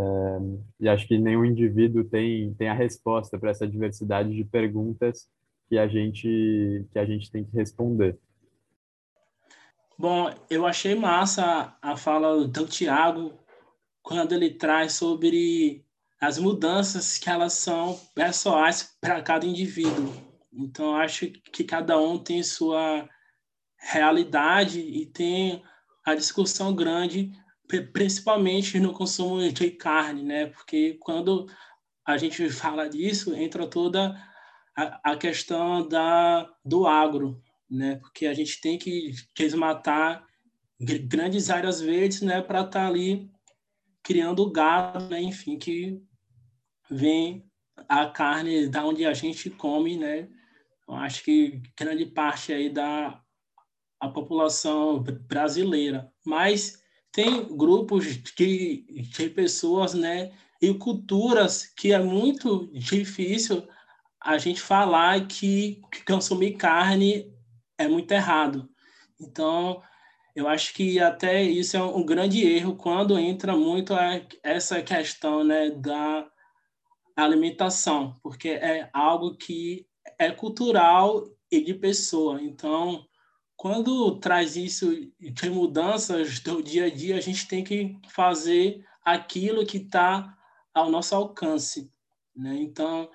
e 0.80 0.88
acho 0.88 1.06
que 1.06 1.18
nenhum 1.18 1.44
indivíduo 1.44 2.04
tem 2.04 2.54
tem 2.54 2.68
a 2.68 2.74
resposta 2.74 3.38
para 3.38 3.50
essa 3.50 3.66
diversidade 3.66 4.34
de 4.34 4.44
perguntas 4.44 5.28
que 5.68 5.78
a 5.78 5.88
gente 5.88 6.86
que 6.90 6.98
a 6.98 7.04
gente 7.04 7.30
tem 7.30 7.44
que 7.44 7.56
responder. 7.56 8.18
Bom, 9.98 10.32
eu 10.48 10.66
achei 10.66 10.94
massa 10.94 11.76
a 11.80 11.96
fala 11.96 12.46
do 12.46 12.66
Tiago 12.66 13.38
quando 14.02 14.32
ele 14.32 14.50
traz 14.50 14.94
sobre 14.94 15.84
as 16.20 16.38
mudanças 16.38 17.18
que 17.18 17.30
elas 17.30 17.54
são 17.54 17.98
pessoais 18.14 18.96
para 19.00 19.22
cada 19.22 19.46
indivíduo. 19.46 20.12
Então 20.52 20.96
acho 20.96 21.30
que 21.30 21.64
cada 21.64 21.98
um 21.98 22.18
tem 22.18 22.42
sua 22.42 23.08
realidade 23.78 24.80
e 24.80 25.06
tem 25.06 25.62
a 26.04 26.14
discussão 26.14 26.74
grande 26.74 27.32
principalmente 27.92 28.78
no 28.80 28.92
consumo 28.92 29.40
de 29.52 29.70
carne, 29.70 30.22
né? 30.22 30.46
Porque 30.46 30.96
quando 31.00 31.46
a 32.06 32.16
gente 32.16 32.48
fala 32.50 32.88
disso, 32.88 33.34
entra 33.34 33.66
toda 33.66 34.16
a, 34.76 35.12
a 35.12 35.16
questão 35.16 35.86
da, 35.86 36.50
do 36.64 36.86
agro, 36.86 37.42
né? 37.68 37.96
Porque 37.96 38.26
a 38.26 38.34
gente 38.34 38.60
tem 38.60 38.78
que 38.78 39.12
desmatar 39.36 40.26
grandes 40.80 41.50
áreas 41.50 41.80
verdes, 41.80 42.22
né? 42.22 42.42
Para 42.42 42.60
estar 42.60 42.80
tá 42.80 42.86
ali 42.86 43.30
criando 44.02 44.50
gado, 44.50 45.06
né? 45.08 45.20
Enfim, 45.20 45.58
que 45.58 46.02
vem 46.90 47.48
a 47.88 48.06
carne 48.06 48.68
da 48.68 48.84
onde 48.84 49.04
a 49.04 49.14
gente 49.14 49.50
come, 49.50 49.96
né? 49.96 50.28
Eu 50.88 50.94
acho 50.94 51.22
que 51.22 51.62
grande 51.78 52.06
parte 52.06 52.52
aí 52.52 52.68
da 52.68 53.22
a 54.00 54.08
população 54.08 55.04
brasileira. 55.28 56.10
Mas 56.24 56.79
tem 57.12 57.44
grupos 57.56 58.04
de, 58.06 58.84
de 59.02 59.30
pessoas, 59.30 59.94
né, 59.94 60.32
e 60.60 60.72
culturas 60.74 61.66
que 61.66 61.92
é 61.92 61.98
muito 61.98 62.68
difícil 62.72 63.66
a 64.20 64.36
gente 64.36 64.60
falar 64.60 65.26
que, 65.26 65.80
que 65.90 66.04
consumir 66.04 66.52
carne 66.52 67.32
é 67.78 67.88
muito 67.88 68.12
errado. 68.12 68.68
Então, 69.18 69.82
eu 70.36 70.46
acho 70.46 70.74
que 70.74 71.00
até 71.00 71.42
isso 71.42 71.76
é 71.76 71.82
um 71.82 72.04
grande 72.04 72.46
erro 72.46 72.76
quando 72.76 73.18
entra 73.18 73.56
muito 73.56 73.94
essa 74.42 74.82
questão 74.82 75.42
né, 75.42 75.70
da 75.70 76.30
alimentação, 77.16 78.18
porque 78.22 78.50
é 78.50 78.90
algo 78.92 79.36
que 79.36 79.86
é 80.18 80.30
cultural 80.30 81.24
e 81.50 81.62
de 81.62 81.74
pessoa. 81.74 82.40
Então, 82.42 83.06
quando 83.60 84.18
traz 84.18 84.56
isso 84.56 84.90
de 85.20 85.50
mudanças 85.50 86.40
do 86.40 86.62
dia 86.62 86.86
a 86.86 86.90
dia, 86.90 87.18
a 87.18 87.20
gente 87.20 87.46
tem 87.46 87.62
que 87.62 87.94
fazer 88.08 88.82
aquilo 89.04 89.66
que 89.66 89.76
está 89.76 90.34
ao 90.72 90.88
nosso 90.88 91.14
alcance. 91.14 91.92
Né? 92.34 92.56
Então, 92.56 93.10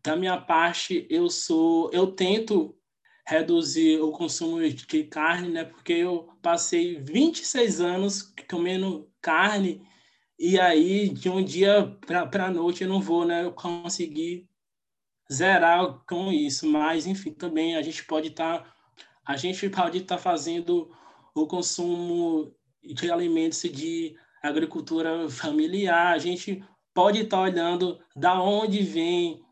da 0.00 0.14
minha 0.14 0.40
parte, 0.40 1.04
eu 1.10 1.28
sou, 1.28 1.90
eu 1.92 2.06
tento 2.06 2.78
reduzir 3.26 4.00
o 4.00 4.12
consumo 4.12 4.60
de 4.60 5.02
carne, 5.02 5.48
né? 5.48 5.64
Porque 5.64 5.94
eu 5.94 6.28
passei 6.40 7.00
26 7.00 7.80
anos 7.80 8.32
comendo 8.48 9.10
carne 9.20 9.84
e 10.38 10.60
aí 10.60 11.08
de 11.08 11.28
um 11.28 11.42
dia 11.42 11.98
para 12.06 12.46
a 12.46 12.50
noite 12.52 12.84
eu 12.84 12.88
não 12.88 13.00
vou, 13.00 13.24
né? 13.24 13.42
Eu 13.42 13.50
conseguir 13.50 14.48
zerar 15.32 16.04
com 16.08 16.30
isso, 16.30 16.68
mas 16.68 17.04
enfim, 17.04 17.32
também 17.32 17.74
a 17.74 17.82
gente 17.82 18.04
pode 18.04 18.28
estar 18.28 18.60
tá, 18.60 18.81
a 19.26 19.36
gente 19.36 19.68
pode 19.68 19.98
estar 19.98 20.16
tá 20.16 20.22
fazendo 20.22 20.90
o 21.34 21.46
consumo 21.46 22.54
de 22.82 23.10
alimentos 23.10 23.62
de 23.62 24.16
agricultura 24.42 25.28
familiar, 25.30 26.12
a 26.12 26.18
gente 26.18 26.64
pode 26.92 27.20
estar 27.20 27.36
tá 27.38 27.42
olhando 27.42 28.00
da 28.14 28.42
onde 28.42 28.82
vem 28.82 29.42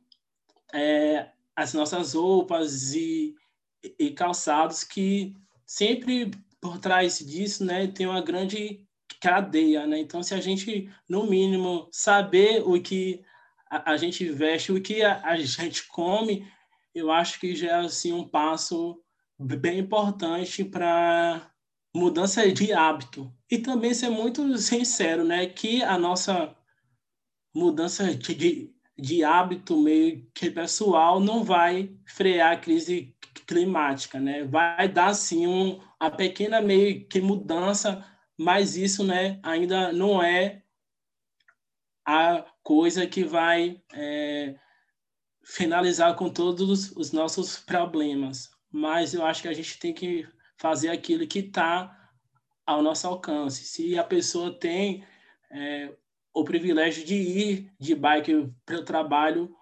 é, 0.72 1.30
as 1.54 1.72
nossas 1.74 2.14
roupas 2.14 2.92
e 2.94 3.34
e 3.98 4.10
calçados 4.10 4.84
que 4.84 5.34
sempre 5.66 6.30
por 6.60 6.78
trás 6.78 7.18
disso, 7.18 7.64
né, 7.64 7.86
tem 7.86 8.06
uma 8.06 8.20
grande 8.20 8.86
cadeia, 9.20 9.86
né? 9.86 9.98
Então, 9.98 10.22
se 10.22 10.34
a 10.34 10.40
gente, 10.40 10.90
no 11.08 11.24
mínimo, 11.24 11.88
saber 11.90 12.62
o 12.62 12.80
que 12.80 13.24
a, 13.70 13.92
a 13.92 13.96
gente 13.96 14.28
veste, 14.30 14.72
o 14.72 14.80
que 14.80 15.02
a, 15.02 15.20
a, 15.24 15.36
gente 15.36 15.86
come, 15.88 16.46
eu 16.94 17.10
acho 17.10 17.40
que 17.40 17.54
já 17.54 17.68
é 17.68 17.74
assim 17.74 18.12
um 18.12 18.26
passo 18.26 19.00
bem 19.40 19.78
importante 19.78 20.64
para 20.64 21.50
mudança 21.94 22.50
de 22.52 22.72
hábito. 22.72 23.32
E 23.50 23.58
também 23.58 23.94
ser 23.94 24.10
muito 24.10 24.56
sincero, 24.58 25.24
né, 25.24 25.46
que 25.46 25.82
a 25.82 25.98
nossa 25.98 26.54
mudança 27.54 28.14
de, 28.14 28.72
de 28.98 29.24
hábito 29.24 29.76
meio 29.76 30.30
que 30.34 30.50
pessoal 30.50 31.18
não 31.18 31.42
vai 31.42 31.96
frear 32.06 32.52
a 32.52 32.56
crise 32.56 33.16
climática, 33.46 34.20
né? 34.20 34.44
Vai 34.44 34.88
dar 34.88 35.14
sim 35.14 35.46
um, 35.46 35.80
a 35.98 36.10
pequena 36.10 36.60
meio 36.60 37.06
que 37.08 37.20
mudança, 37.20 38.06
mas 38.38 38.76
isso, 38.76 39.04
né, 39.04 39.40
ainda 39.42 39.92
não 39.92 40.22
é 40.22 40.62
a 42.06 42.44
coisa 42.62 43.06
que 43.06 43.24
vai 43.24 43.82
é, 43.92 44.54
finalizar 45.44 46.14
com 46.14 46.30
todos 46.30 46.92
os 46.92 47.10
nossos 47.10 47.58
problemas. 47.58 48.50
Mas 48.70 49.14
eu 49.14 49.24
acho 49.24 49.42
que 49.42 49.48
a 49.48 49.52
gente 49.52 49.78
tem 49.78 49.92
que 49.92 50.26
fazer 50.56 50.88
aquilo 50.88 51.26
que 51.26 51.40
está 51.40 51.96
ao 52.66 52.82
nosso 52.82 53.06
alcance. 53.06 53.64
Se 53.64 53.98
a 53.98 54.04
pessoa 54.04 54.52
tem 54.58 55.04
é, 55.50 55.92
o 56.32 56.44
privilégio 56.44 57.04
de 57.04 57.14
ir 57.14 57.72
de 57.78 57.94
bike 57.94 58.52
para 58.64 58.78
o 58.78 58.84
trabalho, 58.84 59.54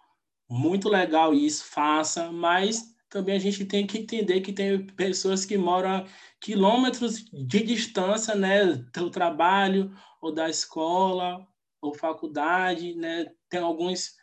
muito 0.48 0.88
legal 0.88 1.34
isso, 1.34 1.64
faça, 1.64 2.30
mas 2.32 2.94
também 3.08 3.36
a 3.36 3.38
gente 3.38 3.64
tem 3.64 3.86
que 3.86 3.98
entender 3.98 4.40
que 4.40 4.52
tem 4.52 4.86
pessoas 4.86 5.44
que 5.44 5.56
moram 5.56 5.90
a 5.90 6.06
quilômetros 6.40 7.24
de 7.24 7.62
distância, 7.62 8.34
né, 8.34 8.66
do 8.66 9.10
trabalho 9.10 9.94
ou 10.20 10.32
da 10.32 10.48
escola 10.48 11.46
ou 11.80 11.94
faculdade, 11.94 12.94
né? 12.94 13.26
Tem 13.48 13.60
alguns 13.60 14.16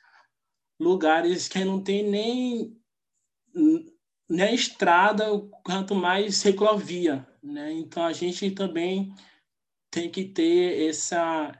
lugares 0.79 1.47
que 1.47 1.63
não 1.63 1.81
tem 1.81 2.03
nem 2.03 2.77
nem 4.29 4.55
estrada, 4.55 5.25
quanto 5.63 5.95
mais 5.95 6.37
ciclovia, 6.37 7.27
né? 7.41 7.71
Então 7.73 8.03
a 8.03 8.13
gente 8.13 8.51
também 8.51 9.13
tem 9.91 10.09
que 10.09 10.25
ter 10.25 10.89
essa 10.89 11.51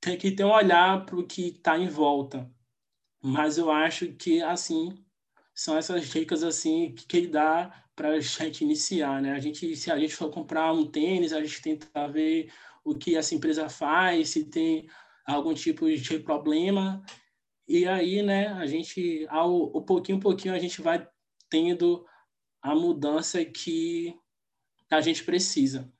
tem 0.00 0.16
que 0.16 0.30
ter 0.30 0.44
um 0.44 0.52
olhar 0.52 1.04
para 1.04 1.16
o 1.16 1.26
que 1.26 1.48
está 1.48 1.78
em 1.78 1.88
volta. 1.88 2.50
Mas 3.22 3.58
eu 3.58 3.70
acho 3.70 4.12
que 4.14 4.42
assim 4.42 4.94
são 5.54 5.76
essas 5.76 6.08
dicas 6.08 6.42
assim 6.42 6.94
que 6.94 7.16
ele 7.16 7.28
dá 7.28 7.84
para 7.94 8.10
a 8.10 8.20
gente 8.20 8.64
iniciar, 8.64 9.20
né? 9.20 9.32
A 9.32 9.38
gente, 9.38 9.76
se 9.76 9.90
a 9.90 9.98
gente 9.98 10.14
for 10.14 10.30
comprar 10.30 10.72
um 10.72 10.86
tênis, 10.86 11.32
a 11.34 11.40
gente 11.42 11.60
tenta 11.60 12.08
ver 12.08 12.50
o 12.82 12.94
que 12.94 13.14
essa 13.14 13.34
empresa 13.34 13.68
faz, 13.68 14.30
se 14.30 14.44
tem 14.46 14.88
algum 15.26 15.52
tipo 15.52 15.86
de 15.90 16.18
problema. 16.20 17.02
E 17.68 17.86
aí, 17.86 18.22
né, 18.22 18.48
a 18.48 18.66
gente, 18.66 19.26
ao, 19.28 19.76
ao 19.76 19.82
pouquinho 19.82 20.18
pouquinho, 20.18 20.54
a 20.54 20.58
gente 20.58 20.80
vai 20.80 21.06
tendo 21.50 22.06
a 22.62 22.74
mudança 22.74 23.44
que 23.44 24.14
a 24.90 25.00
gente 25.00 25.24
precisa. 25.24 25.90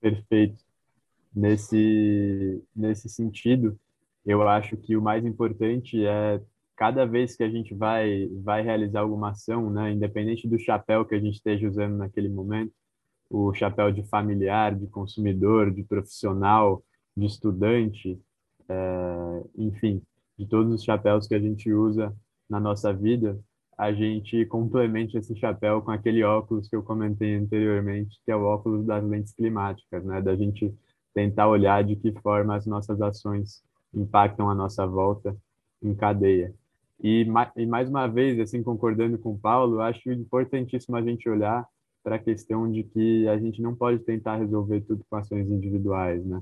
Perfeito. 0.00 0.62
Nesse, 1.34 2.62
nesse 2.74 3.08
sentido, 3.08 3.78
eu 4.24 4.46
acho 4.46 4.76
que 4.76 4.96
o 4.96 5.02
mais 5.02 5.24
importante 5.24 6.04
é 6.04 6.40
cada 6.76 7.04
vez 7.04 7.36
que 7.36 7.42
a 7.42 7.48
gente 7.48 7.74
vai 7.74 8.28
vai 8.42 8.62
realizar 8.62 9.00
alguma 9.00 9.30
ação, 9.30 9.70
né, 9.70 9.92
independente 9.92 10.48
do 10.48 10.58
chapéu 10.58 11.04
que 11.04 11.14
a 11.14 11.20
gente 11.20 11.34
esteja 11.34 11.68
usando 11.68 11.96
naquele 11.96 12.28
momento, 12.28 12.72
o 13.30 13.52
chapéu 13.54 13.90
de 13.90 14.02
familiar, 14.04 14.74
de 14.74 14.86
consumidor, 14.86 15.72
de 15.72 15.82
profissional, 15.82 16.84
de 17.16 17.26
estudante, 17.26 18.20
é, 18.68 19.42
enfim, 19.56 20.02
de 20.38 20.46
todos 20.46 20.72
os 20.72 20.84
chapéus 20.84 21.26
que 21.26 21.34
a 21.34 21.40
gente 21.40 21.72
usa 21.72 22.14
na 22.48 22.60
nossa 22.60 22.92
vida, 22.92 23.38
a 23.76 23.92
gente 23.92 24.44
complemente 24.46 25.16
esse 25.16 25.34
chapéu 25.36 25.82
com 25.82 25.90
aquele 25.90 26.22
óculos 26.22 26.68
que 26.68 26.76
eu 26.76 26.82
comentei 26.82 27.34
anteriormente, 27.36 28.20
que 28.24 28.30
é 28.30 28.36
o 28.36 28.44
óculos 28.44 28.86
das 28.86 29.04
lentes 29.04 29.32
climáticas, 29.34 30.04
né, 30.04 30.20
da 30.22 30.36
gente 30.36 30.72
tentar 31.12 31.48
olhar 31.48 31.82
de 31.84 31.96
que 31.96 32.12
forma 32.20 32.56
as 32.56 32.66
nossas 32.66 33.00
ações 33.00 33.62
impactam 33.92 34.50
a 34.50 34.54
nossa 34.54 34.86
volta 34.86 35.36
em 35.82 35.94
cadeia. 35.94 36.54
E, 37.02 37.26
e 37.56 37.66
mais 37.66 37.88
uma 37.88 38.06
vez, 38.06 38.38
assim, 38.40 38.62
concordando 38.62 39.18
com 39.18 39.32
o 39.32 39.38
Paulo, 39.38 39.80
acho 39.80 40.10
importantíssimo 40.10 40.96
a 40.96 41.02
gente 41.02 41.28
olhar 41.28 41.66
para 42.02 42.16
a 42.16 42.18
questão 42.18 42.70
de 42.70 42.84
que 42.84 43.26
a 43.28 43.38
gente 43.38 43.62
não 43.62 43.74
pode 43.74 44.00
tentar 44.00 44.36
resolver 44.36 44.80
tudo 44.82 45.04
com 45.08 45.16
ações 45.16 45.48
individuais, 45.48 46.24
né? 46.24 46.40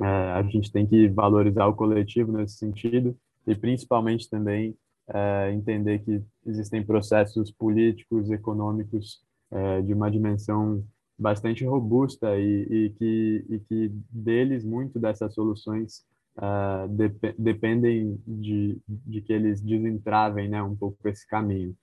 É, 0.00 0.06
a 0.06 0.42
gente 0.42 0.72
tem 0.72 0.86
que 0.86 1.08
valorizar 1.08 1.66
o 1.66 1.74
coletivo 1.74 2.32
nesse 2.32 2.56
sentido 2.56 3.16
e 3.46 3.54
principalmente 3.54 4.28
também 4.28 4.76
é, 5.08 5.52
entender 5.52 6.00
que 6.00 6.22
existem 6.46 6.84
processos 6.84 7.50
políticos, 7.50 8.30
econômicos 8.30 9.22
é, 9.50 9.82
de 9.82 9.92
uma 9.92 10.10
dimensão 10.10 10.84
bastante 11.18 11.64
robusta 11.64 12.36
e, 12.36 12.66
e, 12.70 12.90
que, 12.90 13.46
e 13.48 13.58
que 13.60 13.92
deles 14.10 14.64
muito 14.64 14.98
dessas 14.98 15.32
soluções 15.34 16.04
uh, 16.36 16.88
dep 16.88 17.34
dependem 17.38 18.20
de, 18.26 18.78
de 18.88 19.20
que 19.20 19.32
eles 19.32 19.60
desentravem 19.60 20.48
né, 20.48 20.62
um 20.62 20.74
pouco 20.74 21.08
esse 21.08 21.26
caminho. 21.26 21.76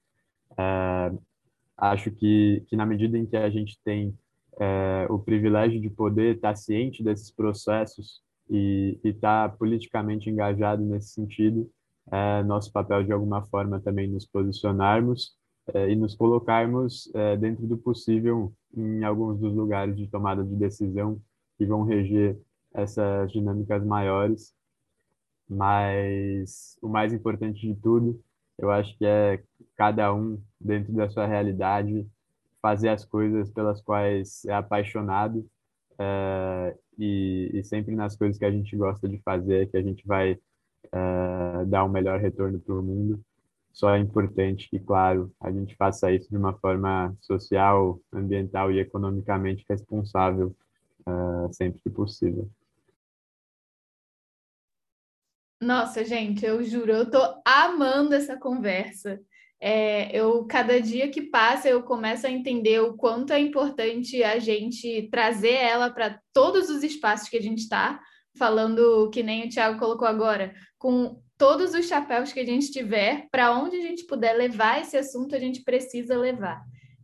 Uh, 0.52 1.22
acho 1.78 2.12
que, 2.12 2.64
que 2.68 2.76
na 2.76 2.86
medida 2.86 3.18
em 3.18 3.26
que 3.26 3.38
a 3.38 3.50
gente 3.50 3.80
tem 3.84 4.10
uh, 4.54 5.14
o 5.14 5.20
privilégio 5.20 5.80
de 5.80 5.90
poder 5.90 6.36
estar 6.36 6.56
ciente 6.56 7.04
desses 7.04 7.32
processos 7.32 8.22
e 8.50 9.00
estar 9.04 9.56
politicamente 9.58 10.30
engajado 10.30 10.84
nesse 10.84 11.14
sentido, 11.14 11.72
é 12.12 12.44
nosso 12.44 12.72
papel 12.72 13.04
de 13.04 13.12
alguma 13.12 13.44
forma 13.48 13.80
também 13.80 14.08
nos 14.08 14.26
posicionarmos 14.26 15.36
e 15.88 15.96
nos 15.96 16.16
colocarmos 16.16 17.10
dentro 17.40 17.66
do 17.68 17.78
possível 17.78 18.52
em 18.76 19.04
alguns 19.04 19.40
dos 19.40 19.54
lugares 19.54 19.96
de 19.96 20.08
tomada 20.08 20.44
de 20.44 20.56
decisão 20.56 21.22
que 21.58 21.66
vão 21.66 21.84
reger 21.84 22.38
essas 22.74 23.32
dinâmicas 23.32 23.84
maiores, 23.86 24.54
mas 25.48 26.78
o 26.82 26.88
mais 26.88 27.14
importante 27.14 27.60
de 27.60 27.76
tudo, 27.76 28.20
eu 28.58 28.72
acho 28.72 28.98
que 28.98 29.06
é 29.06 29.44
cada 29.76 30.14
um 30.14 30.42
dentro 30.60 30.94
da 30.94 31.10
sua 31.10 31.28
realidade 31.28 32.08
fazer 32.62 32.90
as 32.90 33.04
coisas 33.04 33.50
pelas 33.52 33.82
quais 33.82 34.46
é 34.46 34.54
apaixonado 34.54 35.46
é, 36.00 36.78
e, 36.98 37.52
e, 37.54 37.64
sempre 37.64 37.96
nas 37.96 38.16
coisas 38.16 38.38
que 38.38 38.46
a 38.46 38.52
gente 38.52 38.76
gosta 38.78 39.10
de 39.10 39.20
fazer 39.20 39.70
que 39.70 39.78
a 39.78 39.82
gente 39.82 40.06
vai 40.06 40.40
é, 40.92 41.66
dar 41.66 41.84
um 41.86 41.90
melhor 41.90 42.20
retorno 42.20 42.60
para 42.60 42.76
o 42.76 42.82
mundo 42.82 43.24
só 43.74 43.96
é 43.96 44.00
importante 44.00 44.70
que, 44.70 44.80
claro, 44.80 45.34
a 45.40 45.52
gente 45.52 45.76
faça 45.76 46.12
isso 46.12 46.30
de 46.30 46.38
uma 46.38 46.54
forma 46.54 47.16
social, 47.22 48.00
ambiental 48.12 48.72
e 48.72 48.80
economicamente 48.80 49.66
responsável 49.68 50.56
uh, 51.08 51.54
sempre 51.54 51.80
que 51.82 51.90
possível. 51.90 52.50
Nossa, 55.62 56.04
gente, 56.04 56.46
eu 56.46 56.64
juro, 56.64 56.92
eu 56.92 57.10
tô 57.10 57.20
amando 57.46 58.16
essa 58.16 58.36
conversa. 58.38 59.20
É, 59.64 60.16
eu 60.18 60.44
cada 60.46 60.82
dia 60.82 61.10
que 61.10 61.22
passa 61.22 61.70
eu 61.70 61.84
começo 61.84 62.26
a 62.26 62.32
entender 62.32 62.80
o 62.80 62.96
quanto 62.96 63.32
é 63.32 63.40
importante 63.40 64.24
a 64.24 64.40
gente 64.40 65.08
trazer 65.12 65.54
ela 65.54 65.92
para 65.92 66.20
todos 66.34 66.68
os 66.72 66.84
espaços 66.84 67.30
que 67.30 67.38
a 67.38 67.42
gente 67.42 67.60
está, 67.60 68.02
falando 68.36 69.12
que 69.12 69.22
nem 69.22 69.46
o 69.46 69.50
Thiago 69.50 69.78
colocou 69.78 70.08
agora, 70.08 70.52
com 70.82 71.22
todos 71.38 71.76
os 71.76 71.88
chapéus 71.88 72.34
que 72.34 72.40
a 72.40 72.46
gente 72.46 72.72
tiver, 72.72 73.28
para 73.32 73.56
onde 73.56 73.76
a 73.76 73.82
gente 73.82 74.04
puder 74.08 74.34
levar 74.34 74.82
esse 74.82 74.98
assunto, 74.98 75.36
a 75.36 75.40
gente 75.40 75.62
precisa 75.62 76.18
levar. 76.18 76.60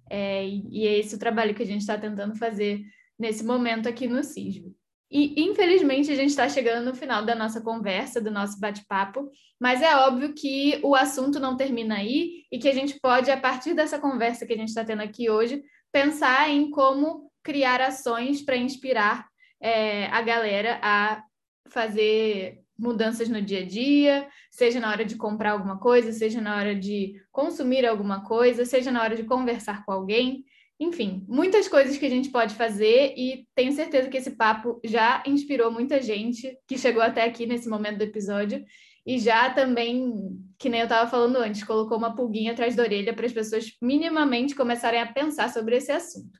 É, 0.09 0.47
e 0.47 0.87
é 0.87 0.97
esse 0.97 1.13
o 1.13 1.19
trabalho 1.19 1.53
que 1.53 1.61
a 1.61 1.65
gente 1.65 1.81
está 1.81 1.95
tentando 1.95 2.35
fazer 2.35 2.81
nesse 3.19 3.43
momento 3.43 3.87
aqui 3.87 4.07
no 4.07 4.23
CISV. 4.23 4.73
E, 5.11 5.43
infelizmente, 5.43 6.11
a 6.11 6.15
gente 6.15 6.29
está 6.29 6.49
chegando 6.49 6.85
no 6.85 6.95
final 6.95 7.23
da 7.23 7.35
nossa 7.35 7.61
conversa, 7.61 8.19
do 8.19 8.31
nosso 8.31 8.59
bate-papo, 8.59 9.29
mas 9.59 9.79
é 9.83 9.95
óbvio 9.95 10.33
que 10.33 10.79
o 10.83 10.95
assunto 10.95 11.39
não 11.39 11.55
termina 11.55 11.97
aí 11.97 12.45
e 12.51 12.57
que 12.57 12.67
a 12.67 12.73
gente 12.73 12.99
pode, 12.99 13.29
a 13.29 13.37
partir 13.39 13.75
dessa 13.75 13.99
conversa 13.99 14.47
que 14.47 14.53
a 14.53 14.57
gente 14.57 14.69
está 14.69 14.83
tendo 14.83 15.03
aqui 15.03 15.29
hoje, 15.29 15.61
pensar 15.91 16.49
em 16.49 16.71
como 16.71 17.31
criar 17.43 17.79
ações 17.79 18.41
para 18.41 18.57
inspirar 18.57 19.27
é, 19.61 20.07
a 20.07 20.21
galera 20.23 20.79
a 20.81 21.23
fazer 21.69 22.65
mudanças 22.77 23.29
no 23.29 23.41
dia 23.41 23.59
a 23.59 23.65
dia, 23.65 24.27
seja 24.51 24.79
na 24.79 24.89
hora 24.89 25.05
de 25.05 25.15
comprar 25.15 25.51
alguma 25.51 25.79
coisa, 25.79 26.11
seja 26.11 26.41
na 26.41 26.55
hora 26.55 26.75
de 26.75 27.15
consumir 27.31 27.85
alguma 27.85 28.23
coisa, 28.23 28.65
seja 28.65 28.91
na 28.91 29.01
hora 29.01 29.15
de 29.15 29.23
conversar 29.23 29.83
com 29.85 29.91
alguém. 29.91 30.45
Enfim, 30.79 31.25
muitas 31.27 31.67
coisas 31.67 31.97
que 31.97 32.05
a 32.05 32.09
gente 32.09 32.29
pode 32.29 32.53
fazer 32.53 33.13
e 33.17 33.47
tenho 33.55 33.71
certeza 33.71 34.09
que 34.09 34.17
esse 34.17 34.31
papo 34.31 34.79
já 34.83 35.23
inspirou 35.25 35.71
muita 35.71 36.01
gente 36.01 36.55
que 36.67 36.77
chegou 36.77 37.01
até 37.01 37.23
aqui 37.23 37.47
nesse 37.47 37.67
momento 37.67 37.97
do 37.97 38.03
episódio 38.03 38.63
e 39.07 39.17
já 39.17 39.49
também, 39.49 40.37
que 40.59 40.67
nem 40.67 40.81
eu 40.81 40.85
estava 40.85 41.09
falando 41.09 41.37
antes, 41.37 41.63
colocou 41.63 41.97
uma 41.97 42.13
pulguinha 42.13 42.51
atrás 42.51 42.75
da 42.75 42.83
orelha 42.83 43.13
para 43.13 43.25
as 43.25 43.31
pessoas 43.31 43.71
minimamente 43.81 44.53
começarem 44.53 44.99
a 44.99 45.11
pensar 45.11 45.49
sobre 45.49 45.77
esse 45.77 45.91
assunto. 45.91 46.37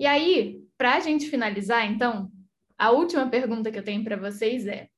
E 0.00 0.06
aí, 0.06 0.58
para 0.78 0.94
a 0.94 1.00
gente 1.00 1.28
finalizar, 1.28 1.84
então, 1.84 2.30
a 2.78 2.90
última 2.90 3.28
pergunta 3.28 3.70
que 3.70 3.78
eu 3.78 3.84
tenho 3.84 4.02
para 4.02 4.16
vocês 4.16 4.66
é: 4.66 4.88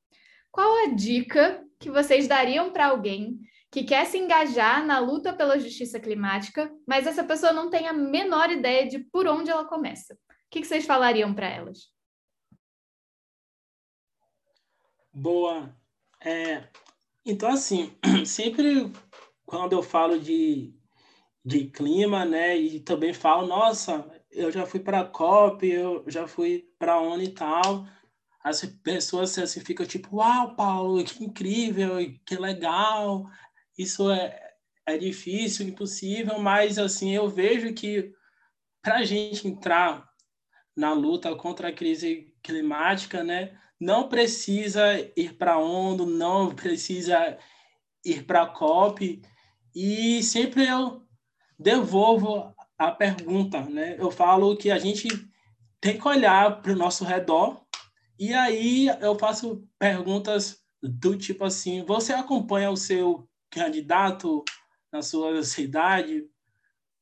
qual 0.51 0.85
a 0.85 0.87
dica 0.87 1.65
que 1.79 1.89
vocês 1.89 2.27
dariam 2.27 2.71
para 2.71 2.87
alguém 2.87 3.39
que 3.71 3.83
quer 3.83 4.05
se 4.05 4.17
engajar 4.17 4.85
na 4.85 4.99
luta 4.99 5.33
pela 5.33 5.57
justiça 5.57 5.97
climática, 5.97 6.69
mas 6.85 7.07
essa 7.07 7.23
pessoa 7.23 7.53
não 7.53 7.69
tem 7.69 7.87
a 7.87 7.93
menor 7.93 8.51
ideia 8.51 8.85
de 8.85 8.99
por 8.99 9.25
onde 9.27 9.49
ela 9.49 9.63
começa. 9.63 10.13
O 10.13 10.17
que, 10.51 10.63
vocês 10.63 10.85
falariam 10.85 11.33
para 11.33 11.47
elas? 11.47 11.89
Boa. 15.13 15.73
É, 16.19 16.67
então, 17.25 17.49
assim, 17.49 17.97
sempre 18.25 18.91
quando 19.45 19.71
eu 19.71 19.81
falo 19.81 20.19
de, 20.19 20.73
de 21.43 21.67
clima, 21.67 22.25
né, 22.25 22.57
e 22.57 22.81
também 22.81 23.13
falo, 23.13 23.47
nossa, 23.47 24.05
eu 24.29 24.51
já 24.51 24.65
fui 24.65 24.81
para 24.81 24.99
a 24.99 25.05
COP, 25.05 25.65
eu 25.67 26.03
já 26.07 26.27
fui 26.27 26.69
para 26.77 26.93
a 26.93 27.01
ONU 27.01 27.23
e 27.23 27.29
tal, 27.29 27.85
as 28.43 28.65
pessoas 28.65 29.37
assim, 29.37 29.59
ficam 29.59 29.85
tipo, 29.85 30.17
uau, 30.17 30.55
Paulo, 30.55 31.03
que 31.03 31.23
incrível, 31.23 31.97
que 32.25 32.35
legal, 32.35 33.25
isso 33.77 34.09
é, 34.09 34.53
é 34.85 34.97
difícil, 34.97 35.67
impossível, 35.67 36.39
mas 36.39 36.77
assim 36.77 37.11
eu 37.11 37.29
vejo 37.29 37.73
que 37.73 38.13
para 38.81 38.97
a 38.97 39.03
gente 39.03 39.47
entrar 39.47 40.09
na 40.75 40.93
luta 40.93 41.35
contra 41.35 41.69
a 41.69 41.73
crise 41.73 42.33
climática, 42.41 43.23
né, 43.23 43.57
não 43.79 44.09
precisa 44.09 44.83
ir 45.15 45.33
para 45.33 45.53
a 45.53 45.59
ONU, 45.59 46.05
não 46.05 46.53
precisa 46.53 47.37
ir 48.03 48.23
para 48.23 48.43
a 48.43 48.47
COP, 48.47 49.21
e 49.75 50.21
sempre 50.23 50.67
eu 50.67 51.01
devolvo 51.57 52.53
a 52.77 52.91
pergunta, 52.91 53.61
né? 53.61 53.95
Eu 53.99 54.09
falo 54.09 54.57
que 54.57 54.71
a 54.71 54.79
gente 54.79 55.07
tem 55.79 55.97
que 55.97 56.07
olhar 56.07 56.61
para 56.61 56.73
o 56.73 56.75
nosso 56.75 57.05
redor, 57.05 57.63
e 58.21 58.35
aí 58.35 58.85
eu 59.01 59.17
faço 59.17 59.67
perguntas 59.79 60.61
do 60.79 61.17
tipo 61.17 61.43
assim: 61.43 61.83
você 61.83 62.13
acompanha 62.13 62.69
o 62.69 62.77
seu 62.77 63.27
candidato 63.49 64.45
na 64.93 65.01
sua 65.01 65.43
cidade, 65.43 66.29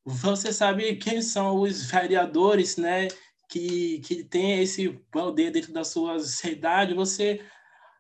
você 0.05 0.53
sabe 0.53 0.95
quem 0.95 1.22
são 1.22 1.59
os 1.59 1.91
vereadores, 1.91 2.78
né, 2.78 3.09
que, 3.49 3.99
que 3.99 4.24
tem 4.24 4.61
esse 4.61 4.91
poder 5.11 5.51
dentro 5.51 5.74
da 5.74 5.84
sua 5.84 6.20
cidade, 6.20 6.93
você 6.93 7.45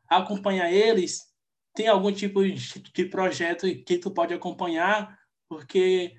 acompanha 0.07 0.71
eles, 0.71 1.25
tem 1.75 1.89
algum 1.89 2.13
tipo 2.13 2.41
de, 2.41 3.05
projeto 3.05 3.67
que 3.83 3.97
tu 3.97 4.11
pode 4.11 4.33
acompanhar, 4.33 5.19
porque 5.49 6.15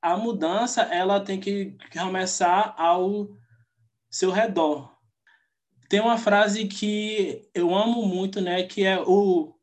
a 0.00 0.16
mudança 0.16 0.82
ela 0.82 1.18
tem 1.18 1.40
que 1.40 1.76
começar 1.92 2.76
ao 2.78 3.28
seu 4.08 4.30
redor. 4.30 4.97
Tem 5.88 6.00
uma 6.00 6.18
frase 6.18 6.66
que 6.66 7.48
eu 7.54 7.74
amo 7.74 8.06
muito, 8.06 8.40
né, 8.40 8.62
que 8.62 8.84
é 8.84 9.00
o, 9.00 9.54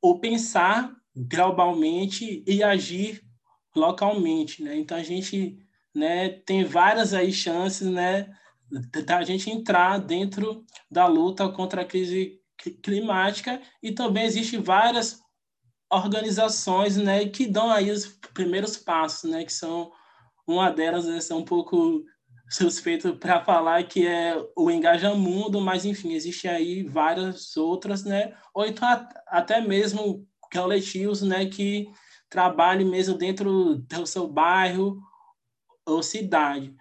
o 0.00 0.18
pensar 0.20 0.94
globalmente 1.16 2.44
e 2.46 2.62
agir 2.62 3.22
localmente, 3.74 4.62
né? 4.62 4.76
Então 4.76 4.96
a 4.96 5.02
gente, 5.02 5.58
né, 5.94 6.28
tem 6.28 6.64
várias 6.64 7.12
aí 7.12 7.32
chances, 7.32 7.88
né, 7.88 8.32
da 9.04 9.22
gente 9.22 9.50
entrar 9.50 9.98
dentro 9.98 10.64
da 10.90 11.06
luta 11.06 11.48
contra 11.48 11.82
a 11.82 11.84
crise 11.84 12.40
climática 12.82 13.60
e 13.82 13.92
também 13.92 14.24
existe 14.24 14.56
várias 14.56 15.20
organizações, 15.90 16.96
né, 16.96 17.26
que 17.28 17.46
dão 17.46 17.70
aí 17.70 17.90
os 17.90 18.06
primeiros 18.32 18.76
passos, 18.76 19.28
né, 19.28 19.44
que 19.44 19.52
são 19.52 19.92
uma 20.46 20.70
delas 20.70 21.30
é 21.30 21.34
um 21.34 21.44
pouco 21.44 22.04
suspeito 22.48 23.16
para 23.16 23.44
falar 23.44 23.82
que 23.84 24.06
é 24.06 24.36
o 24.56 24.70
Engajamundo, 24.70 25.60
mas 25.60 25.84
enfim, 25.84 26.12
existe 26.12 26.46
aí 26.46 26.82
várias 26.82 27.56
outras, 27.56 28.04
né? 28.04 28.34
Ou 28.52 28.66
então 28.66 28.86
até 29.26 29.60
mesmo 29.60 30.26
coletivos, 30.52 31.22
né, 31.22 31.46
que 31.46 31.88
trabalhem 32.28 32.86
mesmo 32.86 33.16
dentro 33.16 33.76
do 33.76 34.06
seu 34.06 34.28
bairro 34.28 35.00
ou 35.86 36.02
cidade. 36.02 36.74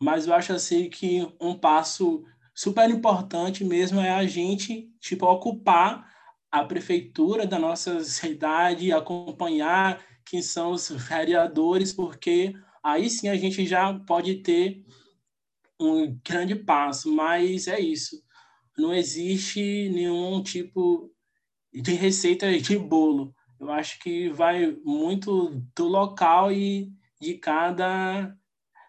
Mas 0.00 0.26
eu 0.26 0.34
acho 0.34 0.52
assim 0.52 0.88
que 0.88 1.28
um 1.40 1.54
passo 1.54 2.24
super 2.54 2.88
importante 2.90 3.64
mesmo 3.64 4.00
é 4.00 4.10
a 4.10 4.26
gente 4.26 4.90
tipo 5.00 5.26
ocupar 5.26 6.10
a 6.50 6.64
prefeitura 6.64 7.46
da 7.46 7.58
nossa 7.58 8.02
cidade, 8.02 8.92
acompanhar 8.92 10.02
quem 10.24 10.42
são 10.42 10.72
os 10.72 10.90
vereadores, 10.90 11.92
porque 11.92 12.54
aí 12.82 13.08
sim 13.08 13.28
a 13.28 13.36
gente 13.36 13.64
já 13.66 13.94
pode 13.94 14.36
ter 14.36 14.84
um 15.80 16.18
grande 16.24 16.54
passo, 16.54 17.10
mas 17.12 17.66
é 17.66 17.80
isso. 17.80 18.22
Não 18.76 18.92
existe 18.92 19.88
nenhum 19.88 20.42
tipo 20.42 21.10
de 21.72 21.92
receita 21.92 22.50
de 22.58 22.78
bolo. 22.78 23.34
Eu 23.58 23.70
acho 23.70 23.98
que 24.00 24.28
vai 24.30 24.70
muito 24.84 25.62
do 25.76 25.84
local 25.86 26.52
e 26.52 26.92
de 27.20 27.34
cada 27.34 28.34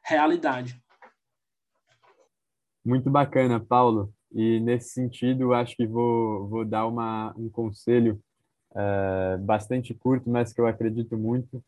realidade. 0.03 0.81
Muito 2.83 3.09
bacana, 3.09 3.59
Paulo. 3.59 4.13
E 4.31 4.59
nesse 4.59 4.93
sentido, 4.93 5.53
acho 5.53 5.75
que 5.75 5.85
vou, 5.85 6.47
vou 6.47 6.65
dar 6.65 6.87
uma, 6.87 7.33
um 7.37 7.49
conselho 7.49 8.21
é, 8.73 9.37
bastante 9.37 9.93
curto, 9.93 10.29
mas 10.29 10.53
que 10.53 10.61
eu 10.61 10.67
acredito 10.67 11.17
muito, 11.17 11.63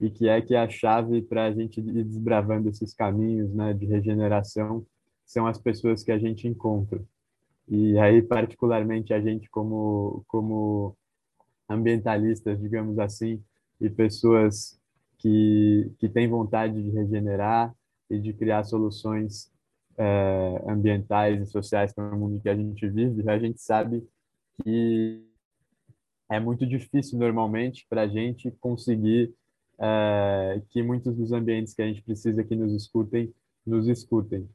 e 0.00 0.10
que 0.10 0.28
é 0.28 0.40
que 0.40 0.54
a 0.54 0.68
chave 0.68 1.22
para 1.22 1.46
a 1.46 1.52
gente 1.52 1.80
ir 1.80 2.04
desbravando 2.04 2.68
esses 2.68 2.92
caminhos 2.92 3.52
né, 3.54 3.72
de 3.72 3.86
regeneração 3.86 4.84
são 5.24 5.46
as 5.46 5.58
pessoas 5.58 6.02
que 6.02 6.12
a 6.12 6.18
gente 6.18 6.46
encontra. 6.46 7.02
E 7.68 7.98
aí, 7.98 8.22
particularmente, 8.22 9.12
a 9.12 9.20
gente, 9.20 9.50
como, 9.50 10.22
como 10.28 10.96
ambientalistas, 11.68 12.60
digamos 12.60 12.98
assim, 12.98 13.42
e 13.80 13.90
pessoas 13.90 14.78
que, 15.18 15.90
que 15.98 16.08
têm 16.08 16.28
vontade 16.28 16.80
de 16.80 16.90
regenerar 16.90 17.74
e 18.08 18.20
de 18.20 18.32
criar 18.32 18.64
soluções 18.64 19.50
é, 19.98 20.62
ambientais 20.68 21.40
e 21.40 21.46
sociais 21.46 21.92
para 21.92 22.14
o 22.14 22.18
mundo 22.18 22.40
que 22.40 22.48
a 22.48 22.54
gente 22.54 22.88
vive, 22.88 23.28
a 23.28 23.38
gente 23.38 23.60
sabe 23.60 24.06
que 24.62 25.26
é 26.28 26.38
muito 26.38 26.66
difícil, 26.66 27.18
normalmente, 27.18 27.86
para 27.88 28.02
a 28.02 28.08
gente 28.08 28.50
conseguir 28.60 29.34
é, 29.78 30.62
que 30.70 30.82
muitos 30.82 31.14
dos 31.16 31.32
ambientes 31.32 31.74
que 31.74 31.82
a 31.82 31.86
gente 31.86 32.02
precisa 32.02 32.42
que 32.44 32.56
nos 32.56 32.72
escutem, 32.72 33.32
nos 33.66 33.88
escutem. 33.88 34.48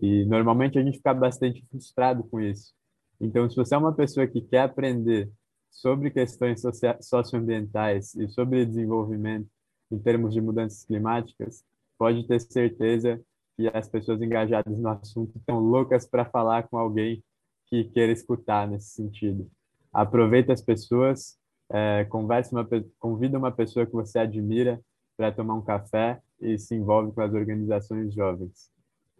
E 0.00 0.24
normalmente 0.24 0.78
a 0.78 0.82
gente 0.82 0.98
fica 0.98 1.14
bastante 1.14 1.64
frustrado 1.70 2.24
com 2.24 2.40
isso. 2.40 2.74
Então, 3.20 3.48
se 3.48 3.56
você 3.56 3.74
é 3.74 3.78
uma 3.78 3.94
pessoa 3.94 4.26
que 4.26 4.40
quer 4.40 4.60
aprender 4.60 5.30
sobre 5.70 6.10
questões 6.10 6.62
socioambientais 7.00 8.14
e 8.14 8.28
sobre 8.28 8.64
desenvolvimento 8.64 9.48
em 9.90 9.98
termos 9.98 10.34
de 10.34 10.40
mudanças 10.40 10.84
climáticas, 10.84 11.64
pode 11.98 12.26
ter 12.26 12.40
certeza 12.40 13.20
que 13.56 13.68
as 13.68 13.88
pessoas 13.88 14.20
engajadas 14.20 14.78
no 14.78 14.88
assunto 14.88 15.36
estão 15.36 15.58
loucas 15.58 16.06
para 16.06 16.26
falar 16.26 16.64
com 16.68 16.76
alguém 16.76 17.22
que 17.66 17.84
queira 17.84 18.12
escutar 18.12 18.68
nesse 18.68 18.90
sentido. 18.90 19.50
Aproveita 19.92 20.52
as 20.52 20.60
pessoas, 20.60 21.38
é, 21.70 22.04
converse 22.04 22.52
uma, 22.52 22.66
convida 22.98 23.38
uma 23.38 23.52
pessoa 23.52 23.86
que 23.86 23.92
você 23.92 24.18
admira 24.18 24.80
para 25.16 25.32
tomar 25.32 25.54
um 25.54 25.62
café 25.62 26.20
e 26.40 26.58
se 26.58 26.74
envolve 26.74 27.12
com 27.12 27.20
as 27.20 27.32
organizações 27.32 28.14
jovens. 28.14 28.70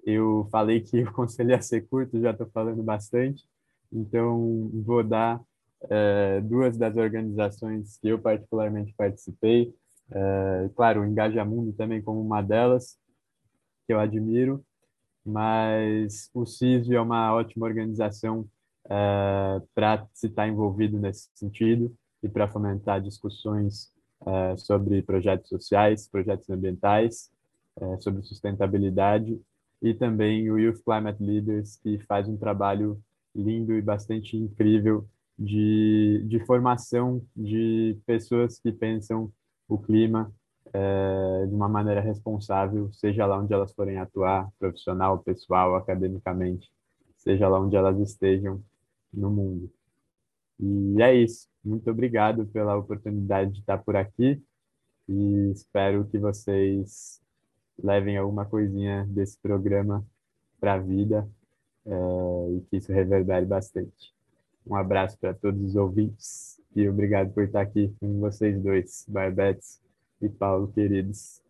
Eu 0.04 0.48
falei 0.50 0.80
que 0.80 1.02
o 1.04 1.12
conselho 1.12 1.50
ia 1.50 1.62
ser 1.62 1.86
curto, 1.88 2.20
já 2.20 2.30
estou 2.30 2.48
falando 2.50 2.82
bastante, 2.82 3.44
então 3.92 4.70
vou 4.84 5.02
dar 5.02 5.40
é, 5.90 6.40
duas 6.42 6.76
das 6.76 6.96
organizações 6.96 7.98
que 7.98 8.08
eu 8.08 8.18
particularmente 8.18 8.94
participei. 8.96 9.74
É, 10.10 10.70
claro, 10.74 11.00
o 11.00 11.06
Engajamundo 11.06 11.72
também 11.72 12.02
como 12.02 12.20
uma 12.20 12.42
delas, 12.42 12.98
que 13.86 13.92
eu 13.92 14.00
admiro, 14.00 14.64
mas 15.24 16.30
o 16.32 16.46
CISV 16.46 16.94
é 16.94 17.00
uma 17.00 17.34
ótima 17.34 17.66
organização 17.66 18.46
é, 18.88 19.62
para 19.74 20.06
se 20.12 20.28
estar 20.28 20.46
envolvido 20.46 20.98
nesse 20.98 21.28
sentido 21.34 21.92
e 22.22 22.28
para 22.28 22.48
fomentar 22.48 23.00
discussões 23.00 23.92
é, 24.26 24.56
sobre 24.56 25.02
projetos 25.02 25.48
sociais, 25.48 26.08
projetos 26.08 26.48
ambientais, 26.48 27.30
é, 27.80 27.98
sobre 27.98 28.22
sustentabilidade 28.22 29.40
e 29.82 29.92
também 29.92 30.50
o 30.50 30.58
Youth 30.58 30.82
Climate 30.82 31.22
Leaders, 31.22 31.76
que 31.76 31.98
faz 32.06 32.28
um 32.28 32.36
trabalho 32.36 33.00
lindo 33.34 33.74
e 33.74 33.82
bastante 33.82 34.36
incrível 34.36 35.06
de, 35.38 36.24
de 36.26 36.40
formação 36.46 37.22
de 37.36 37.98
pessoas 38.06 38.58
que 38.58 38.72
pensam 38.72 39.30
o 39.68 39.78
clima 39.78 40.32
é, 40.72 41.46
de 41.46 41.54
uma 41.54 41.68
maneira 41.68 42.00
responsável, 42.00 42.90
seja 42.92 43.26
lá 43.26 43.38
onde 43.38 43.52
elas 43.52 43.72
forem 43.72 43.98
atuar, 43.98 44.48
profissional, 44.58 45.18
pessoal, 45.18 45.76
academicamente, 45.76 46.70
seja 47.16 47.48
lá 47.48 47.60
onde 47.60 47.76
elas 47.76 47.98
estejam 48.00 48.62
no 49.12 49.30
mundo. 49.30 49.70
E 50.58 51.02
é 51.02 51.14
isso. 51.14 51.48
Muito 51.64 51.90
obrigado 51.90 52.46
pela 52.46 52.76
oportunidade 52.76 53.52
de 53.52 53.60
estar 53.60 53.78
por 53.78 53.96
aqui 53.96 54.42
e 55.08 55.50
espero 55.52 56.06
que 56.06 56.18
vocês 56.18 57.20
levem 57.82 58.16
alguma 58.16 58.44
coisinha 58.44 59.04
desse 59.08 59.38
programa 59.38 60.04
para 60.58 60.74
a 60.74 60.78
vida 60.78 61.28
é, 61.84 62.56
e 62.56 62.60
que 62.62 62.76
isso 62.76 62.92
reverbere 62.92 63.44
bastante. 63.44 64.14
Um 64.66 64.74
abraço 64.74 65.18
para 65.18 65.34
todos 65.34 65.60
os 65.62 65.76
ouvintes 65.76 66.60
e 66.74 66.88
obrigado 66.88 67.32
por 67.32 67.44
estar 67.44 67.60
aqui 67.60 67.94
com 68.00 68.18
vocês 68.18 68.60
dois, 68.60 69.04
Barbetes 69.08 69.80
e 70.20 70.28
Paulo, 70.28 70.72
queridos. 70.72 71.42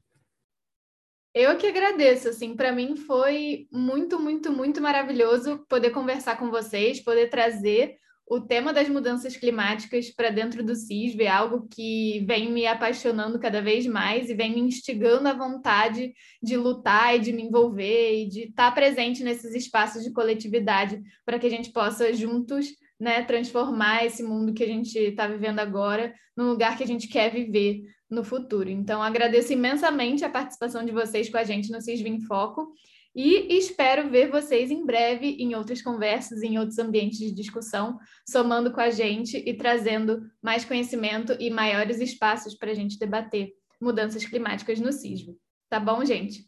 Eu 1.35 1.57
que 1.59 1.67
agradeço, 1.67 2.29
assim, 2.29 2.57
para 2.57 2.73
mim 2.73 2.97
foi 2.97 3.69
muito, 3.71 4.19
muito, 4.19 4.51
muito 4.51 4.81
maravilhoso 4.81 5.59
poder 5.69 5.91
conversar 5.91 6.39
com 6.39 6.51
vocês, 6.51 7.01
poder 7.01 7.29
trazer 7.29 7.99
o 8.29 8.41
tema 8.41 8.73
das 8.73 8.89
mudanças 8.89 9.37
climáticas 9.37 10.11
para 10.11 10.31
dentro 10.31 10.65
do 10.65 10.75
CISV 10.75 11.23
é 11.23 11.29
algo 11.29 11.69
que 11.69 12.25
vem 12.27 12.51
me 12.51 12.67
apaixonando 12.67 13.39
cada 13.39 13.63
vez 13.63 13.87
mais 13.87 14.29
e 14.29 14.35
vem 14.35 14.53
me 14.53 14.61
instigando 14.61 15.29
à 15.29 15.33
vontade 15.33 16.13
de 16.43 16.57
lutar 16.57 17.15
e 17.15 17.21
de 17.21 17.33
me 17.33 17.43
envolver 17.43 18.23
e 18.23 18.29
de 18.29 18.41
estar 18.49 18.75
presente 18.75 19.23
nesses 19.23 19.55
espaços 19.55 20.03
de 20.03 20.13
coletividade 20.13 21.01
para 21.25 21.39
que 21.39 21.47
a 21.47 21.51
gente 21.51 21.71
possa 21.71 22.13
juntos 22.13 22.67
né, 22.99 23.23
transformar 23.23 24.05
esse 24.05 24.25
mundo 24.25 24.53
que 24.53 24.65
a 24.65 24.69
gente 24.69 24.99
está 24.99 25.29
vivendo 25.29 25.61
agora 25.61 26.13
num 26.37 26.49
lugar 26.49 26.77
que 26.77 26.83
a 26.83 26.87
gente 26.87 27.07
quer 27.07 27.31
viver 27.31 27.83
no 28.11 28.25
futuro. 28.25 28.69
Então, 28.69 29.03
agradeço 29.03 29.53
imensamente 29.53 30.25
a 30.25 30.31
participação 30.31 30.85
de 30.85 30.91
vocês 30.91 31.29
com 31.29 31.37
a 31.37 31.45
gente 31.45 31.71
no 31.71 31.81
CISV 31.81 32.09
em 32.09 32.21
Foco 32.21 32.73
e 33.17 33.57
espero 33.57 34.11
ver 34.11 34.31
vocês 34.31 34.71
em 34.71 34.85
breve 34.85 35.37
em 35.39 35.55
outras 35.55 35.81
conversas, 35.81 36.43
em 36.43 36.59
outros 36.59 36.79
ambientes 36.79 37.19
de 37.19 37.33
discussão, 37.33 37.99
somando 38.29 38.71
com 38.71 38.81
a 38.81 38.91
gente 38.91 39.39
e 39.39 39.55
trazendo 39.55 40.21
mais 40.43 40.67
conhecimento 40.67 41.35
e 41.41 41.49
maiores 41.49 41.99
espaços 41.99 42.55
para 42.55 42.73
a 42.73 42.75
gente 42.75 42.99
debater 42.99 43.55
mudanças 43.81 44.27
climáticas 44.27 44.79
no 44.81 44.93
CISV. 44.93 45.35
Tá 45.71 45.81
bom, 45.81 46.05
gente? 46.05 46.45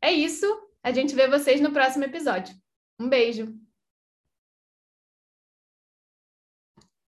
É 0.00 0.12
isso. 0.12 0.46
A 0.80 0.92
gente 0.92 1.12
vê 1.12 1.26
vocês 1.26 1.60
no 1.60 1.72
próximo 1.72 2.04
episódio. 2.04 2.54
Um 3.00 3.08
beijo! 3.08 3.65